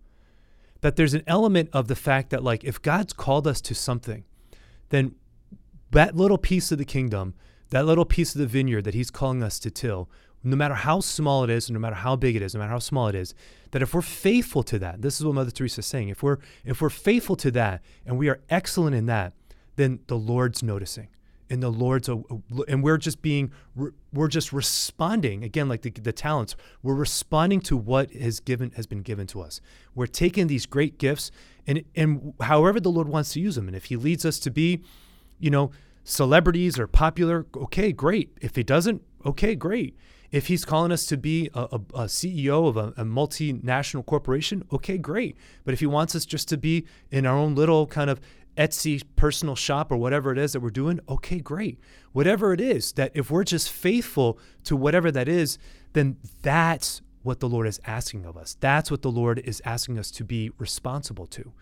That 0.82 0.96
there's 0.96 1.14
an 1.14 1.24
element 1.28 1.70
of 1.74 1.88
the 1.88 1.96
fact 1.96 2.30
that, 2.30 2.44
like, 2.44 2.64
if 2.64 2.82
God's 2.82 3.14
called 3.14 3.46
us 3.46 3.62
to 3.62 3.76
something, 3.76 4.24
then 4.90 5.16
that 5.92 6.16
little 6.16 6.38
piece 6.38 6.72
of 6.72 6.78
the 6.78 6.86
kingdom, 6.86 7.34
that 7.70 7.86
little 7.86 8.06
piece 8.06 8.34
of 8.34 8.40
the 8.40 8.48
vineyard 8.48 8.84
that 8.84 8.94
he's 8.94 9.12
calling 9.12 9.44
us 9.44 9.60
to 9.60 9.70
till, 9.72 10.10
no 10.44 10.56
matter 10.56 10.74
how 10.74 11.02
small 11.02 11.44
it 11.44 11.50
is, 11.50 11.70
no 11.70 11.80
matter 11.80 11.96
how 11.96 12.16
big 12.16 12.36
it 12.36 12.42
is, 12.42 12.54
no 12.54 12.60
matter 12.60 12.72
how 12.72 12.80
small 12.80 13.08
it 13.08 13.16
is, 13.16 13.36
that 13.72 13.82
if 13.82 13.94
we're 13.94 14.02
faithful 14.02 14.64
to 14.64 14.80
that, 14.80 15.02
this 15.02 15.20
is 15.20 15.26
what 15.26 15.36
Mother 15.36 15.52
Teresa 15.52 15.80
is 15.80 15.86
saying. 15.86 16.10
If 16.10 16.24
we're 16.24 16.38
if 16.64 16.82
we're 16.82 16.90
faithful 16.90 17.36
to 17.38 17.52
that 17.52 17.82
and 18.06 18.18
we 18.18 18.30
are 18.30 18.40
excellent 18.50 18.96
in 18.96 19.06
that, 19.08 19.34
then 19.76 20.00
the 20.08 20.18
Lord's 20.18 20.64
noticing 20.64 21.10
and 21.50 21.64
the 21.64 21.70
Lord's 21.70 22.08
uh, 22.08 22.18
and 22.68 22.84
we're 22.84 22.98
just 22.98 23.22
being 23.22 23.52
we're 24.14 24.28
just 24.28 24.54
responding 24.54 25.44
again 25.44 25.68
like 25.68 25.82
the, 25.82 25.90
the 25.90 26.14
talents 26.14 26.56
we're 26.84 26.96
responding 26.96 27.60
to 27.62 27.76
what 27.76 28.12
has 28.12 28.40
given 28.40 28.72
has 28.72 28.86
been 28.86 29.02
given 29.02 29.28
to 29.28 29.42
us. 29.42 29.62
We're 29.96 30.08
taking 30.08 30.48
these 30.48 30.66
great 30.66 30.98
gifts 30.98 31.32
and 31.66 31.84
and 31.96 32.34
however 32.42 32.80
the 32.80 32.92
Lord 32.92 33.08
wants 33.08 33.34
to 33.34 33.40
use 33.40 33.56
them. 33.56 33.68
And 33.68 33.76
if 33.76 33.86
he 33.86 33.96
leads 33.96 34.26
us 34.26 34.40
to 34.40 34.52
be 34.52 34.82
you 35.40 35.50
know 35.50 35.72
celebrities 36.04 36.80
or 36.80 36.88
popular 36.88 37.46
okay 37.56 37.92
great. 37.92 38.38
If 38.42 38.56
he 38.56 38.64
doesn't 38.64 39.02
okay 39.26 39.56
great. 39.56 39.98
If 40.32 40.46
he's 40.46 40.64
calling 40.64 40.92
us 40.92 41.08
to 41.08 41.18
be 41.18 41.50
a, 41.56 41.62
a, 41.62 41.76
a 41.76 42.06
CEO 42.06 42.68
of 42.68 42.78
a, 42.78 42.94
a, 42.98 43.04
multinational 43.04 44.06
corporation, 44.06 44.64
okay, 44.72 44.98
great. 44.98 45.36
But 45.64 45.74
if 45.74 45.80
he 45.80 45.88
wants 45.88 46.16
us 46.16 46.24
just 46.24 46.48
to 46.50 46.58
be 46.58 46.86
in 47.10 47.26
our 47.26 47.36
own 47.36 47.56
little 47.56 47.88
kind 47.88 48.12
of 48.12 48.22
Etsy 48.60 49.02
personal 49.16 49.56
shop 49.56 49.90
or 49.90 49.98
whatever 49.98 50.34
it 50.34 50.38
is 50.38 50.52
that 50.52 50.60
we're 50.60 50.70
doing, 50.70 51.00
okay, 51.08 51.40
great. 51.40 51.80
Whatever 52.12 52.52
it 52.52 52.60
is, 52.60 52.92
that 52.94 53.12
if 53.16 53.32
we're 53.32 53.46
just 53.46 53.72
faithful 53.72 54.38
to 54.66 54.76
whatever 54.76 55.12
that 55.12 55.30
is, 55.30 55.58
then 55.94 56.18
that's 56.42 57.02
what 57.24 57.40
the 57.40 57.48
Lord 57.48 57.68
is 57.68 57.80
asking 57.86 58.26
of 58.26 58.36
us. 58.36 58.58
That's 58.60 58.92
what 58.92 59.02
the 59.02 59.12
Lord 59.12 59.40
is 59.40 59.62
asking 59.64 59.98
us 59.98 60.12
to 60.12 60.26
be 60.26 60.52
responsible 60.58 61.26
to. 61.28 61.54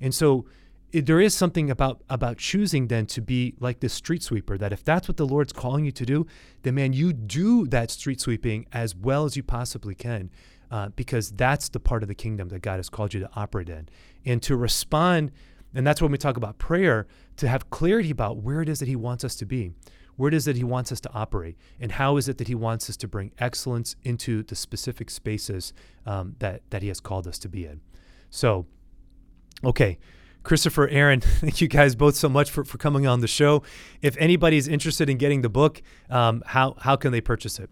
And 0.00 0.14
so 0.14 0.46
it, 0.92 1.06
there 1.06 1.20
is 1.20 1.34
something 1.34 1.70
about 1.70 2.02
about 2.08 2.38
choosing 2.38 2.86
then 2.86 3.06
to 3.06 3.20
be 3.20 3.54
like 3.58 3.80
this 3.80 3.92
street 3.92 4.22
sweeper 4.22 4.56
that 4.56 4.72
if 4.72 4.84
that's 4.84 5.08
what 5.08 5.16
the 5.16 5.26
Lord's 5.26 5.52
calling 5.52 5.84
you 5.84 5.92
to 5.92 6.06
do, 6.06 6.26
then 6.62 6.76
man, 6.76 6.92
you 6.92 7.12
do 7.12 7.66
that 7.66 7.90
street 7.90 8.20
sweeping 8.20 8.66
as 8.72 8.94
well 8.94 9.24
as 9.24 9.36
you 9.36 9.42
possibly 9.42 9.94
can. 9.94 10.30
Uh, 10.70 10.88
because 10.96 11.30
that's 11.32 11.68
the 11.68 11.78
part 11.78 12.02
of 12.02 12.08
the 12.08 12.14
kingdom 12.14 12.48
that 12.48 12.60
God 12.60 12.76
has 12.76 12.88
called 12.88 13.14
you 13.14 13.20
to 13.20 13.30
operate 13.36 13.68
in. 13.68 13.88
And 14.24 14.42
to 14.42 14.56
respond 14.56 15.30
and 15.74 15.86
that's 15.86 16.00
when 16.00 16.12
we 16.12 16.18
talk 16.18 16.36
about 16.36 16.58
prayer 16.58 17.06
to 17.36 17.48
have 17.48 17.70
clarity 17.70 18.10
about 18.10 18.38
where 18.38 18.62
it 18.62 18.68
is 18.68 18.78
that 18.78 18.88
He 18.88 18.96
wants 18.96 19.24
us 19.24 19.34
to 19.36 19.46
be, 19.46 19.72
where 20.16 20.28
it 20.28 20.34
is 20.34 20.44
that 20.44 20.56
He 20.56 20.64
wants 20.64 20.92
us 20.92 21.00
to 21.00 21.12
operate, 21.12 21.56
and 21.80 21.92
how 21.92 22.16
is 22.16 22.28
it 22.28 22.38
that 22.38 22.48
He 22.48 22.54
wants 22.54 22.88
us 22.88 22.96
to 22.98 23.08
bring 23.08 23.32
excellence 23.38 23.96
into 24.04 24.42
the 24.42 24.54
specific 24.54 25.10
spaces 25.10 25.72
um, 26.06 26.36
that, 26.38 26.62
that 26.70 26.82
He 26.82 26.88
has 26.88 27.00
called 27.00 27.26
us 27.26 27.38
to 27.40 27.48
be 27.48 27.66
in. 27.66 27.80
So, 28.30 28.66
okay. 29.64 29.98
Cristofer, 30.44 30.92
Erin, 30.92 31.20
thank 31.22 31.62
you 31.62 31.68
guys 31.68 31.94
both 31.94 32.16
so 32.16 32.28
much 32.28 32.50
for, 32.50 32.64
for 32.64 32.76
coming 32.76 33.06
on 33.06 33.20
the 33.20 33.26
show. 33.26 33.62
If 34.02 34.14
anybody's 34.18 34.68
interested 34.68 35.08
in 35.08 35.16
getting 35.16 35.40
the 35.40 35.48
book, 35.48 35.80
um, 36.10 36.42
how, 36.46 36.76
how 36.80 36.96
can 36.96 37.12
they 37.12 37.22
purchase 37.22 37.58
it? 37.58 37.70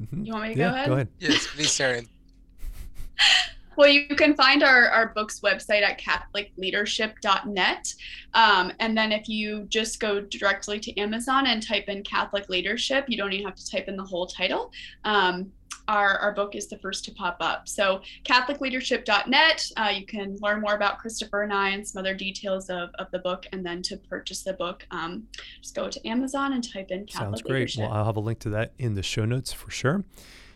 Mm-hmm. 0.00 0.24
You 0.24 0.32
want 0.32 0.48
me 0.48 0.54
to 0.54 0.60
yeah, 0.60 0.68
go 0.68 0.74
ahead? 0.74 0.88
Go 0.88 0.94
ahead. 0.94 1.08
Yes, 1.18 1.46
please, 1.46 1.74
Sharon. 1.74 2.08
well, 3.76 3.88
you 3.88 4.08
can 4.08 4.34
find 4.34 4.62
our, 4.62 4.88
our 4.88 5.08
book's 5.14 5.40
website 5.40 5.82
at 5.82 6.00
catholicleadership.net. 6.00 7.94
Um, 8.34 8.72
and 8.80 8.96
then 8.96 9.12
if 9.12 9.28
you 9.28 9.66
just 9.68 10.00
go 10.00 10.20
directly 10.20 10.80
to 10.80 10.96
Amazon 10.98 11.46
and 11.46 11.66
type 11.66 11.88
in 11.88 12.02
Catholic 12.02 12.48
Leadership, 12.48 13.04
you 13.08 13.16
don't 13.16 13.32
even 13.32 13.46
have 13.46 13.56
to 13.56 13.70
type 13.70 13.88
in 13.88 13.96
the 13.96 14.04
whole 14.04 14.26
title. 14.26 14.72
Um, 15.04 15.52
our, 15.88 16.18
our 16.18 16.32
book 16.32 16.54
is 16.54 16.68
the 16.68 16.78
first 16.78 17.04
to 17.06 17.12
pop 17.12 17.36
up. 17.40 17.68
So, 17.68 18.02
CatholicLeadership.net, 18.24 19.66
uh, 19.76 19.92
you 19.94 20.06
can 20.06 20.36
learn 20.40 20.60
more 20.60 20.74
about 20.74 20.98
Cristofer 20.98 21.44
and 21.44 21.52
I 21.52 21.70
and 21.70 21.86
some 21.86 22.00
other 22.00 22.14
details 22.14 22.70
of, 22.70 22.90
of 22.98 23.10
the 23.10 23.18
book. 23.18 23.46
And 23.52 23.64
then 23.64 23.82
to 23.82 23.96
purchase 23.96 24.42
the 24.42 24.54
book, 24.54 24.86
um, 24.90 25.26
just 25.60 25.74
go 25.74 25.88
to 25.88 26.08
Amazon 26.08 26.52
and 26.52 26.62
type 26.62 26.90
in 26.90 27.06
Catholic 27.06 27.38
Sounds 27.38 27.42
great. 27.42 27.54
Leadership. 27.60 27.82
Well, 27.82 27.92
I'll 27.92 28.04
have 28.04 28.16
a 28.16 28.20
link 28.20 28.38
to 28.40 28.50
that 28.50 28.72
in 28.78 28.94
the 28.94 29.02
show 29.02 29.24
notes 29.24 29.52
for 29.52 29.70
sure. 29.70 30.04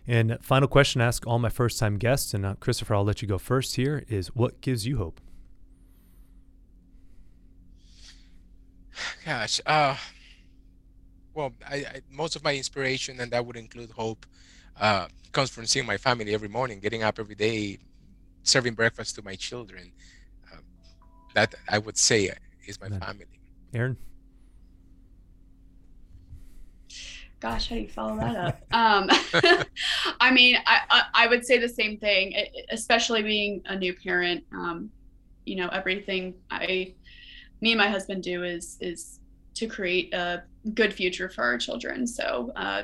And 0.06 0.38
final 0.42 0.68
question 0.68 1.00
I 1.00 1.06
ask 1.06 1.26
all 1.26 1.38
my 1.38 1.48
first 1.48 1.78
time 1.78 1.96
guests, 1.96 2.34
and 2.34 2.44
uh, 2.44 2.54
Cristofer, 2.56 2.94
I'll 2.94 3.04
let 3.04 3.22
you 3.22 3.28
go 3.28 3.38
first 3.38 3.76
here, 3.76 4.04
is 4.08 4.28
what 4.28 4.60
gives 4.60 4.86
you 4.86 4.98
hope? 4.98 5.20
Gosh, 9.24 9.60
uh, 9.64 9.96
well, 11.32 11.52
I, 11.68 11.76
I, 11.76 12.00
most 12.10 12.36
of 12.36 12.44
my 12.44 12.54
inspiration, 12.54 13.18
and 13.20 13.32
that 13.32 13.44
would 13.44 13.56
include 13.56 13.90
hope, 13.90 14.26
uh, 14.80 15.06
comes 15.32 15.50
from 15.50 15.66
seeing 15.66 15.86
my 15.86 15.96
family 15.96 16.34
every 16.34 16.48
morning, 16.48 16.80
getting 16.80 17.02
up 17.02 17.18
every 17.18 17.34
day, 17.34 17.78
serving 18.42 18.74
breakfast 18.74 19.16
to 19.16 19.22
my 19.22 19.34
children. 19.34 19.92
Uh, 20.52 20.58
that 21.34 21.54
I 21.68 21.78
would 21.78 21.98
say 21.98 22.30
is 22.66 22.80
my 22.80 22.88
family. 22.88 23.26
Erin? 23.72 23.96
Gosh, 27.40 27.68
how 27.68 27.74
do 27.74 27.82
you 27.82 27.88
follow 27.88 28.16
that 28.16 28.36
up? 28.36 28.60
um, 28.72 29.10
I 30.20 30.30
mean, 30.30 30.56
I, 30.66 30.80
I, 30.90 31.02
I, 31.12 31.26
would 31.26 31.44
say 31.44 31.58
the 31.58 31.68
same 31.68 31.98
thing, 31.98 32.34
especially 32.70 33.22
being 33.22 33.60
a 33.66 33.76
new 33.76 33.92
parent. 33.92 34.44
Um, 34.52 34.90
you 35.44 35.56
know, 35.56 35.68
everything 35.68 36.34
I, 36.50 36.94
me 37.60 37.72
and 37.72 37.78
my 37.78 37.88
husband 37.88 38.22
do 38.22 38.44
is 38.44 38.78
is 38.80 39.20
to 39.56 39.66
create 39.66 40.14
a 40.14 40.44
good 40.72 40.94
future 40.94 41.28
for 41.28 41.44
our 41.44 41.58
children. 41.58 42.06
So 42.06 42.50
uh, 42.56 42.82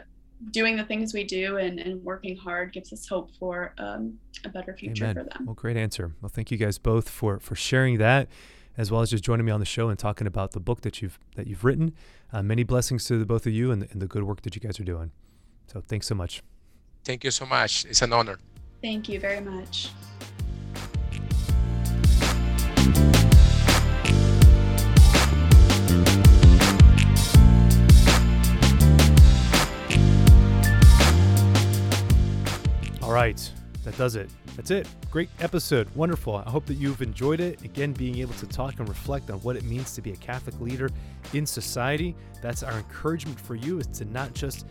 doing 0.51 0.77
the 0.77 0.85
things 0.85 1.13
we 1.13 1.25
do 1.25 1.59
and, 1.59 1.79
and 1.79 2.03
working 2.03 2.37
hard 2.37 2.73
gives 2.73 2.93
us 2.93 3.07
hope 3.07 3.31
for 3.39 3.75
um, 3.79 4.19
a 4.45 4.49
better 4.49 4.75
future 4.75 5.05
Amen. 5.05 5.17
for 5.17 5.31
them. 5.31 5.47
Well, 5.47 5.55
great 5.55 5.77
answer. 5.77 6.15
Well, 6.21 6.31
thank 6.31 6.51
you 6.51 6.57
guys 6.57 6.79
both 6.79 7.09
for 7.09 7.39
for 7.39 7.55
sharing 7.55 7.99
that, 7.99 8.29
as 8.77 8.91
well 8.91 9.01
as 9.01 9.11
just 9.11 9.25
joining 9.25 9.47
me 9.47 9.53
on 9.53 9.61
the 9.61 9.67
show 9.67 9.89
and 9.89 9.99
talking 9.99 10.27
about 10.27 10.53
the 10.53 10.61
book 10.61 10.81
that 10.83 11.03
you've 11.03 11.19
that 11.37 11.47
you've 11.47 11.65
written. 11.65 11.95
Uh, 12.33 12.43
many 12.43 12.63
blessings 12.63 13.05
to 13.07 13.19
the 13.19 13.27
both 13.27 13.47
of 13.47 13.53
you 13.53 13.71
and 13.71 13.87
and 13.91 14.01
the 14.01 14.07
good 14.07 14.23
work 14.23 14.43
that 14.43 14.55
you 14.55 14.61
guys 14.61 14.81
are 14.81 14.85
doing. 14.85 15.13
So 15.67 15.81
thanks 15.81 16.07
so 16.07 16.15
much. 16.15 16.43
Thank 17.05 17.25
you 17.25 17.31
so 17.31 17.47
much. 17.47 17.85
It's 17.85 18.03
an 18.03 18.13
honor. 18.13 18.39
Thank 18.83 19.09
you 19.09 19.21
very 19.21 19.41
much. 19.41 19.91
All 33.11 33.17
right, 33.17 33.53
that 33.83 33.99
does 33.99 34.15
it. 34.15 34.31
That's 34.55 34.71
it. 34.71 34.87
Great 35.11 35.31
episode. 35.41 35.93
Wonderful. 35.97 36.37
I 36.37 36.49
hope 36.49 36.65
that 36.67 36.75
you've 36.75 37.03
enjoyed 37.03 37.41
it. 37.41 37.61
Again, 37.65 37.93
being 37.93 38.19
able 38.19 38.35
to 38.35 38.47
talk 38.47 38.79
and 38.79 38.89
reflect 38.89 39.33
on 39.33 39.41
what 39.41 39.57
it 39.57 39.65
means 39.65 39.97
to 39.97 40.01
be 40.01 40.13
a 40.13 40.17
Catholic 40.17 40.61
leader 40.61 40.89
in 41.33 41.45
society. 41.45 42.15
That's 42.41 42.63
our 42.63 42.75
encouragement 42.75 43.41
for 43.41 43.57
you 43.57 43.81
is 43.81 43.89
to 43.89 44.05
not 44.05 44.33
just 44.33 44.65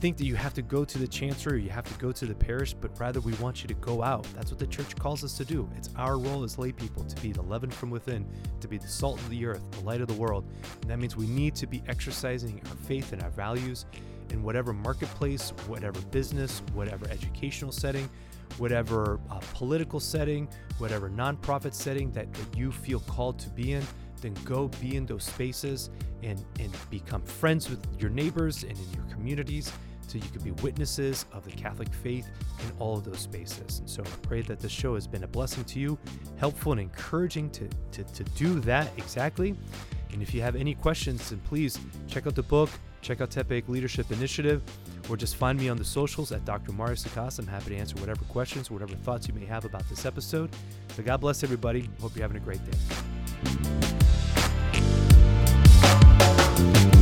think 0.00 0.16
that 0.16 0.24
you 0.24 0.34
have 0.34 0.52
to 0.54 0.62
go 0.62 0.84
to 0.84 0.98
the 0.98 1.06
chancery 1.06 1.62
you 1.62 1.70
have 1.70 1.84
to 1.84 1.98
go 2.00 2.10
to 2.10 2.26
the 2.26 2.34
parish, 2.34 2.74
but 2.74 2.90
rather 2.98 3.20
we 3.20 3.34
want 3.34 3.62
you 3.62 3.68
to 3.68 3.74
go 3.74 4.02
out. 4.02 4.24
That's 4.34 4.50
what 4.50 4.58
the 4.58 4.66
church 4.66 4.96
calls 4.96 5.22
us 5.22 5.36
to 5.36 5.44
do. 5.44 5.70
It's 5.76 5.90
our 5.94 6.18
role 6.18 6.42
as 6.42 6.58
lay 6.58 6.72
people 6.72 7.04
to 7.04 7.22
be 7.22 7.30
the 7.30 7.42
leaven 7.42 7.70
from 7.70 7.90
within, 7.90 8.26
to 8.62 8.66
be 8.66 8.78
the 8.78 8.88
salt 8.88 9.20
of 9.20 9.30
the 9.30 9.46
earth, 9.46 9.62
the 9.70 9.84
light 9.84 10.00
of 10.00 10.08
the 10.08 10.14
world. 10.14 10.44
And 10.82 10.90
that 10.90 10.98
means 10.98 11.14
we 11.14 11.28
need 11.28 11.54
to 11.54 11.68
be 11.68 11.84
exercising 11.86 12.60
our 12.68 12.76
faith 12.78 13.12
and 13.12 13.22
our 13.22 13.30
values 13.30 13.86
in 14.30 14.42
whatever 14.42 14.72
marketplace, 14.72 15.50
whatever 15.66 16.00
business, 16.02 16.62
whatever 16.74 17.08
educational 17.10 17.72
setting, 17.72 18.08
whatever 18.58 19.20
uh, 19.30 19.40
political 19.54 20.00
setting, 20.00 20.48
whatever 20.78 21.10
nonprofit 21.10 21.74
setting 21.74 22.10
that, 22.12 22.32
that 22.32 22.56
you 22.56 22.72
feel 22.72 23.00
called 23.00 23.38
to 23.38 23.50
be 23.50 23.72
in, 23.72 23.84
then 24.20 24.34
go 24.44 24.68
be 24.80 24.96
in 24.96 25.06
those 25.06 25.24
spaces 25.24 25.90
and, 26.22 26.44
and 26.58 26.72
become 26.90 27.22
friends 27.22 27.68
with 27.68 27.84
your 28.00 28.10
neighbors 28.10 28.62
and 28.62 28.72
in 28.72 28.92
your 28.94 29.04
communities 29.10 29.72
so 30.06 30.18
you 30.18 30.30
can 30.30 30.42
be 30.42 30.52
witnesses 30.62 31.26
of 31.32 31.44
the 31.44 31.50
Catholic 31.50 31.92
faith 31.92 32.28
in 32.60 32.72
all 32.78 32.96
of 32.96 33.04
those 33.04 33.18
spaces. 33.18 33.80
And 33.80 33.90
so 33.90 34.02
I 34.02 34.08
pray 34.22 34.40
that 34.42 34.60
this 34.60 34.72
show 34.72 34.94
has 34.94 35.06
been 35.06 35.24
a 35.24 35.28
blessing 35.28 35.64
to 35.64 35.80
you, 35.80 35.98
helpful 36.36 36.72
and 36.72 36.80
encouraging 36.80 37.50
to, 37.50 37.68
to, 37.92 38.04
to 38.04 38.24
do 38.24 38.60
that 38.60 38.90
exactly. 38.96 39.56
And 40.12 40.22
if 40.22 40.32
you 40.32 40.40
have 40.42 40.56
any 40.56 40.74
questions, 40.74 41.30
then 41.30 41.40
please 41.40 41.78
check 42.06 42.26
out 42.26 42.34
the 42.34 42.42
book, 42.42 42.70
Check 43.06 43.20
out 43.20 43.30
Tepeyac 43.30 43.68
Leadership 43.68 44.10
Initiative 44.10 44.60
or 45.08 45.16
just 45.16 45.36
find 45.36 45.60
me 45.60 45.68
on 45.68 45.76
the 45.76 45.84
socials 45.84 46.32
at 46.32 46.44
Dr. 46.44 46.72
Mario 46.72 46.96
Sacasa. 46.96 47.38
I'm 47.38 47.46
happy 47.46 47.70
to 47.70 47.76
answer 47.76 47.94
whatever 48.00 48.24
questions, 48.24 48.68
whatever 48.68 48.96
thoughts 48.96 49.28
you 49.28 49.34
may 49.34 49.44
have 49.44 49.64
about 49.64 49.88
this 49.88 50.04
episode. 50.04 50.50
So 50.96 51.04
God 51.04 51.18
bless 51.18 51.44
everybody. 51.44 51.88
Hope 52.00 52.16
you're 52.16 52.22
having 52.22 52.36
a 52.36 52.40
great 52.40 52.58
day. 56.90 56.95